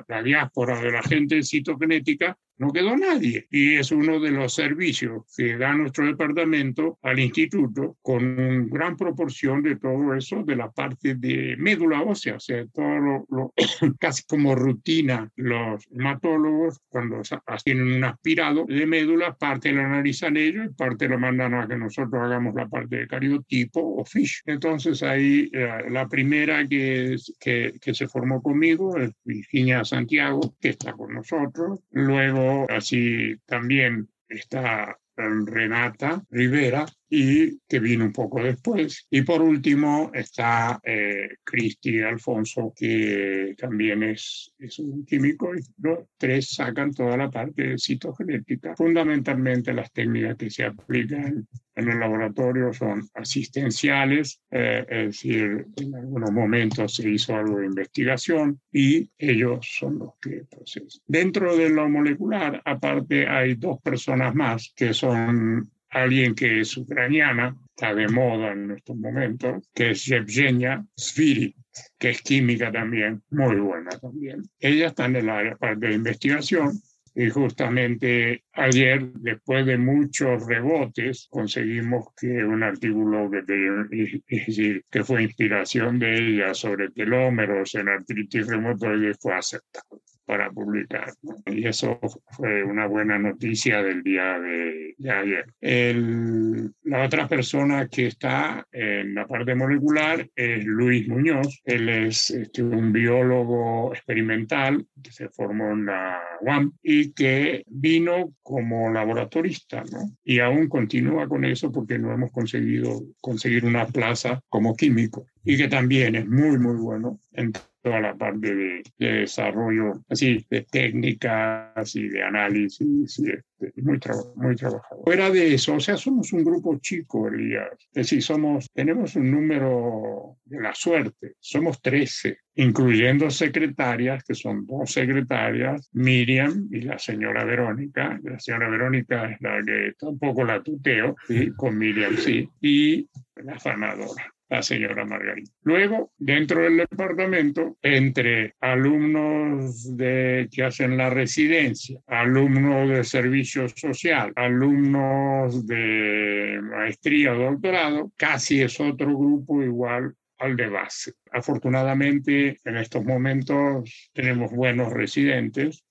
la 0.07 0.23
diáspora 0.23 0.79
de 0.81 0.91
la 0.91 1.03
gente 1.03 1.43
citogenética, 1.43 2.37
no 2.62 2.72
quedó 2.72 2.95
nadie. 2.95 3.47
Y 3.49 3.76
es 3.78 3.91
uno 3.91 4.20
de 4.20 4.30
los 4.30 4.53
servicios 4.53 5.24
que 5.36 5.57
da 5.57 5.74
nuestro 5.74 6.05
departamento 6.05 6.99
al 7.01 7.20
instituto 7.20 7.97
con 8.03 8.70
gran 8.70 8.95
proporción 8.95 9.64
de 9.64 9.78
todo 9.78 10.14
eso 10.14 10.43
de 10.43 10.55
la 10.55 10.70
parte 10.70 11.16
de 11.16 11.55
médula 11.57 12.03
ósea, 12.03 12.36
o 12.36 12.39
sea, 12.39 12.64
todo 12.68 13.26
lo, 13.30 13.53
casi 13.99 14.24
como 14.28 14.53
rutina 14.53 15.32
los 15.36 15.88
hematólogos 15.91 16.80
cuando 16.88 17.24
tienen 17.64 17.93
un 17.93 18.03
aspirado 18.03 18.66
de 18.68 18.86
médula, 18.86 19.36
parte 19.36 19.72
la 19.72 19.86
analizan 19.86 20.38
ellos 20.38 20.68
y 20.70 20.74
parte 20.76 21.07
lo 21.07 21.18
mandan 21.18 21.55
a 21.55 21.68
que 21.68 21.76
nosotros 21.76 22.22
hagamos 22.22 22.53
la 22.53 22.70
parte 22.70 22.95
de 22.97 23.07
cariotipo 23.07 23.82
o 23.82 24.05
FISH. 24.05 24.43
Entonces 24.45 25.01
ahí 25.01 25.49
eh, 25.51 25.86
la 25.89 26.07
primera 26.07 26.68
que, 26.68 27.16
que, 27.39 27.74
que 27.82 27.93
se 27.95 28.07
formó 28.07 28.39
conmigo 28.43 28.97
es 28.97 29.12
Virginia 29.24 29.84
Santiago, 29.84 30.55
que 30.62 30.70
está 30.70 30.93
con 30.93 31.16
nosotros. 31.16 31.80
Luego 31.89 32.51
así 32.70 33.36
también 33.45 34.10
está 34.28 34.97
Renata 35.16 36.24
Rivera, 36.30 36.86
y 37.14 37.59
que 37.68 37.80
vino 37.80 38.05
un 38.05 38.14
poco 38.14 38.41
después. 38.41 39.05
Y 39.09 39.24
por 39.24 39.41
último 39.41 40.12
está 40.14 40.80
eh, 40.82 41.28
Cristi 41.43 41.99
Alfonso, 41.99 42.74
que 42.74 43.53
también 43.57 44.01
es, 44.03 44.53
es 44.57 44.80
un 44.80 45.05
químico, 45.05 45.53
y 45.53 45.59
los 45.82 45.99
tres 46.18 46.53
sacan 46.53 46.93
toda 46.93 47.18
la 47.18 47.30
parte 47.30 47.78
citogenética. 47.78 48.78
Fundamentalmente 48.78 49.74
las 49.74 49.91
técnicas 49.91 50.38
que 50.38 50.49
se 50.49 50.64
aplican 50.64 51.45
en 51.76 51.89
el 51.89 51.99
laboratorio 51.99 52.72
son 52.72 53.05
asistenciales, 53.14 54.41
eh, 54.49 54.86
es 54.88 55.07
decir, 55.07 55.66
en 55.76 55.95
algunos 55.95 56.32
momentos 56.32 56.95
se 56.95 57.09
hizo 57.09 57.36
algo 57.36 57.59
de 57.59 57.66
investigación 57.66 58.62
y 58.72 59.09
ellos 59.18 59.68
son 59.80 59.99
los 59.99 60.12
que 60.22 60.45
procesan. 60.49 61.01
Dentro 61.05 61.57
de 61.57 61.70
lo 61.70 61.89
molecular, 61.89 62.62
aparte, 62.64 63.28
hay 63.28 63.55
dos 63.55 63.82
personas 63.82 64.34
más 64.34 64.72
que 64.74 64.93
son 64.93 65.70
alguien 65.91 66.33
que 66.33 66.61
es 66.61 66.75
ucraniana, 66.77 67.55
está 67.69 67.93
de 67.93 68.07
moda 68.07 68.53
en 68.53 68.71
estos 68.71 68.97
momentos, 68.97 69.69
que 69.73 69.91
es 69.91 70.05
Yevgenia 70.05 70.85
Sviri, 70.95 71.55
que 71.99 72.09
es 72.11 72.21
química 72.21 72.71
también, 72.71 73.21
muy 73.29 73.57
buena 73.57 73.91
también. 73.99 74.43
Ella 74.59 74.87
está 74.87 75.05
en 75.05 75.17
el 75.17 75.29
área 75.29 75.57
de 75.77 75.93
investigación 75.93 76.71
y 77.13 77.29
justamente 77.29 78.45
ayer, 78.53 79.11
después 79.15 79.65
de 79.65 79.77
muchos 79.77 80.47
rebotes, 80.47 81.27
conseguimos 81.29 82.07
que 82.19 82.43
un 82.43 82.63
artículo 82.63 83.29
que, 83.29 84.83
que 84.89 85.03
fue 85.03 85.23
inspiración 85.23 85.99
de 85.99 86.15
ella 86.15 86.53
sobre 86.53 86.89
telómeros 86.91 87.75
en 87.75 87.89
artritis 87.89 88.47
reumatoide 88.47 89.13
fue 89.15 89.33
aceptado 89.33 90.01
para 90.26 90.49
publicar. 90.51 91.11
Y 91.45 91.67
eso 91.67 91.99
fue 92.32 92.63
una 92.63 92.88
buena 92.88 93.17
noticia 93.17 93.82
del 93.84 94.03
día 94.03 94.39
de, 94.39 94.95
ayer. 95.09 95.45
El, 95.59 96.72
la 96.84 97.05
otra 97.05 97.28
persona 97.28 97.88
que 97.88 98.07
está 98.07 98.65
en 98.72 99.15
la 99.15 99.28
parte 99.28 99.55
molecular 99.55 100.28
es 100.36 100.63
Luis 100.63 101.07
Muñoz. 101.07 101.61
Él 101.65 101.89
es 101.89 102.30
este, 102.30 102.63
un 102.63 102.91
biólogo 102.91 103.93
experimental 103.93 104.86
que 105.01 105.11
se 105.11 105.30
formó 105.30 105.72
en 105.72 105.86
la 105.88 106.22
UAM 106.41 106.74
y 106.82 107.13
que 107.13 107.63
vino 107.67 108.34
como 108.41 108.91
laboratorista, 108.91 109.84
¿no? 109.91 110.17
Y 110.24 110.39
aún 110.39 110.67
continúa 110.67 111.28
con 111.28 111.45
eso 111.45 111.72
porque 111.72 111.97
no 111.97 112.13
hemos 112.13 112.32
conseguido 112.32 113.01
conseguir 113.19 113.65
una 113.65 113.88
plaza 113.88 114.41
como 114.49 114.76
químico 114.76 115.26
y 115.43 115.57
que 115.57 115.67
también 115.67 116.15
es 116.15 116.28
muy, 116.28 116.57
muy 116.57 116.76
bueno 116.76 117.19
en 117.34 117.51
toda 117.82 117.99
la 117.99 118.15
parte 118.15 118.55
de, 118.55 118.84
desarrollo, 118.97 119.93
así, 120.09 120.45
de 120.49 120.61
técnicas 120.63 121.95
y 121.95 122.07
de 122.09 122.23
análisis, 122.23 123.19
y 123.19 123.32
este, 123.32 123.82
muy, 123.82 123.99
muy 124.36 124.55
trabajador. 124.55 125.03
Fuera 125.03 125.29
de 125.29 125.53
eso, 125.55 125.75
o 125.75 125.79
sea, 125.79 125.97
somos 125.97 126.32
un 126.34 126.43
grupo 126.43 126.77
chico, 126.79 127.27
Elías. 127.27 127.71
Es 127.93 127.93
decir, 127.93 128.21
somos, 128.21 128.69
tenemos 128.73 129.15
un 129.15 129.32
número 129.32 130.38
de 130.45 130.61
la 130.61 130.73
suerte, 130.75 131.36
somos 131.39 131.82
13, 131.82 132.38
incluyendo 132.55 133.29
secretarias, 133.29 134.23
que 134.23 134.36
son 134.36 134.65
dos 134.65 134.91
secretarias, 134.91 135.89
Miriam 135.93 136.67
y 136.71 136.82
la 136.82 136.99
señora 136.99 137.43
Verónica. 137.45 138.19
La 138.23 138.39
señora 138.39 138.69
Verónica 138.69 139.32
es 139.32 139.41
la 139.41 139.61
que 139.65 139.93
tampoco 139.97 140.43
la 140.43 140.61
tuteo, 140.61 141.15
y 141.29 141.51
con 141.51 141.77
Miriam 141.77 142.15
sí, 142.17 142.47
y 142.61 143.07
la 143.36 143.59
fanadora 143.59 144.32
la 144.52 144.62
señora 144.62 145.06
Margarita. 145.06 145.49
Luego, 145.64 146.12
dentro 146.18 146.62
del 146.62 146.78
departamento, 146.78 147.78
entre 147.82 148.56
alumnos 148.60 149.95
de, 149.95 150.49
que 150.52 150.64
hacen 150.64 150.97
la 150.97 151.10
residencia, 151.10 152.02
alumnos 152.06 152.89
de 152.89 153.04
servicio 153.06 153.70
social, 153.70 154.34
alumnos 154.36 155.66
de 155.66 156.60
maestría 156.64 157.32
o 157.32 157.52
doctorado, 157.52 158.12
casi 158.18 158.62
es 158.62 158.78
otro 158.82 159.18
grupo 159.18 159.64
igual 159.64 160.14
al 160.38 160.58
de 160.58 160.68
base. 160.68 161.14
Afortunadamente, 161.32 162.58
en 162.66 162.76
estos 162.76 163.06
momentos 163.06 164.12
tenemos 164.12 164.52
buenos 164.52 164.91
residentes, 164.91 165.86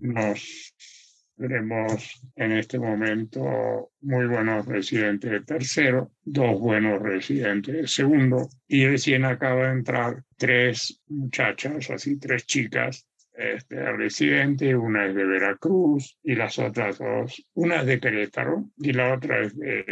nos 0.00 0.74
tenemos 1.36 2.20
en 2.34 2.52
este 2.52 2.78
momento 2.78 3.90
muy 4.00 4.26
buenos 4.26 4.66
residentes 4.66 5.30
de 5.30 5.40
tercero, 5.40 6.12
dos 6.24 6.58
buenos 6.58 7.00
residentes 7.00 7.74
de 7.74 7.86
segundo 7.86 8.48
y 8.66 8.86
recién 8.86 9.24
acaba 9.24 9.66
de 9.66 9.72
entrar 9.72 10.22
tres 10.36 11.00
muchachas, 11.08 11.90
así 11.90 12.18
tres 12.18 12.46
chicas 12.46 13.06
este, 13.32 13.92
residente, 13.92 14.74
una 14.74 15.06
es 15.06 15.14
de 15.14 15.24
Veracruz 15.24 16.18
y 16.22 16.34
las 16.34 16.58
otras 16.58 16.98
dos, 16.98 17.44
una 17.54 17.80
es 17.80 17.86
de 17.86 18.00
Querétaro 18.00 18.70
y 18.78 18.92
la 18.92 19.14
otra 19.14 19.42
es 19.42 19.56
de, 19.56 19.84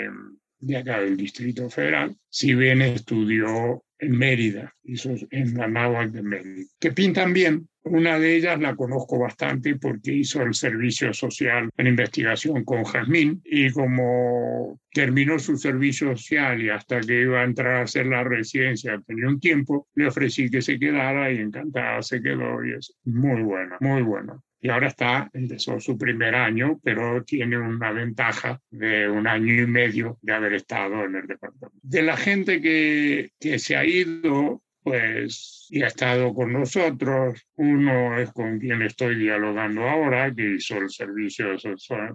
de 0.59 0.77
acá 0.77 1.01
del 1.01 1.17
Distrito 1.17 1.69
Federal, 1.69 2.17
si 2.29 2.55
bien 2.55 2.81
estudió 2.81 3.85
en 3.99 4.17
Mérida, 4.17 4.75
hizo 4.83 5.15
en 5.31 5.55
la 5.55 5.69
náhuatl 5.69 6.13
de 6.13 6.23
Mérida, 6.23 6.67
que 6.81 6.93
pintan 6.93 7.33
bien. 7.33 7.69
Una 7.85 8.19
de 8.19 8.37
ellas 8.37 8.59
la 8.61 8.75
conozco 8.75 9.19
bastante 9.19 9.77
porque 9.77 10.13
hizo 10.13 10.43
el 10.43 10.55
servicio 10.55 11.13
social 11.13 11.71
en 11.77 11.87
investigación 11.87 12.65
con 12.65 12.85
Jazmín 12.85 13.43
y 13.45 13.71
como 13.71 14.81
terminó 14.91 15.39
su 15.39 15.57
servicio 15.59 16.17
social 16.17 16.63
y 16.63 16.71
hasta 16.71 17.01
que 17.01 17.23
iba 17.23 17.41
a 17.41 17.45
entrar 17.45 17.75
a 17.75 17.83
hacer 17.83 18.07
la 18.07 18.25
residencia 18.25 19.03
tenía 19.07 19.29
un 19.29 19.39
tiempo, 19.39 19.87
le 19.95 20.07
ofrecí 20.07 20.51
que 20.51 20.63
se 20.63 20.79
quedara 20.79 21.31
y 21.31 21.39
encantada 21.39 22.03
se 22.03 22.23
quedó 22.23 22.65
y 22.65 22.73
es 22.73 22.95
muy 23.05 23.43
buena, 23.43 23.77
muy 23.81 24.03
buena 24.03 24.41
y 24.65 24.71
ahora 24.71 24.87
está, 24.87 25.29
empezó 25.35 25.79
su 25.79 25.99
primer 25.99 26.35
año, 26.35 26.81
pero 26.83 27.23
tiene 27.23 27.59
una 27.59 27.93
ventaja 27.93 28.63
de 28.71 29.11
un 29.11 29.27
año 29.27 29.63
y 29.63 29.67
medio 29.67 30.19
de 30.23 30.33
haber 30.33 30.55
estado 30.55 31.05
en 31.05 31.17
el 31.17 31.27
departamento. 31.27 31.79
De 31.83 32.01
la 32.01 32.17
gente 32.17 32.63
que, 32.63 33.33
que 33.39 33.59
se 33.59 33.77
ha 33.77 33.85
ido, 33.85 34.63
pues, 34.85 35.67
y 35.71 35.83
ha 35.83 35.89
estado 35.89 36.33
con 36.33 36.53
nosotros, 36.53 37.45
uno 37.57 38.19
es 38.19 38.31
con 38.33 38.61
quien 38.61 38.83
estoy 38.83 39.17
dialogando 39.17 39.83
ahora, 39.89 40.33
que 40.33 40.57
hizo 40.57 40.77
el 40.77 40.91
servicio 40.91 41.57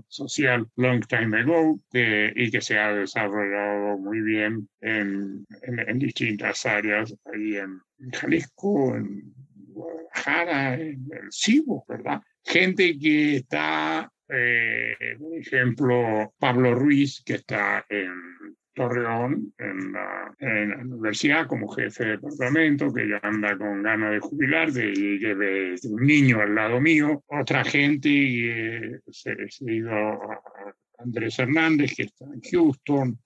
social 0.08 0.68
long 0.78 1.06
time 1.06 1.42
ago 1.42 1.80
y 1.92 2.52
que 2.52 2.62
se 2.62 2.78
ha 2.78 2.94
desarrollado 2.94 3.98
muy 3.98 4.22
bien 4.22 4.70
en, 4.80 5.46
en, 5.64 5.80
en 5.80 6.00
distintas 6.00 6.66
áreas, 6.66 7.14
ahí 7.34 7.58
en 7.58 7.82
Jalisco, 8.14 8.96
en 8.96 9.34
Guadalajara, 9.74 10.76
en 10.76 11.10
el 11.12 11.32
Cibo, 11.32 11.84
¿verdad? 11.90 12.22
gente 12.50 12.98
que 12.98 13.38
está, 13.38 14.12
eh, 14.28 14.96
por 15.20 15.38
ejemplo, 15.38 16.34
Pablo 16.38 16.74
Ruiz, 16.74 17.22
que 17.24 17.36
está 17.36 17.86
en 17.90 18.12
Torreón, 18.80 19.54
en 19.58 19.92
la, 19.92 20.34
en 20.40 20.70
la, 20.70 20.78
universidad, 20.78 21.48
como 21.48 21.68
jefe 21.68 22.06
de 22.06 22.12
departamento, 22.12 22.94
que 22.94 23.10
ya 23.10 23.20
anda 23.22 23.58
con 23.58 23.84
ganas 23.84 24.12
de 24.12 24.20
jubilar, 24.20 24.72
de, 24.72 24.92
de, 24.94 25.76
un 25.90 26.06
niño 26.06 26.40
al 26.40 26.56
lado 26.56 26.80
mío. 26.80 27.22
Otra 27.28 27.66
gente, 27.66 28.10
que 28.10 29.00
se, 29.12 29.32
ha 29.32 29.72
ido 29.72 29.92
a 29.92 30.42
Andrés 31.00 31.38
Hernández, 31.40 31.94
que 31.94 32.04
está 32.04 32.24
en 32.24 32.42
Houston. 32.50 33.20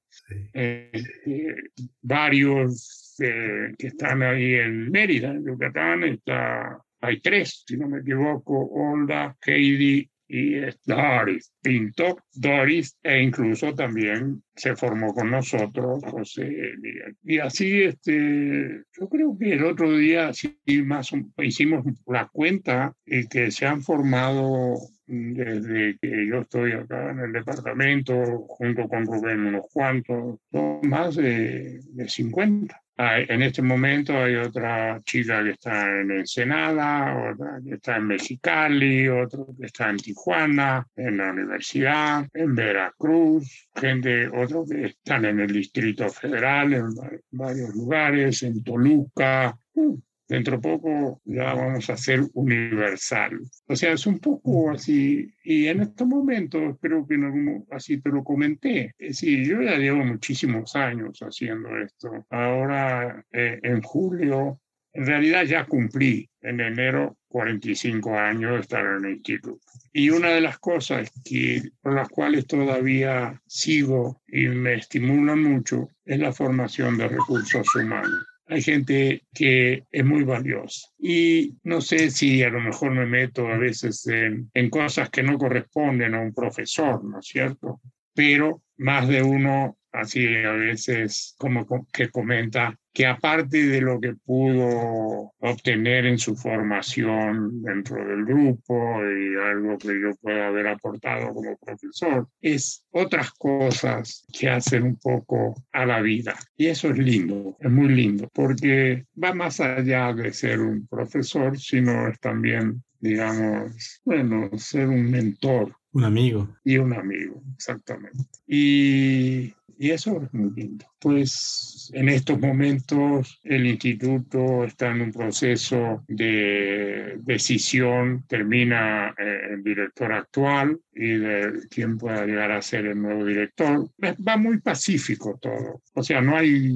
Este, 0.53 1.55
varios 2.01 3.15
eh, 3.19 3.73
que 3.77 3.87
están 3.87 4.23
ahí 4.23 4.55
en 4.55 4.89
Mérida, 4.89 5.29
en 5.29 5.45
Yucatán, 5.45 6.03
está 6.03 6.79
hay 7.03 7.19
tres, 7.19 7.63
si 7.67 7.75
no 7.75 7.89
me 7.89 7.99
equivoco, 7.99 8.57
Olda, 8.57 9.35
Heidi 9.45 10.09
y 10.33 10.55
Doris 10.85 11.53
Pinto, 11.61 12.17
Doris, 12.33 12.97
e 13.03 13.21
incluso 13.21 13.75
también 13.75 14.41
se 14.55 14.75
formó 14.75 15.13
con 15.13 15.29
nosotros 15.29 16.03
José 16.05 16.73
Miguel. 16.81 17.15
Y 17.23 17.37
así, 17.37 17.83
este, 17.83 18.81
yo 18.99 19.09
creo 19.09 19.37
que 19.37 19.53
el 19.53 19.63
otro 19.63 19.95
día 19.95 20.33
sí, 20.33 20.57
más 20.83 21.11
hicimos 21.37 21.85
la 22.07 22.27
cuenta 22.33 22.95
y 23.05 23.27
que 23.27 23.51
se 23.51 23.67
han 23.67 23.83
formado 23.83 24.75
desde 25.05 25.99
que 26.01 26.27
yo 26.27 26.39
estoy 26.39 26.71
acá 26.71 27.11
en 27.11 27.19
el 27.19 27.31
departamento, 27.31 28.15
junto 28.47 28.87
con 28.87 29.05
Rubén, 29.05 29.45
unos 29.45 29.67
cuantos, 29.71 30.39
más 30.81 31.15
de, 31.15 31.79
de 31.91 32.09
50 32.09 32.82
en 32.97 33.41
este 33.41 33.61
momento 33.61 34.15
hay 34.15 34.35
otra 34.35 35.01
chica 35.03 35.43
que 35.43 35.51
está 35.51 36.01
en 36.01 36.11
Ensenada, 36.11 37.31
otra 37.31 37.59
que 37.63 37.75
está 37.75 37.97
en 37.97 38.07
Mexicali, 38.07 39.07
otro 39.07 39.47
que 39.59 39.65
está 39.65 39.89
en 39.89 39.97
Tijuana, 39.97 40.87
en 40.95 41.17
la 41.17 41.31
universidad, 41.31 42.27
en 42.33 42.53
Veracruz, 42.53 43.69
gente, 43.75 44.27
otros 44.27 44.69
que 44.69 44.85
están 44.85 45.25
en 45.25 45.39
el 45.39 45.51
Distrito 45.51 46.07
Federal, 46.09 46.73
en 46.73 46.89
varios 47.31 47.73
lugares, 47.75 48.43
en 48.43 48.63
Toluca. 48.63 49.57
Uh, 49.73 49.99
dentro 50.33 50.59
poco 50.59 51.21
ya 51.25 51.53
vamos 51.53 51.91
a 51.91 51.97
ser 51.97 52.21
universal. 52.33 53.39
O 53.67 53.75
sea, 53.75 53.91
es 53.91 54.07
un 54.07 54.17
poco 54.17 54.71
así, 54.71 55.31
y 55.43 55.67
en 55.67 55.81
estos 55.81 56.07
momentos 56.07 56.75
creo 56.81 57.05
que 57.05 57.13
en 57.13 57.63
así 57.69 58.01
te 58.01 58.09
lo 58.09 58.23
comenté. 58.23 58.95
Es 58.97 59.09
decir, 59.09 59.47
yo 59.47 59.61
ya 59.61 59.77
llevo 59.77 60.03
muchísimos 60.03 60.75
años 60.75 61.19
haciendo 61.19 61.77
esto. 61.77 62.25
Ahora, 62.31 63.23
eh, 63.31 63.59
en 63.61 63.83
julio, 63.83 64.59
en 64.93 65.05
realidad 65.05 65.43
ya 65.43 65.65
cumplí 65.65 66.27
en 66.41 66.61
enero 66.61 67.15
45 67.27 68.17
años 68.17 68.53
de 68.53 68.59
estar 68.61 68.85
en 68.85 69.05
el 69.05 69.11
instituto. 69.13 69.59
Y 69.91 70.09
una 70.09 70.29
de 70.29 70.41
las 70.41 70.57
cosas 70.57 71.11
que, 71.23 71.61
por 71.79 71.93
las 71.93 72.09
cuales 72.09 72.47
todavía 72.47 73.39
sigo 73.45 74.23
y 74.27 74.47
me 74.47 74.73
estimulan 74.73 75.43
mucho 75.43 75.89
es 76.05 76.17
la 76.17 76.33
formación 76.33 76.97
de 76.97 77.07
recursos 77.07 77.67
humanos 77.75 78.32
hay 78.53 78.61
gente 78.61 79.23
que 79.33 79.85
es 79.89 80.05
muy 80.05 80.23
valiosa. 80.23 80.87
Y 80.99 81.55
no 81.63 81.81
sé 81.81 82.11
si 82.11 82.43
a 82.43 82.49
lo 82.49 82.59
mejor 82.59 82.91
me 82.91 83.07
meto 83.07 83.47
a 83.47 83.57
veces 83.57 84.05
en, 84.07 84.51
en 84.53 84.69
cosas 84.69 85.09
que 85.09 85.23
no 85.23 85.39
corresponden 85.39 86.13
a 86.13 86.21
un 86.21 86.33
profesor, 86.33 87.03
¿no 87.03 87.19
es 87.19 87.25
cierto? 87.25 87.81
Pero 88.13 88.61
más 88.77 89.07
de 89.07 89.23
uno 89.23 89.77
así 89.91 90.27
a 90.35 90.51
veces 90.51 91.35
como 91.37 91.65
que 91.91 92.09
comenta 92.09 92.77
que 92.93 93.07
aparte 93.07 93.65
de 93.65 93.81
lo 93.81 93.99
que 93.99 94.13
pudo 94.13 95.33
obtener 95.39 96.05
en 96.05 96.19
su 96.19 96.35
formación 96.35 97.63
dentro 97.63 98.05
del 98.05 98.23
grupo 98.23 98.99
y 99.03 99.35
algo 99.35 99.77
que 99.79 99.99
yo 99.99 100.15
pueda 100.21 100.47
haber 100.47 100.67
aportado 100.67 101.33
como 101.33 101.57
profesor, 101.57 102.27
es 102.39 102.85
otras 102.91 103.31
cosas 103.31 104.25
que 104.31 104.49
hacen 104.49 104.83
un 104.83 104.95
poco 104.97 105.55
a 105.71 105.85
la 105.85 106.01
vida. 106.01 106.35
Y 106.55 106.67
eso 106.67 106.91
es 106.91 106.97
lindo, 106.99 107.57
es 107.59 107.71
muy 107.71 107.89
lindo, 107.89 108.29
porque 108.31 109.05
va 109.21 109.33
más 109.33 109.59
allá 109.59 110.13
de 110.13 110.31
ser 110.31 110.59
un 110.61 110.87
profesor, 110.87 111.57
sino 111.57 112.07
es 112.07 112.19
también, 112.19 112.83
digamos, 112.99 114.01
bueno, 114.05 114.51
ser 114.57 114.87
un 114.87 115.09
mentor. 115.09 115.75
Un 115.93 116.03
amigo. 116.03 116.57
Y 116.63 116.77
un 116.77 116.93
amigo, 116.93 117.41
exactamente. 117.55 118.23
Y 118.47 119.53
y 119.77 119.91
eso 119.91 120.21
es 120.21 120.33
muy 120.33 120.51
lindo. 120.51 120.85
Pues 121.03 121.91
en 121.93 122.07
estos 122.07 122.39
momentos 122.39 123.41
el 123.43 123.67
instituto 123.67 124.63
está 124.63 124.91
en 124.91 125.01
un 125.01 125.11
proceso 125.11 126.01
de 126.07 127.17
decisión, 127.17 128.23
termina 128.25 129.13
eh, 129.17 129.39
el 129.51 129.63
director 129.65 130.13
actual 130.13 130.79
y 130.95 131.17
de 131.17 131.59
quién 131.69 131.97
pueda 131.97 132.25
llegar 132.25 132.53
a 132.53 132.61
ser 132.61 132.85
el 132.85 133.01
nuevo 133.01 133.25
director. 133.25 133.89
Va 134.01 134.37
muy 134.37 134.61
pacífico 134.61 135.37
todo. 135.41 135.81
O 135.93 136.01
sea, 136.01 136.21
no 136.21 136.37
hay 136.37 136.73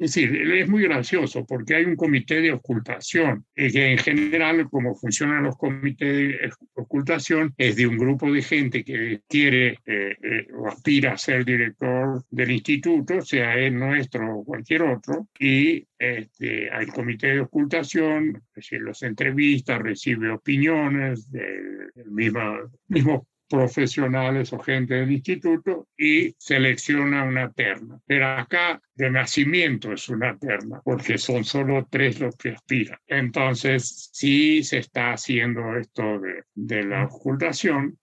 es 0.00 0.14
decir, 0.14 0.34
es 0.52 0.66
muy 0.66 0.84
gracioso 0.84 1.44
porque 1.44 1.74
hay 1.74 1.84
un 1.84 1.94
comité 1.94 2.40
de 2.40 2.52
ocultación, 2.52 3.44
y 3.54 3.70
que 3.70 3.92
en 3.92 3.98
general, 3.98 4.66
como 4.70 4.94
funcionan 4.94 5.42
los 5.42 5.58
comités 5.58 6.16
de 6.16 6.50
ocultación, 6.72 7.52
es 7.58 7.76
de 7.76 7.86
un 7.86 7.98
grupo 7.98 8.32
de 8.32 8.40
gente 8.40 8.82
que 8.82 9.20
quiere 9.28 9.78
eh, 9.84 10.16
eh, 10.22 10.46
o 10.54 10.68
aspira 10.68 11.12
a 11.12 11.18
ser 11.18 11.44
director 11.44 12.24
del 12.30 12.50
instituto, 12.50 13.20
sea 13.20 13.49
él 13.56 13.78
nuestro 13.78 14.38
o 14.38 14.44
cualquier 14.44 14.82
otro, 14.82 15.28
y 15.38 15.86
este, 15.98 16.70
hay 16.72 16.86
comité 16.86 17.28
de 17.28 17.40
ocultación, 17.40 18.36
es 18.36 18.54
decir, 18.54 18.80
los 18.80 19.02
entrevista, 19.02 19.78
recibe 19.78 20.30
opiniones 20.30 21.30
del, 21.30 21.90
del 21.94 22.10
mismo, 22.10 22.40
mismo 22.88 23.26
profesionales 23.50 24.52
o 24.52 24.60
gente 24.60 24.94
del 24.94 25.10
instituto 25.10 25.88
y 25.98 26.32
selecciona 26.38 27.24
una 27.24 27.50
terna. 27.52 27.98
Pero 28.06 28.28
acá 28.28 28.80
de 28.94 29.10
nacimiento 29.10 29.92
es 29.92 30.08
una 30.08 30.38
terna, 30.38 30.80
porque 30.84 31.18
son 31.18 31.44
solo 31.44 31.86
tres 31.90 32.20
los 32.20 32.36
que 32.36 32.50
aspiran. 32.50 32.98
Entonces, 33.08 34.10
sí 34.12 34.62
se 34.62 34.78
está 34.78 35.12
haciendo 35.12 35.76
esto 35.76 36.20
de, 36.20 36.44
de 36.54 36.84
la 36.84 37.04
ocultación, 37.04 37.98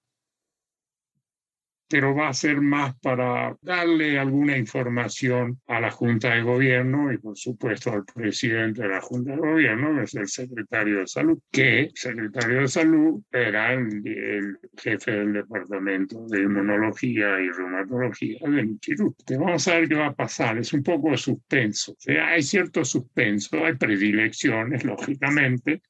pero 1.87 2.13
va 2.13 2.29
a 2.29 2.33
ser 2.33 2.61
más 2.61 2.95
para 2.99 3.55
darle 3.61 4.19
alguna 4.19 4.57
información 4.57 5.59
a 5.67 5.79
la 5.79 5.91
Junta 5.91 6.33
de 6.33 6.41
Gobierno 6.41 7.11
y 7.11 7.17
por 7.17 7.37
supuesto 7.37 7.93
al 7.93 8.05
presidente 8.05 8.81
de 8.81 8.89
la 8.89 9.01
Junta 9.01 9.31
de 9.31 9.37
Gobierno, 9.37 9.95
que 9.95 10.03
es 10.03 10.15
el 10.15 10.27
secretario 10.27 10.99
de 10.99 11.07
Salud, 11.07 11.39
que 11.51 11.81
el 11.81 11.91
secretario 11.93 12.61
de 12.61 12.67
Salud 12.67 13.21
era 13.31 13.73
el, 13.73 14.57
jefe 14.77 15.11
del 15.11 15.33
Departamento 15.33 16.25
de 16.27 16.41
Inmunología 16.41 17.39
y 17.39 17.49
Reumatología 17.49 18.39
del 18.41 18.65
Instituto. 18.65 19.23
vamos 19.39 19.67
a 19.67 19.79
ver 19.79 19.89
qué 19.89 19.95
va 19.95 20.07
a 20.07 20.15
pasar, 20.15 20.57
es 20.57 20.73
un 20.73 20.83
poco 20.83 21.15
suspenso. 21.17 21.95
hay 22.07 22.41
cierto 22.41 22.83
suspenso, 22.85 23.65
hay 23.65 23.75
predilecciones, 23.75 24.83
lógicamente, 24.83 25.81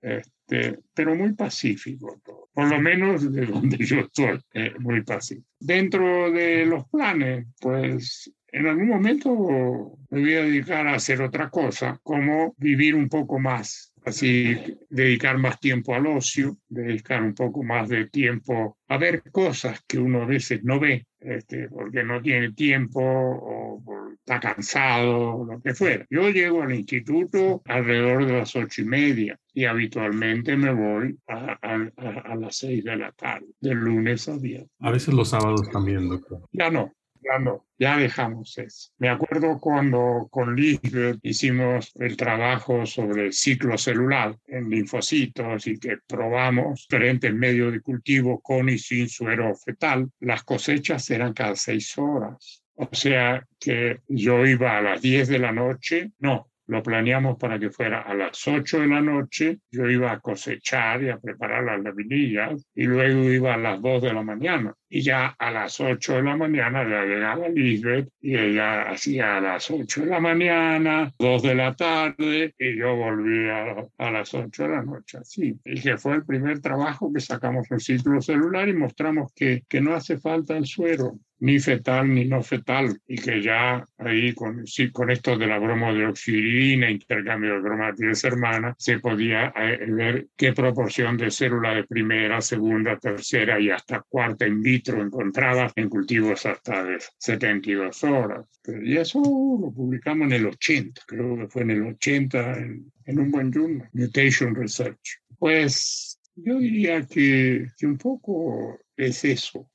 este, 0.00 0.78
pero 0.94 1.14
muy 1.14 1.34
pacífico 1.34 2.20
todo. 2.24 2.48
Por 2.52 2.68
lo 2.68 2.80
menos 2.80 3.32
de 3.32 3.46
donde 3.46 3.76
yo 3.84 4.00
estoy, 4.00 4.40
eh, 4.54 4.74
muy 4.78 5.02
pacífico. 5.02 5.48
Dentro 5.58 6.30
de 6.30 6.66
los 6.66 6.88
planes, 6.88 7.46
pues 7.60 8.32
en 8.52 8.66
algún 8.66 8.88
momento 8.88 9.98
me 10.10 10.20
voy 10.20 10.34
a 10.34 10.42
dedicar 10.42 10.86
a 10.86 10.94
hacer 10.94 11.22
otra 11.22 11.50
cosa, 11.50 12.00
como 12.02 12.54
vivir 12.58 12.96
un 12.96 13.08
poco 13.08 13.38
más, 13.38 13.92
así 14.04 14.56
dedicar 14.88 15.38
más 15.38 15.60
tiempo 15.60 15.94
al 15.94 16.06
ocio, 16.06 16.58
dedicar 16.68 17.22
un 17.22 17.34
poco 17.34 17.62
más 17.62 17.88
de 17.88 18.06
tiempo 18.06 18.78
a 18.88 18.98
ver 18.98 19.22
cosas 19.30 19.80
que 19.86 19.98
uno 19.98 20.22
a 20.22 20.26
veces 20.26 20.64
no 20.64 20.80
ve, 20.80 21.06
este, 21.20 21.68
porque 21.68 22.02
no 22.02 22.20
tiene 22.20 22.52
tiempo 22.52 23.00
o 23.02 24.10
está 24.18 24.40
cansado, 24.40 25.44
lo 25.44 25.60
que 25.60 25.74
fuera. 25.74 26.06
Yo 26.10 26.30
llego 26.30 26.62
al 26.62 26.74
instituto 26.74 27.62
alrededor 27.66 28.26
de 28.26 28.32
las 28.32 28.54
ocho 28.56 28.82
y 28.82 28.84
media 28.84 29.39
y 29.54 29.64
habitualmente 29.64 30.56
me 30.56 30.72
voy 30.72 31.18
a, 31.28 31.58
a 31.62 32.34
las 32.36 32.56
seis 32.56 32.84
de 32.84 32.96
la 32.96 33.12
tarde, 33.12 33.46
de 33.60 33.74
lunes 33.74 34.28
a 34.28 34.36
viernes. 34.36 34.70
A 34.80 34.90
veces 34.90 35.14
los 35.14 35.30
sábados 35.30 35.68
también, 35.70 36.08
doctor. 36.08 36.40
Ya 36.52 36.70
no, 36.70 36.92
ya 37.22 37.38
no, 37.38 37.66
ya 37.78 37.96
dejamos 37.96 38.56
eso. 38.58 38.90
Me 38.98 39.08
acuerdo 39.08 39.58
cuando 39.60 40.28
con 40.30 40.56
Lisbeth 40.56 41.18
hicimos 41.22 41.92
el 41.96 42.16
trabajo 42.16 42.86
sobre 42.86 43.26
el 43.26 43.32
ciclo 43.32 43.76
celular 43.76 44.36
en 44.46 44.70
linfocitos 44.70 45.66
y 45.66 45.78
que 45.78 45.98
probamos 46.06 46.86
diferentes 46.88 47.34
medios 47.34 47.72
de 47.72 47.80
cultivo 47.80 48.40
con 48.40 48.68
y 48.68 48.78
sin 48.78 49.08
suero 49.08 49.54
fetal. 49.54 50.10
Las 50.20 50.44
cosechas 50.44 51.08
eran 51.10 51.32
cada 51.32 51.56
seis 51.56 51.96
horas. 51.98 52.62
O 52.74 52.88
sea 52.92 53.46
que 53.58 54.00
yo 54.08 54.46
iba 54.46 54.78
a 54.78 54.80
las 54.80 55.02
10 55.02 55.28
de 55.28 55.38
la 55.38 55.52
noche, 55.52 56.12
no, 56.18 56.50
lo 56.70 56.84
planeamos 56.84 57.36
para 57.36 57.58
que 57.58 57.70
fuera 57.70 58.02
a 58.02 58.14
las 58.14 58.46
8 58.46 58.78
de 58.78 58.86
la 58.86 59.00
noche, 59.00 59.58
yo 59.72 59.90
iba 59.90 60.12
a 60.12 60.20
cosechar 60.20 61.02
y 61.02 61.08
a 61.08 61.18
preparar 61.18 61.64
las 61.64 61.82
laminillas 61.82 62.64
y 62.76 62.84
luego 62.84 63.24
iba 63.24 63.54
a 63.54 63.56
las 63.56 63.82
2 63.82 64.02
de 64.02 64.12
la 64.12 64.22
mañana. 64.22 64.72
Y 64.90 65.02
ya 65.02 65.28
a 65.38 65.50
las 65.52 65.80
8 65.80 66.16
de 66.16 66.22
la 66.24 66.36
mañana 66.36 66.82
ya 66.82 67.04
llegaba 67.04 67.48
Lisbeth 67.48 68.08
y 68.20 68.36
ella 68.36 68.90
hacía 68.90 69.36
a 69.36 69.40
las 69.40 69.70
8 69.70 70.00
de 70.00 70.06
la 70.06 70.20
mañana, 70.20 71.12
2 71.16 71.42
de 71.42 71.54
la 71.54 71.74
tarde 71.74 72.54
y 72.58 72.76
yo 72.76 72.96
volvía 72.96 73.88
a, 73.96 74.10
las 74.10 74.34
8 74.34 74.64
de 74.64 74.68
la 74.68 74.82
noche. 74.82 75.18
Así. 75.18 75.56
Y 75.64 75.80
que 75.80 75.96
fue 75.96 76.16
el 76.16 76.24
primer 76.24 76.60
trabajo 76.60 77.12
que 77.12 77.20
sacamos 77.20 77.70
el 77.70 77.80
ciclo 77.80 78.20
celular 78.20 78.68
y 78.68 78.74
mostramos 78.74 79.32
que, 79.32 79.62
que 79.68 79.80
no 79.80 79.94
hace 79.94 80.18
falta 80.18 80.56
el 80.56 80.66
suero 80.66 81.18
ni 81.40 81.58
fetal 81.58 82.14
ni 82.14 82.26
no 82.26 82.42
fetal, 82.42 83.00
y 83.08 83.16
que 83.16 83.42
ya 83.42 83.82
ahí 83.98 84.34
con, 84.34 84.66
sí, 84.66 84.90
con 84.90 85.10
esto 85.10 85.36
de 85.36 85.46
la 85.46 85.58
bromodioxidina, 85.58 86.90
intercambio 86.90 87.54
de 87.54 87.60
bromátides 87.60 88.24
hermanas, 88.24 88.76
se 88.78 88.98
podía 88.98 89.52
eh, 89.56 89.86
ver 89.88 90.28
qué 90.36 90.52
proporción 90.52 91.16
de 91.16 91.30
células 91.30 91.76
de 91.76 91.84
primera, 91.84 92.40
segunda, 92.40 92.98
tercera 92.98 93.58
y 93.58 93.70
hasta 93.70 94.02
cuarta 94.02 94.46
in 94.46 94.60
vitro 94.60 94.79
encontraba 94.88 95.72
en 95.76 95.88
cultivos 95.88 96.46
hasta 96.46 96.84
de 96.84 96.98
72 97.18 98.04
horas. 98.04 98.46
Y 98.82 98.96
eso 98.96 99.20
lo 99.20 99.72
publicamos 99.72 100.26
en 100.26 100.32
el 100.32 100.46
80, 100.46 101.02
creo 101.06 101.36
que 101.36 101.48
fue 101.48 101.62
en 101.62 101.70
el 101.70 101.82
80 101.82 102.58
en, 102.58 103.18
un 103.18 103.30
buen 103.30 103.52
journal, 103.52 103.88
Mutation 103.92 104.54
Research. 104.54 105.20
Pues 105.38 106.20
yo 106.34 106.58
diría 106.58 107.06
que, 107.06 107.66
que 107.76 107.86
un 107.86 107.98
poco 107.98 108.78
es 108.96 109.24
eso. 109.24 109.68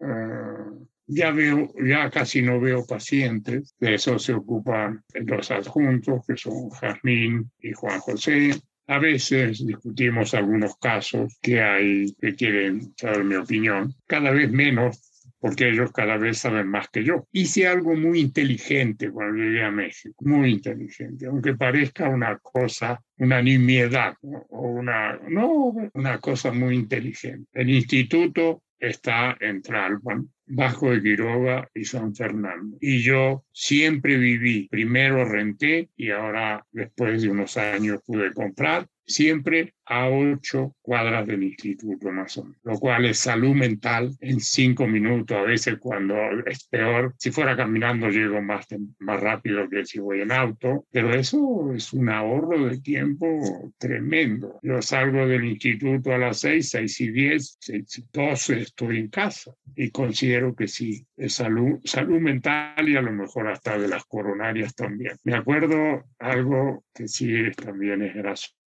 Ah, 0.00 0.70
ya 1.06 1.30
veo, 1.32 1.72
ya 1.86 2.10
casi 2.10 2.42
no 2.42 2.60
veo 2.60 2.86
pacientes, 2.86 3.74
de 3.78 3.94
eso 3.94 4.18
se 4.18 4.32
ocupan 4.32 5.04
los 5.12 5.50
adjuntos, 5.50 6.24
que 6.26 6.36
son 6.36 6.70
Jazmín 6.70 7.50
y 7.58 7.72
Juan 7.72 8.00
José. 8.00 8.54
A 8.86 8.98
veces 8.98 9.64
discutimos 9.66 10.34
algunos 10.34 10.76
casos 10.76 11.38
que 11.40 11.62
hay 11.62 12.14
que 12.20 12.34
quieren 12.34 12.92
saber 12.96 13.24
mi 13.24 13.36
opinión, 13.36 13.94
cada 14.06 14.30
vez 14.30 14.50
menos 14.50 15.00
porque 15.44 15.68
ellos 15.68 15.92
cada 15.92 16.16
vez 16.16 16.38
saben 16.38 16.68
más 16.68 16.88
que 16.88 17.04
yo. 17.04 17.28
Hice 17.30 17.66
algo 17.66 17.94
muy 17.94 18.18
inteligente 18.18 19.10
cuando 19.10 19.42
llegué 19.42 19.62
a 19.62 19.70
México, 19.70 20.14
muy 20.20 20.52
inteligente, 20.52 21.26
aunque 21.26 21.54
parezca 21.54 22.08
una 22.08 22.38
cosa, 22.38 22.98
una 23.18 23.42
nimiedad, 23.42 24.14
o 24.22 24.68
una, 24.68 25.18
no, 25.28 25.74
una 25.92 26.18
cosa 26.18 26.50
muy 26.50 26.74
inteligente. 26.76 27.46
El 27.52 27.68
instituto 27.68 28.62
está 28.88 29.36
en 29.40 29.62
Tralpan, 29.62 30.28
bajo 30.46 30.90
de 30.90 31.02
Quiroga 31.02 31.68
y 31.74 31.84
San 31.84 32.14
Fernando. 32.14 32.76
Y 32.80 33.02
yo 33.02 33.44
siempre 33.52 34.16
viví, 34.16 34.68
primero 34.68 35.24
renté 35.24 35.90
y 35.96 36.10
ahora 36.10 36.64
después 36.70 37.22
de 37.22 37.30
unos 37.30 37.56
años 37.56 38.00
pude 38.06 38.32
comprar 38.32 38.86
siempre 39.06 39.74
a 39.86 40.08
ocho 40.08 40.74
cuadras 40.80 41.26
del 41.26 41.42
instituto 41.42 42.10
más 42.10 42.38
o 42.38 42.44
menos, 42.44 42.58
lo 42.62 42.78
cual 42.78 43.04
es 43.04 43.18
salud 43.18 43.54
mental 43.54 44.16
en 44.20 44.40
cinco 44.40 44.86
minutos, 44.86 45.36
a 45.36 45.42
veces 45.42 45.76
cuando 45.78 46.14
es 46.46 46.66
peor, 46.68 47.14
si 47.18 47.30
fuera 47.30 47.56
caminando 47.56 48.08
llego 48.08 48.40
más, 48.40 48.66
más 48.98 49.20
rápido 49.20 49.68
que 49.68 49.84
si 49.84 49.98
voy 49.98 50.22
en 50.22 50.32
auto, 50.32 50.86
pero 50.90 51.14
eso 51.14 51.72
es 51.74 51.92
un 51.92 52.08
ahorro 52.08 52.68
de 52.68 52.78
tiempo 52.80 53.72
tremendo. 53.78 54.58
Yo 54.62 54.80
salgo 54.80 55.26
del 55.26 55.44
instituto 55.44 56.12
a 56.12 56.18
las 56.18 56.40
seis, 56.40 56.70
seis 56.70 57.00
y 57.00 57.10
diez, 57.10 57.56
seis 57.60 57.98
y 57.98 58.04
doce 58.12 58.60
estoy 58.60 58.98
en 58.98 59.08
casa 59.08 59.54
y 59.76 59.90
considero 59.90 60.54
que 60.54 60.68
sí, 60.68 61.06
es 61.16 61.34
salud, 61.34 61.78
salud 61.84 62.20
mental 62.20 62.88
y 62.88 62.96
a 62.96 63.02
lo 63.02 63.12
mejor 63.12 63.48
hasta 63.48 63.78
de 63.78 63.88
las 63.88 64.04
coronarias 64.06 64.74
también. 64.74 65.16
Me 65.24 65.34
acuerdo 65.34 66.04
algo 66.18 66.84
que 66.94 67.08
sí 67.08 67.34
también 67.56 68.02
es 68.02 68.14
gracioso 68.14 68.63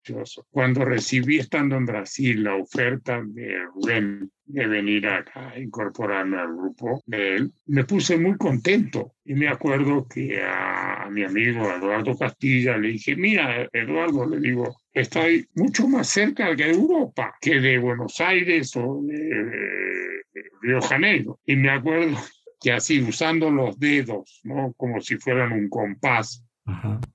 cuando 0.49 0.85
recibí 0.85 1.39
estando 1.39 1.75
en 1.75 1.85
Brasil 1.85 2.43
la 2.43 2.55
oferta 2.55 3.21
de 3.23 3.59
Rubén 3.73 4.31
de 4.45 4.67
venir 4.67 5.07
acá 5.07 5.49
a 5.49 5.59
incorporarme 5.59 6.37
al 6.37 6.55
grupo 6.55 7.01
de 7.07 7.35
él, 7.35 7.53
me 7.65 7.83
puse 7.83 8.17
muy 8.17 8.37
contento 8.37 9.15
y 9.23 9.33
me 9.33 9.47
acuerdo 9.47 10.07
que 10.07 10.39
a, 10.43 11.07
mi 11.09 11.23
amigo 11.23 11.69
Eduardo 11.71 12.17
Castilla 12.17 12.77
le 12.77 12.89
dije, 12.89 13.15
mira 13.15 13.67
Eduardo, 13.73 14.27
le 14.27 14.39
digo, 14.39 14.75
estoy 14.93 15.47
mucho 15.55 15.87
más 15.87 16.07
cerca 16.07 16.53
de 16.53 16.71
Europa 16.71 17.35
que 17.41 17.59
de 17.59 17.79
Buenos 17.79 18.19
Aires 18.21 18.75
o 18.75 19.01
de, 19.03 20.23
Río 20.61 20.81
Janeiro. 20.81 21.39
Y 21.45 21.55
me 21.55 21.69
acuerdo 21.69 22.17
que 22.59 22.71
así 22.71 23.01
usando 23.01 23.49
los 23.49 23.79
dedos, 23.79 24.41
¿no? 24.43 24.73
como 24.77 24.99
si 24.99 25.17
fueran 25.17 25.53
un 25.53 25.69
compás, 25.69 26.43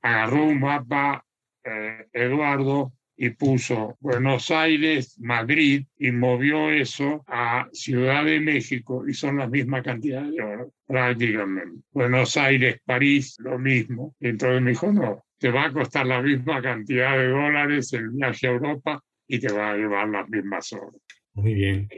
agarró 0.00 0.44
un 0.44 0.60
mapa 0.60 1.24
eh, 1.64 2.06
Eduardo 2.12 2.92
y 3.16 3.30
puso 3.30 3.98
Buenos 4.00 4.50
Aires, 4.50 5.18
Madrid 5.20 5.84
y 5.98 6.10
movió 6.10 6.70
eso 6.70 7.22
a 7.26 7.68
Ciudad 7.70 8.24
de 8.24 8.40
México 8.40 9.06
y 9.06 9.12
son 9.12 9.36
la 9.36 9.46
misma 9.46 9.82
cantidad 9.82 10.22
de 10.22 10.40
oro 10.42 10.72
prácticamente. 10.86 11.82
Buenos 11.92 12.36
Aires, 12.38 12.80
París, 12.84 13.36
lo 13.40 13.58
mismo. 13.58 14.14
Y 14.20 14.28
entonces 14.28 14.62
me 14.62 14.70
dijo, 14.70 14.90
no, 14.90 15.22
te 15.38 15.50
va 15.50 15.66
a 15.66 15.72
costar 15.72 16.06
la 16.06 16.22
misma 16.22 16.62
cantidad 16.62 17.16
de 17.18 17.28
dólares 17.28 17.92
el 17.92 18.08
viaje 18.08 18.46
a 18.46 18.52
Europa 18.52 19.02
y 19.28 19.38
te 19.38 19.52
va 19.52 19.72
a 19.72 19.76
llevar 19.76 20.08
las 20.08 20.26
mismas 20.28 20.72
horas. 20.72 21.00
Muy 21.34 21.52
bien. 21.52 21.88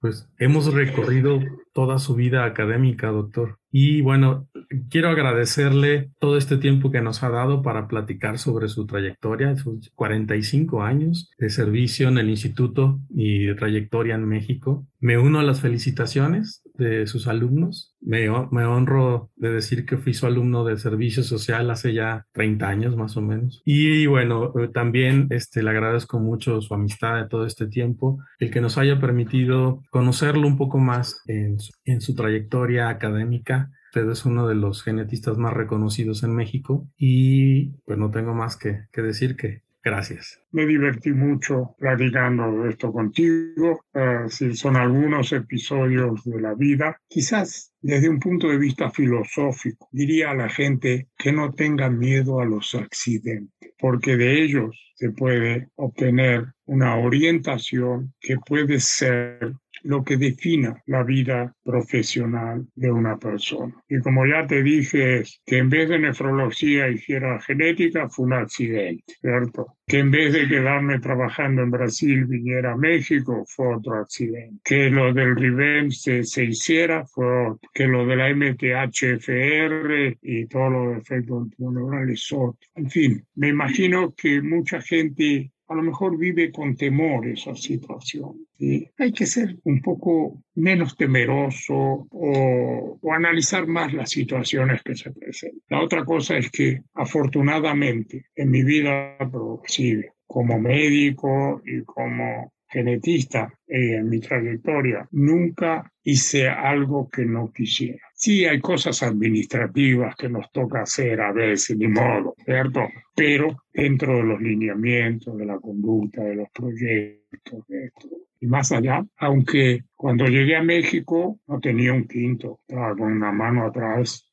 Pues 0.00 0.28
hemos 0.38 0.72
recorrido 0.74 1.40
toda 1.72 1.98
su 1.98 2.14
vida 2.14 2.44
académica, 2.44 3.08
doctor. 3.08 3.58
Y 3.78 4.00
bueno, 4.00 4.48
quiero 4.88 5.10
agradecerle 5.10 6.10
todo 6.18 6.38
este 6.38 6.56
tiempo 6.56 6.90
que 6.90 7.02
nos 7.02 7.22
ha 7.22 7.28
dado 7.28 7.60
para 7.60 7.88
platicar 7.88 8.38
sobre 8.38 8.68
su 8.68 8.86
trayectoria, 8.86 9.54
sus 9.54 9.90
45 9.94 10.82
años 10.82 11.30
de 11.36 11.50
servicio 11.50 12.08
en 12.08 12.16
el 12.16 12.30
instituto 12.30 12.98
y 13.10 13.54
trayectoria 13.54 14.14
en 14.14 14.26
México. 14.26 14.86
Me 14.98 15.18
uno 15.18 15.40
a 15.40 15.42
las 15.42 15.60
felicitaciones 15.60 16.62
de 16.78 17.06
sus 17.06 17.26
alumnos. 17.26 17.94
Me, 18.00 18.28
me 18.50 18.64
honro 18.64 19.30
de 19.36 19.50
decir 19.50 19.84
que 19.84 19.96
fui 19.96 20.14
su 20.14 20.26
alumno 20.26 20.64
de 20.64 20.78
servicio 20.78 21.22
social 21.22 21.70
hace 21.70 21.92
ya 21.92 22.26
30 22.32 22.68
años 22.68 22.96
más 22.96 23.16
o 23.16 23.22
menos. 23.22 23.62
Y 23.64 24.06
bueno, 24.06 24.52
también 24.72 25.26
este, 25.30 25.62
le 25.62 25.70
agradezco 25.70 26.18
mucho 26.18 26.60
su 26.60 26.74
amistad 26.74 27.16
de 27.16 27.28
todo 27.28 27.46
este 27.46 27.66
tiempo, 27.66 28.18
el 28.38 28.50
que 28.50 28.60
nos 28.60 28.78
haya 28.78 28.98
permitido 28.98 29.82
conocerlo 29.90 30.46
un 30.46 30.56
poco 30.56 30.78
más 30.78 31.22
en 31.26 32.00
su 32.00 32.14
trayectoria 32.14 32.88
académica. 32.88 33.65
Usted 33.90 34.10
es 34.10 34.24
uno 34.24 34.46
de 34.46 34.54
los 34.54 34.82
genetistas 34.82 35.38
más 35.38 35.54
reconocidos 35.54 36.22
en 36.22 36.34
México 36.34 36.88
y 36.96 37.70
pues 37.84 37.98
no 37.98 38.10
tengo 38.10 38.34
más 38.34 38.56
que, 38.56 38.86
que 38.92 39.02
decir 39.02 39.36
que 39.36 39.62
gracias. 39.86 40.40
Me 40.50 40.66
divertí 40.66 41.12
mucho 41.12 41.76
platicando 41.78 42.66
esto 42.68 42.92
contigo. 42.92 43.84
Eh, 43.94 44.24
si 44.28 44.54
son 44.56 44.76
algunos 44.76 45.32
episodios 45.32 46.24
de 46.24 46.40
la 46.40 46.54
vida, 46.54 47.00
quizás 47.08 47.72
desde 47.80 48.08
un 48.08 48.18
punto 48.18 48.48
de 48.48 48.58
vista 48.58 48.90
filosófico, 48.90 49.88
diría 49.92 50.32
a 50.32 50.34
la 50.34 50.48
gente 50.48 51.08
que 51.16 51.32
no 51.32 51.52
tenga 51.52 51.88
miedo 51.88 52.40
a 52.40 52.44
los 52.44 52.74
accidentes, 52.74 53.72
porque 53.78 54.16
de 54.16 54.42
ellos 54.42 54.76
se 54.96 55.10
puede 55.10 55.68
obtener 55.76 56.46
una 56.64 56.96
orientación 56.96 58.12
que 58.20 58.36
puede 58.44 58.80
ser 58.80 59.54
lo 59.86 60.02
que 60.04 60.16
defina 60.16 60.82
la 60.86 61.02
vida 61.04 61.54
profesional 61.64 62.66
de 62.74 62.90
una 62.90 63.16
persona. 63.18 63.74
Y 63.88 64.00
como 64.00 64.26
ya 64.26 64.46
te 64.46 64.62
dije, 64.62 65.22
que 65.44 65.58
en 65.58 65.68
vez 65.68 65.88
de 65.88 65.98
nefrología 65.98 66.88
hiciera 66.88 67.40
genética 67.40 68.08
fue 68.08 68.26
un 68.26 68.32
accidente, 68.34 69.04
¿cierto? 69.20 69.76
Que 69.86 70.00
en 70.00 70.10
vez 70.10 70.32
de 70.32 70.48
quedarme 70.48 70.98
trabajando 70.98 71.62
en 71.62 71.70
Brasil 71.70 72.24
viniera 72.26 72.72
a 72.72 72.76
México 72.76 73.44
fue 73.46 73.76
otro 73.76 74.00
accidente. 74.00 74.60
Que 74.64 74.90
lo 74.90 75.14
del 75.14 75.36
RIVEM 75.36 75.90
se, 75.90 76.24
se 76.24 76.44
hiciera 76.44 77.06
fue 77.06 77.50
otro. 77.50 77.70
Que 77.72 77.86
lo 77.86 78.04
de 78.06 78.16
la 78.16 78.34
MTHFR 78.34 80.18
y 80.22 80.46
todos 80.46 80.72
los 80.72 80.98
efectos 80.98 81.48
neurales 81.58 82.28
otro. 82.32 82.58
En 82.74 82.90
fin, 82.90 83.24
me 83.36 83.48
imagino 83.48 84.12
que 84.16 84.42
mucha 84.42 84.80
gente 84.80 85.52
a 85.68 85.74
lo 85.74 85.82
mejor 85.82 86.16
vive 86.16 86.52
con 86.52 86.76
temor 86.76 87.26
esa 87.26 87.54
situación. 87.54 88.46
y 88.58 88.88
Hay 88.98 89.12
que 89.12 89.26
ser 89.26 89.56
un 89.64 89.80
poco 89.80 90.42
menos 90.54 90.96
temeroso 90.96 92.06
o, 92.10 92.98
analizar 93.12 93.66
más 93.66 93.92
las 93.94 94.10
situaciones 94.10 94.82
que 94.82 94.94
se 94.94 95.10
presentan. 95.10 95.62
La 95.68 95.82
otra 95.82 96.04
cosa 96.04 96.36
es 96.36 96.50
que 96.50 96.82
afortunadamente 96.94 98.26
en 98.34 98.50
mi 98.50 98.62
vida 98.62 99.16
progresiva, 99.18 100.02
como 100.26 100.58
médico 100.58 101.62
y 101.64 101.82
como 101.82 102.52
genetista 102.68 103.52
eh, 103.66 103.96
en 103.96 104.08
mi 104.08 104.20
trayectoria, 104.20 105.08
nunca 105.12 105.90
hice 106.02 106.48
algo 106.48 107.08
que 107.08 107.24
no 107.24 107.52
quisiera. 107.52 108.02
Sí, 108.18 108.46
hay 108.46 108.60
cosas 108.60 109.02
administrativas 109.02 110.16
que 110.16 110.30
nos 110.30 110.50
toca 110.50 110.80
hacer 110.80 111.20
a 111.20 111.32
veces, 111.32 111.76
ni 111.76 111.86
modo, 111.86 112.34
¿cierto? 112.44 112.80
Pero 113.14 113.62
dentro 113.72 114.16
de 114.16 114.22
los 114.22 114.40
lineamientos, 114.40 115.36
de 115.36 115.44
la 115.44 115.58
conducta, 115.58 116.24
de 116.24 116.36
los 116.36 116.48
proyectos, 116.50 117.66
de 117.68 117.84
esto. 117.84 118.08
Y 118.40 118.46
más 118.46 118.72
allá, 118.72 119.04
aunque 119.18 119.84
cuando 119.94 120.24
llegué 120.26 120.56
a 120.56 120.62
México 120.62 121.38
no 121.46 121.60
tenía 121.60 121.92
un 121.92 122.08
quinto, 122.08 122.60
estaba 122.66 122.96
con 122.96 123.12
una 123.12 123.32
mano 123.32 123.66
atrás 123.66 124.26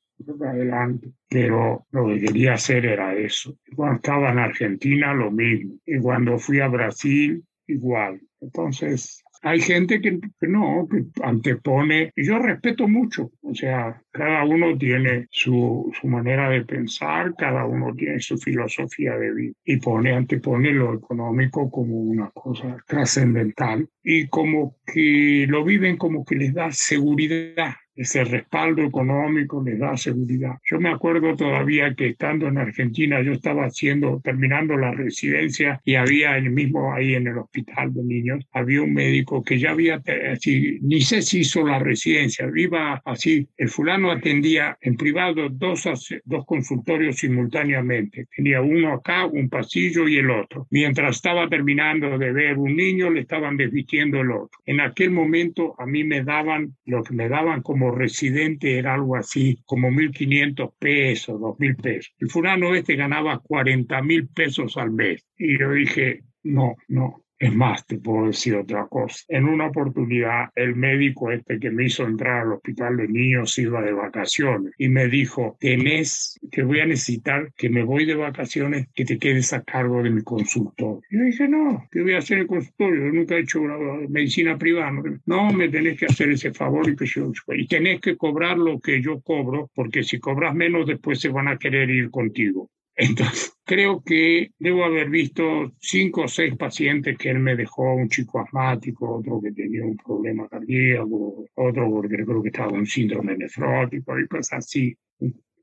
adelante, 0.45 1.11
pero 1.29 1.85
lo 1.91 2.07
que 2.07 2.21
quería 2.21 2.53
hacer 2.53 2.85
era 2.85 3.13
eso. 3.15 3.57
Cuando 3.75 3.97
estaba 3.97 4.31
en 4.31 4.39
Argentina, 4.39 5.13
lo 5.13 5.31
mismo. 5.31 5.75
Y 5.85 5.99
cuando 5.99 6.37
fui 6.37 6.59
a 6.59 6.67
Brasil, 6.67 7.43
igual. 7.67 8.21
Entonces, 8.39 9.22
hay 9.43 9.59
gente 9.59 9.99
que, 10.01 10.19
no, 10.41 10.87
que 10.89 11.03
antepone, 11.21 12.11
y 12.15 12.25
yo 12.25 12.39
respeto 12.39 12.87
mucho, 12.87 13.31
o 13.41 13.53
sea, 13.53 14.01
cada 14.11 14.45
uno 14.45 14.77
tiene 14.77 15.27
su, 15.31 15.91
su, 15.99 16.07
manera 16.07 16.49
de 16.49 16.63
pensar, 16.63 17.35
cada 17.37 17.65
uno 17.65 17.93
tiene 17.93 18.19
su 18.19 18.37
filosofía 18.37 19.17
de 19.17 19.33
vida, 19.33 19.53
y 19.65 19.77
pone, 19.77 20.13
antepone 20.13 20.71
lo 20.71 20.93
económico 20.93 21.69
como 21.69 21.95
una 21.95 22.31
cosa 22.31 22.77
trascendental, 22.87 23.87
y 24.01 24.27
como 24.27 24.77
que 24.85 25.45
lo 25.49 25.65
viven 25.65 25.97
como 25.97 26.23
que 26.23 26.35
les 26.35 26.53
da 26.53 26.71
seguridad 26.71 27.73
ese 27.95 28.23
respaldo 28.23 28.83
económico 28.83 29.63
les 29.63 29.79
da 29.79 29.95
seguridad. 29.97 30.55
Yo 30.65 30.79
me 30.79 30.89
acuerdo 30.89 31.35
todavía 31.35 31.93
que 31.95 32.07
estando 32.07 32.47
en 32.47 32.57
Argentina 32.57 33.21
yo 33.21 33.33
estaba 33.33 33.65
haciendo, 33.65 34.21
terminando 34.23 34.77
la 34.77 34.91
residencia 34.91 35.81
y 35.83 35.95
había 35.95 36.37
el 36.37 36.49
mismo 36.51 36.93
ahí 36.93 37.15
en 37.15 37.27
el 37.27 37.37
hospital 37.37 37.93
de 37.93 38.03
niños, 38.03 38.45
había 38.51 38.81
un 38.81 38.93
médico 38.93 39.43
que 39.43 39.59
ya 39.59 39.71
había, 39.71 40.01
así, 40.31 40.79
ni 40.81 41.01
sé 41.01 41.21
si 41.21 41.39
hizo 41.39 41.65
la 41.65 41.79
residencia, 41.79 42.49
iba 42.55 43.01
así, 43.05 43.47
el 43.57 43.69
fulano 43.69 44.11
atendía 44.11 44.77
en 44.81 44.95
privado 44.95 45.49
dos, 45.49 45.87
dos 46.25 46.45
consultorios 46.45 47.17
simultáneamente, 47.17 48.27
tenía 48.35 48.61
uno 48.61 48.93
acá, 48.93 49.25
un 49.25 49.49
pasillo 49.49 50.07
y 50.07 50.17
el 50.17 50.29
otro. 50.29 50.67
Mientras 50.69 51.17
estaba 51.17 51.47
terminando 51.47 52.17
de 52.17 52.31
ver 52.31 52.57
un 52.57 52.75
niño, 52.75 53.09
le 53.09 53.21
estaban 53.21 53.57
desvistiendo 53.57 54.21
el 54.21 54.31
otro. 54.31 54.59
En 54.65 54.79
aquel 54.79 55.11
momento 55.11 55.75
a 55.77 55.85
mí 55.85 56.03
me 56.03 56.23
daban, 56.23 56.75
lo 56.85 57.03
que 57.03 57.13
me 57.13 57.29
daban 57.29 57.61
como 57.61 57.82
residente 57.91 58.77
era 58.77 58.93
algo 58.93 59.15
así 59.15 59.59
como 59.65 59.89
1.500 59.89 60.73
pesos, 60.77 61.39
2.000 61.39 61.81
pesos. 61.81 62.13
El 62.19 62.29
fulano 62.29 62.75
este 62.75 62.95
ganaba 62.95 63.41
40.000 63.41 64.29
pesos 64.33 64.77
al 64.77 64.91
mes. 64.91 65.25
Y 65.37 65.57
yo 65.59 65.71
dije, 65.71 66.23
no, 66.43 66.75
no, 66.87 67.22
es 67.43 67.53
más, 67.53 67.85
te 67.85 67.97
puedo 67.97 68.27
decir 68.27 68.55
otra 68.55 68.87
cosa. 68.87 69.25
En 69.27 69.45
una 69.45 69.67
oportunidad, 69.67 70.49
el 70.55 70.75
médico 70.75 71.29
este 71.29 71.59
que 71.59 71.71
me 71.71 71.85
hizo 71.85 72.05
entrar 72.05 72.41
al 72.41 72.53
hospital 72.53 72.95
de 72.95 73.07
niños 73.09 73.57
iba 73.59 73.81
de 73.81 73.91
vacaciones 73.91 74.73
y 74.77 74.87
me 74.87 75.09
dijo, 75.09 75.57
tenés, 75.59 76.39
que 76.51 76.63
voy 76.63 76.79
a 76.79 76.85
necesitar 76.85 77.51
que 77.57 77.69
me 77.69 77.83
voy 77.83 78.05
de 78.05 78.15
vacaciones, 78.15 78.87
que 78.95 79.03
te 79.03 79.19
quedes 79.19 79.51
a 79.51 79.61
cargo 79.61 80.01
de 80.01 80.09
mi 80.09 80.23
consultorio. 80.23 81.01
Yo 81.09 81.21
dije, 81.21 81.49
no, 81.49 81.85
¿qué 81.91 82.01
voy 82.01 82.13
a 82.13 82.19
hacer 82.19 82.39
el 82.39 82.47
consultorio? 82.47 83.07
Yo 83.07 83.11
nunca 83.11 83.35
he 83.35 83.41
hecho 83.41 83.61
medicina 84.07 84.57
privada. 84.57 84.93
No, 85.25 85.51
me 85.51 85.67
tenés 85.67 85.99
que 85.99 86.05
hacer 86.05 86.29
ese 86.29 86.53
favor 86.53 86.89
y 86.89 86.95
que 86.95 87.05
yo... 87.05 87.29
Y 87.49 87.67
tenés 87.67 87.99
que 87.99 88.15
cobrar 88.15 88.57
lo 88.57 88.79
que 88.79 89.01
yo 89.01 89.19
cobro, 89.19 89.69
porque 89.75 90.03
si 90.03 90.17
cobras 90.17 90.55
menos, 90.55 90.87
después 90.87 91.19
se 91.19 91.27
van 91.27 91.49
a 91.49 91.57
querer 91.57 91.89
ir 91.89 92.09
contigo. 92.09 92.69
Entonces, 92.95 93.52
creo 93.63 94.01
que 94.03 94.51
debo 94.59 94.85
haber 94.85 95.09
visto 95.09 95.73
cinco 95.79 96.23
o 96.23 96.27
seis 96.27 96.55
pacientes 96.55 97.17
que 97.17 97.29
él 97.29 97.39
me 97.39 97.55
dejó, 97.55 97.95
un 97.95 98.09
chico 98.09 98.39
asmático, 98.39 99.17
otro 99.17 99.41
que 99.41 99.51
tenía 99.51 99.85
un 99.85 99.97
problema 99.97 100.47
cardíaco, 100.47 101.45
otro 101.55 101.89
porque 101.89 102.15
creo 102.15 102.41
que 102.41 102.49
estaba 102.49 102.71
con 102.71 102.85
síndrome 102.85 103.37
nefrótico 103.37 104.19
y 104.19 104.27
cosas 104.27 104.59
así 104.59 104.95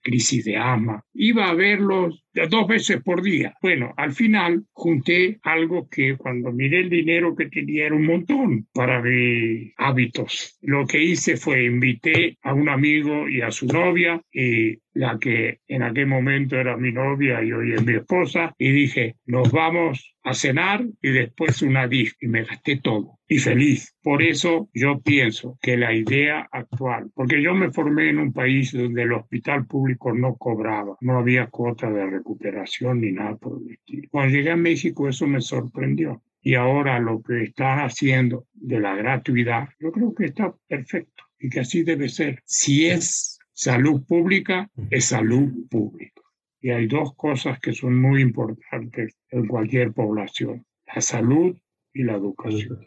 crisis 0.03 0.45
de 0.45 0.57
asma. 0.57 1.05
Iba 1.13 1.51
a 1.51 1.55
verlos 1.55 2.25
dos 2.33 2.67
veces 2.67 3.03
por 3.03 3.23
día. 3.23 3.55
Bueno, 3.63 3.93
al 3.97 4.13
final 4.13 4.65
junté 4.73 5.39
algo 5.43 5.89
que 5.89 6.17
cuando 6.17 6.53
miré 6.53 6.81
el 6.81 6.91
dinero 6.91 7.35
que 7.35 7.49
tenía 7.49 7.87
era 7.87 7.95
un 7.95 8.07
montón 8.07 8.67
para 8.73 9.03
mis 9.03 9.73
hábitos. 9.77 10.59
Lo 10.63 10.87
que 10.87 11.03
hice 11.03 11.37
fue 11.37 11.65
invité 11.65 12.39
a 12.43 12.55
un 12.55 12.69
amigo 12.69 13.29
y 13.29 13.41
a 13.43 13.51
su 13.51 13.67
novia 13.67 14.21
y 14.33 14.79
la 14.93 15.19
que 15.19 15.61
en 15.69 15.83
aquel 15.83 16.07
momento 16.07 16.57
era 16.57 16.77
mi 16.77 16.93
novia 16.93 17.43
y 17.43 17.53
hoy 17.53 17.73
es 17.73 17.85
mi 17.85 17.95
esposa, 17.95 18.55
y 18.59 18.71
dije, 18.73 19.17
nos 19.27 19.51
vamos 19.53 20.17
a 20.23 20.35
cenar 20.35 20.85
y 21.01 21.11
después 21.11 21.63
una 21.63 21.87
disc, 21.87 22.17
y 22.21 22.29
me 22.29 22.45
gasté 22.45 22.81
todo, 22.83 23.19
y 23.27 23.39
feliz. 23.39 23.97
Por 24.03 24.23
eso 24.23 24.69
yo 24.75 25.01
pienso 25.01 25.59
que 25.63 25.77
la 25.77 25.95
idea 25.95 26.49
actual, 26.51 27.11
porque 27.15 27.41
yo 27.43 27.55
me 27.55 27.71
formé 27.71 28.11
en 28.11 28.19
un 28.19 28.33
país 28.33 28.73
donde 28.73 29.03
el 29.03 29.13
hospital 29.13 29.67
público 29.67 30.13
no 30.13 30.35
cobraba, 30.37 30.97
no 31.01 31.19
había 31.19 31.47
cuota 31.47 31.91
de 31.91 32.03
recuperación 32.21 33.01
ni 33.01 33.13
nada 33.13 33.37
por 33.37 33.61
el 33.61 33.73
estilo. 33.73 34.09
Cuando 34.11 34.35
llegué 34.35 34.51
a 34.51 34.57
México 34.57 35.09
eso 35.09 35.27
me 35.27 35.41
sorprendió. 35.41 36.23
Y 36.43 36.55
ahora 36.55 36.99
lo 36.99 37.23
que 37.23 37.43
están 37.43 37.81
haciendo 37.81 38.47
de 38.55 38.81
la 38.81 38.95
gratuidad, 38.95 39.69
yo 39.79 39.93
creo 39.93 40.15
que 40.15 40.27
está 40.27 40.55
perfecto 40.69 41.25
y 41.39 41.51
que 41.51 41.61
así 41.61 41.83
debe 41.83 42.09
ser. 42.09 42.43
Si 42.47 42.87
es 42.87 43.41
Salud 43.61 44.07
pública 44.07 44.71
es 44.89 45.05
salud 45.05 45.69
pública. 45.69 46.23
Y 46.63 46.71
hay 46.71 46.87
dos 46.87 47.15
cosas 47.15 47.61
que 47.61 47.75
son 47.75 48.01
muy 48.01 48.23
importantes 48.23 49.19
en 49.29 49.47
cualquier 49.47 49.93
población, 49.93 50.65
la 50.87 51.03
salud 51.03 51.55
y 51.93 52.05
la 52.05 52.15
educación. 52.15 52.79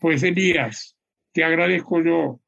Pues 0.00 0.24
Elías, 0.24 0.96
te 1.32 1.44
agradezco 1.44 2.02
yo 2.02 2.40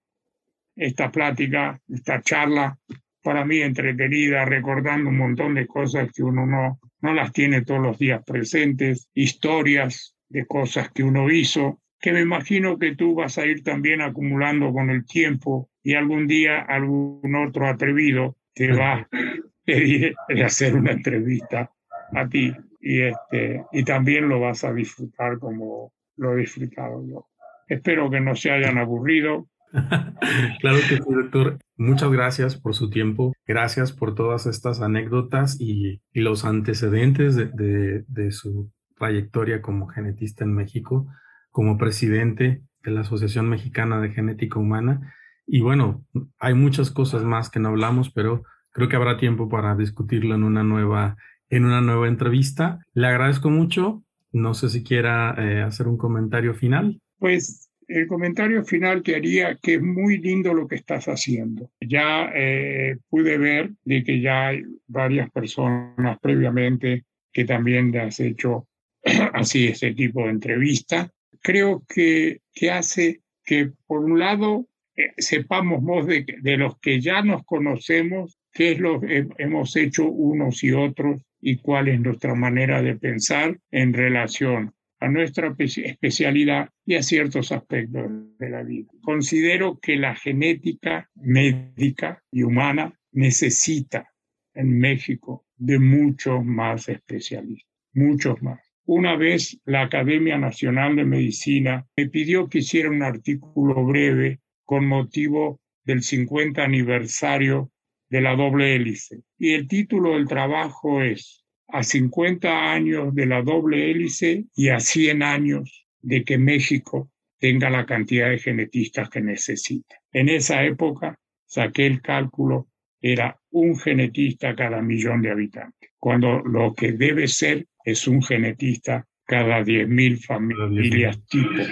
esta 0.74 1.12
plática, 1.12 1.80
esta 1.88 2.20
charla, 2.20 2.76
para 3.22 3.44
mí 3.44 3.60
entretenida, 3.60 4.44
recordando 4.44 5.10
un 5.10 5.18
montón 5.18 5.54
de 5.54 5.66
cosas 5.66 6.10
que 6.12 6.22
uno 6.22 6.46
no, 6.46 6.80
no 7.00 7.14
las 7.14 7.32
tiene 7.32 7.62
todos 7.62 7.80
los 7.80 7.98
días 7.98 8.22
presentes, 8.24 9.08
historias 9.14 10.16
de 10.28 10.46
cosas 10.46 10.90
que 10.90 11.02
uno 11.02 11.30
hizo, 11.30 11.80
que 12.00 12.12
me 12.12 12.20
imagino 12.20 12.78
que 12.78 12.96
tú 12.96 13.14
vas 13.14 13.38
a 13.38 13.46
ir 13.46 13.62
también 13.62 14.00
acumulando 14.00 14.72
con 14.72 14.90
el 14.90 15.06
tiempo 15.06 15.70
y 15.82 15.94
algún 15.94 16.26
día 16.26 16.60
algún 16.60 17.34
otro 17.36 17.68
atrevido 17.68 18.36
te 18.54 18.72
va 18.72 18.92
a 18.94 19.08
pedir 19.64 20.14
hacer 20.44 20.74
una 20.74 20.92
entrevista 20.92 21.70
a 22.12 22.28
ti 22.28 22.52
y, 22.80 23.02
este, 23.02 23.64
y 23.72 23.84
también 23.84 24.28
lo 24.28 24.40
vas 24.40 24.64
a 24.64 24.72
disfrutar 24.72 25.38
como 25.38 25.92
lo 26.16 26.34
he 26.34 26.40
disfrutado 26.40 27.06
yo. 27.06 27.28
Espero 27.68 28.10
que 28.10 28.20
no 28.20 28.34
se 28.34 28.50
hayan 28.50 28.78
aburrido. 28.78 29.46
claro 30.60 30.78
que 30.88 30.96
sí, 30.96 31.14
doctor. 31.14 31.58
Muchas 31.76 32.10
gracias 32.10 32.56
por 32.56 32.74
su 32.74 32.90
tiempo. 32.90 33.32
Gracias 33.46 33.92
por 33.92 34.14
todas 34.14 34.46
estas 34.46 34.80
anécdotas 34.80 35.60
y, 35.60 36.00
los 36.12 36.44
antecedentes 36.44 37.34
de, 37.36 37.46
de, 37.46 38.04
de 38.08 38.30
su 38.32 38.70
trayectoria 38.98 39.62
como 39.62 39.88
genetista 39.88 40.44
en 40.44 40.54
México, 40.54 41.06
como 41.50 41.78
presidente 41.78 42.62
de 42.82 42.90
la 42.90 43.00
Asociación 43.00 43.48
Mexicana 43.48 44.00
de 44.00 44.10
Genética 44.10 44.58
Humana 44.58 45.12
y 45.46 45.60
bueno, 45.60 46.04
hay 46.38 46.54
muchas 46.54 46.90
cosas 46.90 47.24
más 47.24 47.50
que 47.50 47.60
no 47.60 47.68
hablamos, 47.68 48.10
pero 48.10 48.44
creo 48.70 48.88
que 48.88 48.96
habrá 48.96 49.16
tiempo 49.16 49.48
para 49.48 49.74
discutirlo 49.74 50.34
en 50.34 50.44
una 50.44 50.62
nueva, 50.62 51.16
en 51.50 51.64
una 51.64 51.80
nueva 51.80 52.08
entrevista. 52.08 52.80
Le 52.94 53.06
agradezco 53.06 53.50
mucho. 53.50 54.02
No 54.32 54.54
sé 54.54 54.70
si 54.70 54.82
quiera 54.82 55.34
eh, 55.36 55.62
hacer 55.62 55.88
un 55.88 55.98
comentario 55.98 56.54
final. 56.54 57.00
Pues 57.18 57.70
el 57.94 58.06
comentario 58.06 58.64
final 58.64 59.02
que 59.02 59.16
haría 59.16 59.56
que 59.56 59.74
es 59.74 59.82
muy 59.82 60.18
lindo 60.18 60.54
lo 60.54 60.66
que 60.66 60.76
estás 60.76 61.06
haciendo. 61.06 61.70
Ya 61.80 62.30
eh, 62.34 62.96
pude 63.08 63.38
ver 63.38 63.70
de 63.84 64.02
que 64.02 64.20
ya 64.20 64.48
hay 64.48 64.62
varias 64.86 65.30
personas 65.30 66.18
previamente 66.20 67.04
que 67.32 67.44
también 67.44 67.96
has 67.98 68.20
hecho 68.20 68.66
así 69.34 69.68
ese 69.68 69.92
tipo 69.94 70.24
de 70.24 70.30
entrevista 70.30 71.10
creo 71.42 71.84
que, 71.88 72.40
que 72.54 72.70
hace 72.70 73.20
que, 73.44 73.72
por 73.86 74.04
un 74.04 74.18
lado, 74.18 74.66
eh, 74.96 75.12
sepamos 75.18 75.82
más 75.82 76.06
de, 76.06 76.24
de, 76.40 76.56
los 76.56 76.78
que 76.78 77.00
ya 77.00 77.22
nos 77.22 77.44
conocemos, 77.44 78.38
qué 78.52 78.72
es 78.72 78.78
lo 78.78 79.00
que 79.00 79.26
hemos 79.38 79.76
hecho 79.76 80.06
unos 80.08 80.62
y 80.62 80.72
otros 80.72 81.20
y 81.40 81.56
cuál 81.56 81.88
es 81.88 82.00
nuestra 82.00 82.34
manera 82.34 82.82
de 82.82 82.94
pensar 82.96 83.58
en 83.70 83.92
relación 83.92 84.72
a 85.02 85.08
nuestra 85.08 85.52
especialidad 85.58 86.70
y 86.86 86.94
a 86.94 87.02
ciertos 87.02 87.50
aspectos 87.50 88.08
de 88.38 88.48
la 88.48 88.62
vida. 88.62 88.88
Considero 89.02 89.80
que 89.80 89.96
la 89.96 90.14
genética 90.14 91.10
médica 91.16 92.22
y 92.30 92.44
humana 92.44 92.96
necesita 93.10 94.12
en 94.54 94.78
México 94.78 95.44
de 95.56 95.80
muchos 95.80 96.44
más 96.44 96.88
especialistas, 96.88 97.68
muchos 97.94 98.40
más. 98.42 98.60
Una 98.84 99.16
vez 99.16 99.60
la 99.64 99.82
Academia 99.82 100.38
Nacional 100.38 100.94
de 100.94 101.04
Medicina 101.04 101.84
me 101.96 102.08
pidió 102.08 102.48
que 102.48 102.58
hiciera 102.58 102.88
un 102.88 103.02
artículo 103.02 103.84
breve 103.84 104.38
con 104.64 104.86
motivo 104.86 105.60
del 105.84 106.02
50 106.02 106.62
aniversario 106.62 107.72
de 108.08 108.20
la 108.20 108.36
doble 108.36 108.76
hélice. 108.76 109.22
Y 109.36 109.54
el 109.54 109.66
título 109.66 110.12
del 110.12 110.28
trabajo 110.28 111.02
es 111.02 111.41
A 111.72 111.82
50 111.82 112.72
años 112.72 113.14
de 113.14 113.26
la 113.26 113.42
doble 113.42 113.90
hélice 113.90 114.44
y 114.54 114.68
a 114.68 114.78
100 114.78 115.22
años 115.22 115.86
de 116.02 116.22
que 116.22 116.36
México 116.36 117.10
tenga 117.38 117.70
la 117.70 117.86
cantidad 117.86 118.28
de 118.28 118.38
genetistas 118.38 119.08
que 119.08 119.20
necesita. 119.20 119.96
En 120.12 120.28
esa 120.28 120.62
época 120.64 121.18
saqué 121.46 121.86
el 121.86 122.02
cálculo, 122.02 122.68
era 123.00 123.36
un 123.50 123.78
genetista 123.78 124.54
cada 124.54 124.80
millón 124.82 125.22
de 125.22 125.30
habitantes, 125.30 125.90
cuando 125.98 126.40
lo 126.40 126.74
que 126.74 126.92
debe 126.92 127.26
ser 127.26 127.66
es 127.84 128.06
un 128.06 128.22
genetista 128.22 129.06
cada 129.24 129.62
10.000 129.62 130.24
familias 130.24 131.24
tipo, 131.26 131.62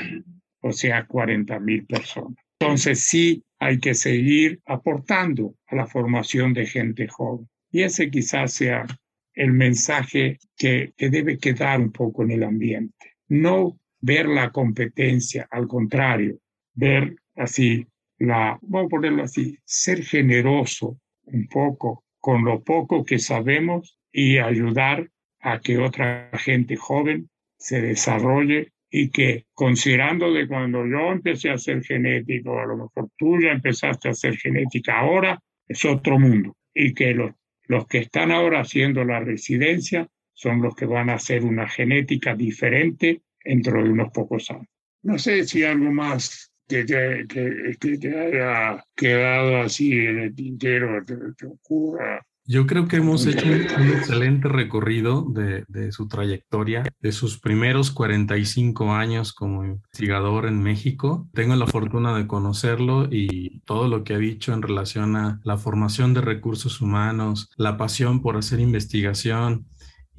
o 0.63 0.73
sea, 0.73 1.07
40.000 1.07 1.87
personas. 1.87 2.39
Entonces 2.59 3.05
sí 3.05 3.45
hay 3.59 3.79
que 3.79 3.95
seguir 3.95 4.61
aportando 4.67 5.55
a 5.67 5.77
la 5.77 5.87
formación 5.87 6.53
de 6.55 6.67
gente 6.67 7.07
joven. 7.07 7.49
Y 7.71 7.83
ese 7.83 8.11
quizás 8.11 8.55
sea 8.55 8.87
el 9.35 9.53
mensaje 9.53 10.39
que, 10.57 10.93
que 10.97 11.11
debe 11.11 11.39
quedar 11.39 11.81
un 11.81 11.93
poco 11.93 12.23
en 12.23 12.33
el 12.33 12.43
ambiente. 12.43 13.15
No 13.29 13.79
ver 14.01 14.29
la 14.29 14.51
competencia, 14.51 15.47
al 15.51 15.67
contrario, 15.67 16.39
ver 16.75 17.17
así 17.37 17.87
la, 18.19 18.59
vamos 18.63 18.87
a 18.87 18.91
ponerlo 18.91 19.23
así, 19.23 19.59
ser 19.65 20.05
generoso 20.05 20.99
un 21.25 21.49
poco 21.49 22.05
con 22.19 22.45
lo 22.45 22.63
poco 22.63 23.05
que 23.05 23.19
sabemos 23.19 23.99
y 24.13 24.39
ayudar 24.39 25.09
a 25.41 25.61
que 25.61 25.79
otra 25.79 26.31
gente 26.35 26.77
joven 26.77 27.31
se 27.57 27.81
desarrolle 27.81 28.73
y 28.91 29.11
que 29.11 29.47
considerando 29.55 30.33
de 30.33 30.47
cuando 30.47 30.85
yo 30.87 31.13
empecé 31.13 31.51
a 31.51 31.55
hacer 31.55 31.83
genético, 31.83 32.59
a 32.59 32.67
lo 32.67 32.77
mejor 32.77 33.09
tú 33.17 33.41
ya 33.41 33.53
empezaste 33.53 34.09
a 34.09 34.13
hacer 34.13 34.37
genética 34.37 34.99
ahora, 34.99 35.39
es 35.67 35.85
otro 35.85 36.19
mundo 36.19 36.57
y 36.75 36.93
que 36.93 37.15
los, 37.15 37.33
los 37.71 37.87
que 37.87 37.99
están 37.99 38.33
ahora 38.33 38.63
haciendo 38.63 39.05
la 39.05 39.21
residencia 39.21 40.09
son 40.35 40.61
los 40.61 40.75
que 40.75 40.87
van 40.87 41.09
a 41.09 41.15
hacer 41.15 41.45
una 41.45 41.69
genética 41.69 42.35
diferente 42.35 43.23
dentro 43.45 43.81
de 43.81 43.91
unos 43.91 44.11
pocos 44.11 44.51
años. 44.51 44.67
No 45.05 45.17
sé 45.19 45.47
si 45.47 45.63
algo 45.63 45.93
más 45.93 46.53
que 46.67 46.85
te, 46.85 47.29
que, 47.29 48.09
haya 48.09 48.85
quedado 48.97 49.59
así 49.59 49.93
en 49.93 50.19
el 50.19 50.35
tintero 50.35 51.05
te 51.05 51.47
ocurra 51.47 52.27
yo 52.51 52.67
creo 52.67 52.89
que 52.89 52.97
hemos 52.97 53.27
hecho 53.27 53.47
un, 53.47 53.89
excelente 53.91 54.49
recorrido 54.49 55.23
de, 55.23 55.65
de, 55.69 55.93
su 55.93 56.09
trayectoria, 56.09 56.83
de 57.01 57.13
sus 57.13 57.39
primeros 57.39 57.93
45 57.93 58.93
años 58.93 59.33
como 59.33 59.65
investigador 59.65 60.47
en 60.47 60.61
México. 60.61 61.29
Tengo 61.33 61.55
la 61.55 61.69
fortuna 61.69 62.13
de 62.17 62.27
conocerlo 62.27 63.07
y 63.09 63.61
todo 63.67 63.87
lo 63.87 64.03
que 64.03 64.15
ha 64.15 64.19
dicho 64.19 64.53
en 64.53 64.63
relación 64.63 65.15
a 65.15 65.41
la 65.45 65.59
formación 65.59 66.13
de 66.13 66.23
recursos 66.23 66.81
humanos, 66.81 67.51
la 67.57 67.77
pasión 67.77 68.21
por 68.21 68.37
hacer 68.37 68.59
investigación, 68.59 69.67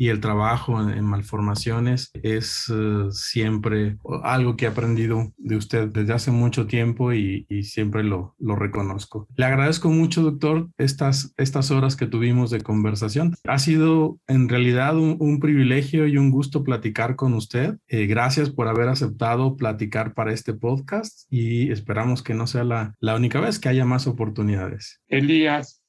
y 0.02 0.10
el 0.10 0.20
trabajo 0.20 0.82
en, 0.82 1.06
malformaciones 1.06 2.10
es 2.24 2.74
eh, 2.74 3.12
siempre 3.12 3.98
algo 4.24 4.58
que 4.58 4.66
he 4.66 4.68
aprendido 4.68 5.32
de 5.38 5.58
usted 5.58 5.90
desde 5.90 6.12
hace 6.12 6.32
mucho 6.32 6.66
tiempo 6.66 7.14
y, 7.14 7.46
siempre 7.62 8.04
lo, 8.04 8.34
lo, 8.40 8.56
reconozco. 8.56 9.28
Le 9.36 9.46
agradezco 9.46 9.90
mucho, 9.90 10.24
doctor, 10.24 10.70
estas, 10.80 11.36
estas 11.38 11.70
horas 11.70 11.96
que 11.96 12.08
tuvimos 12.08 12.50
de 12.50 12.62
conversación. 12.62 13.36
Ha 13.48 13.60
sido 13.60 14.18
en 14.28 14.50
realidad 14.50 14.98
un, 14.98 15.40
privilegio 15.40 16.08
y 16.08 16.18
un 16.18 16.32
gusto 16.32 16.64
platicar 16.64 17.16
con 17.16 17.36
usted. 17.36 17.78
Eh, 17.88 18.08
gracias 18.08 18.50
por 18.50 18.68
haber 18.68 18.88
aceptado 18.88 19.56
platicar 19.56 20.16
para 20.16 20.34
este 20.34 20.56
podcast 20.56 21.32
y 21.32 21.72
esperamos 21.72 22.24
que 22.24 22.34
no 22.34 22.48
sea 22.48 22.64
la, 22.64 22.96
la 23.00 23.16
única 23.16 23.40
vez 23.40 23.60
que 23.60 23.70
haya 23.70 23.86
más 23.86 24.08
oportunidades. 24.08 25.00
Elías, 25.08 25.84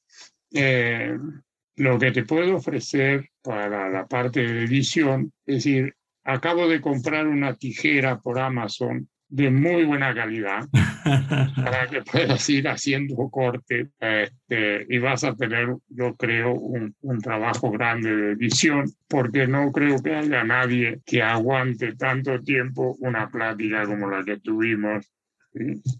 eh, 0.53 1.17
lo 1.77 1.97
que 1.97 2.11
te 2.11 2.23
puedo 2.23 2.57
ofrecer 2.57 3.32
para 3.43 3.89
la 3.89 4.07
parte 4.07 4.41
de 4.41 4.63
edición, 4.63 5.31
es 5.45 5.63
decir, 5.63 5.93
acabo 6.23 6.67
de 6.67 6.81
comprar 6.81 7.27
una 7.27 7.53
tijera 7.55 8.19
por 8.19 8.39
Amazon 8.39 9.09
de 9.27 9.49
muy 9.49 9.83
buena 9.83 10.13
calidad 10.13 10.67
para 11.55 11.87
que 11.87 12.03
puedas 12.03 12.47
ir 12.49 12.67
haciendo 12.67 13.15
corte 13.31 13.89
este, 13.99 14.85
y 14.87 14.99
vas 14.99 15.23
a 15.23 15.35
tener, 15.35 15.75
yo 15.89 16.15
creo, 16.15 16.53
un, 16.53 16.95
un, 17.01 17.19
trabajo 17.19 17.71
grande 17.71 18.15
de 18.15 18.31
edición 18.33 18.85
porque 19.07 19.47
no 19.47 19.71
creo 19.71 20.01
que 20.03 20.15
haya 20.15 20.43
nadie 20.43 21.01
que 21.03 21.23
aguante 21.23 21.95
tanto 21.95 22.41
tiempo 22.43 22.95
una 22.99 23.27
plática 23.29 23.85
como 23.85 24.07
la 24.07 24.23
que 24.23 24.37
tuvimos 24.37 25.11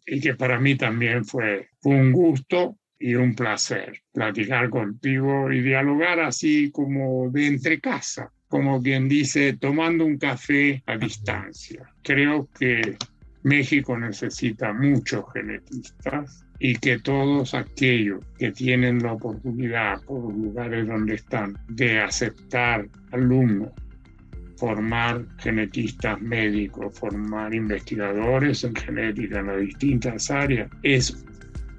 y 0.06 0.20
que 0.20 0.36
para 0.36 0.60
mí 0.60 0.76
también 0.76 1.26
fue 1.26 1.70
un 1.84 2.12
gusto 2.12 2.78
y 3.00 3.16
un 3.16 3.36
placer 3.36 4.02
platicar 4.14 4.70
contigo 4.70 5.52
y 5.52 5.62
dialogar 5.62 6.20
así 6.20 6.72
como 6.72 7.30
de 7.30 7.48
entre 7.48 7.80
casa, 7.80 8.32
como 8.48 8.82
quien 8.82 9.10
dice, 9.10 9.58
tomando 9.60 10.06
un 10.06 10.18
café 10.18 10.84
a 10.86 10.98
distancia. 10.98 11.84
Creo 12.04 12.48
que 12.58 12.98
México 13.44 13.98
necesita 13.98 14.72
muchos 14.74 15.26
genetistas 15.34 16.46
y 16.60 16.76
que 16.78 17.00
todos 17.00 17.54
aquellos 17.54 18.24
que 18.38 18.52
tienen 18.52 19.04
la 19.04 19.14
oportunidad 19.14 20.02
por 20.04 20.24
los 20.24 20.34
lugares 20.34 20.88
donde 20.88 21.16
están 21.16 21.58
de 21.68 22.00
aceptar 22.00 22.88
alumnos, 23.12 23.70
formar 24.56 25.26
genetistas 25.39 26.22
médicos, 26.22 26.98
formar 26.98 27.54
investigadores 27.54 28.64
en 28.64 28.76
genética 28.76 29.39
en 29.39 29.48
las 29.48 29.60
distintas 29.60 30.32
áreas, 30.32 30.70
es 30.84 31.26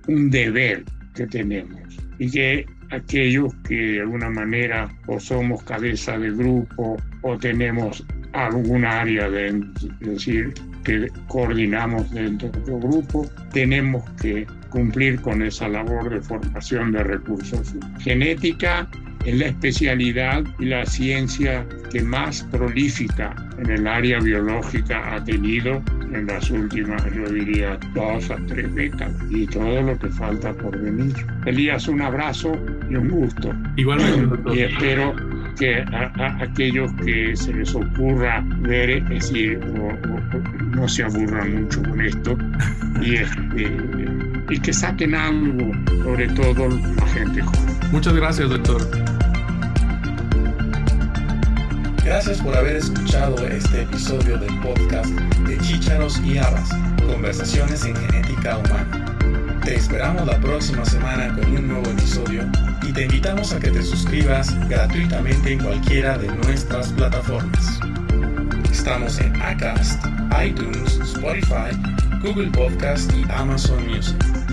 un 0.06 0.30
deber 0.30 0.84
que 1.14 1.26
tenemos 1.26 1.80
y 2.18 2.30
que 2.30 2.66
aquellos 2.90 3.54
que 3.66 3.74
de 3.74 4.00
alguna 4.00 4.30
manera 4.30 4.88
o 5.06 5.18
somos 5.18 5.62
cabeza 5.64 6.18
de 6.18 6.30
grupo 6.30 6.96
o 7.22 7.38
tenemos 7.38 8.04
algún 8.32 8.84
área 8.84 9.30
de, 9.30 9.62
decir 10.00 10.52
que 10.84 11.08
coordinamos 11.28 12.10
dentro 12.10 12.50
del 12.50 12.80
grupo, 12.80 13.26
tenemos 13.52 14.02
que 14.20 14.46
cumplir 14.70 15.20
con 15.20 15.42
esa 15.42 15.68
labor 15.68 16.10
de 16.10 16.20
formación 16.20 16.92
de 16.92 17.04
recursos. 17.04 17.74
Genética 18.00 18.88
es 19.24 19.38
la 19.38 19.46
especialidad 19.46 20.44
y 20.58 20.66
la 20.66 20.84
ciencia 20.84 21.66
que 21.90 22.02
más 22.02 22.42
prolífica 22.50 23.34
en 23.58 23.70
el 23.70 23.86
área 23.86 24.18
biológica 24.18 25.14
ha 25.14 25.24
tenido 25.24 25.82
en 26.14 26.26
las 26.26 26.50
últimas, 26.50 27.02
yo 27.12 27.28
diría, 27.28 27.78
dos 27.94 28.30
a 28.30 28.36
tres 28.46 28.72
décadas 28.74 29.14
y 29.30 29.46
todo 29.46 29.82
lo 29.82 29.98
que 29.98 30.08
falta 30.08 30.52
por 30.54 30.78
venir. 30.78 31.14
Elías, 31.44 31.88
un 31.88 32.00
abrazo 32.00 32.52
y 32.88 32.94
un 32.96 33.08
gusto. 33.08 33.52
Igualmente. 33.76 34.54
Y 34.54 34.60
espero 34.60 35.14
que 35.58 35.80
a, 35.80 36.36
aquellos 36.40 36.92
que 37.04 37.36
se 37.36 37.52
les 37.52 37.74
ocurra 37.74 38.44
ver, 38.60 38.90
es 38.90 39.08
decir, 39.08 39.60
no 40.70 40.88
se 40.88 41.04
aburran 41.04 41.62
mucho 41.62 41.82
con 41.82 42.00
esto 42.00 42.36
y, 43.00 43.16
este, 43.16 43.76
y 44.50 44.58
que 44.58 44.72
saquen 44.72 45.14
algo, 45.14 45.72
sobre 46.02 46.28
todo 46.28 46.68
la 46.68 47.06
gente 47.08 47.42
joven. 47.42 47.74
Muchas 47.92 48.14
gracias, 48.14 48.48
doctor. 48.48 49.13
Gracias 52.14 52.40
por 52.42 52.56
haber 52.56 52.76
escuchado 52.76 53.44
este 53.44 53.82
episodio 53.82 54.38
del 54.38 54.60
podcast 54.60 55.10
de 55.48 55.58
Chícharos 55.58 56.20
y 56.20 56.38
Habas, 56.38 56.70
Conversaciones 57.04 57.84
en 57.84 57.96
Genética 57.96 58.56
Humana. 58.56 59.60
Te 59.64 59.74
esperamos 59.74 60.24
la 60.24 60.38
próxima 60.38 60.84
semana 60.84 61.34
con 61.34 61.44
un 61.56 61.66
nuevo 61.66 61.90
episodio 61.90 62.48
y 62.86 62.92
te 62.92 63.02
invitamos 63.02 63.52
a 63.52 63.58
que 63.58 63.72
te 63.72 63.82
suscribas 63.82 64.56
gratuitamente 64.68 65.54
en 65.54 65.58
cualquiera 65.64 66.16
de 66.16 66.28
nuestras 66.28 66.92
plataformas. 66.92 67.80
Estamos 68.70 69.18
en 69.18 69.34
Acast, 69.42 70.00
iTunes, 70.40 71.00
Spotify, 71.00 71.76
Google 72.22 72.52
Podcast 72.52 73.12
y 73.12 73.24
Amazon 73.28 73.88
Music. 73.88 74.43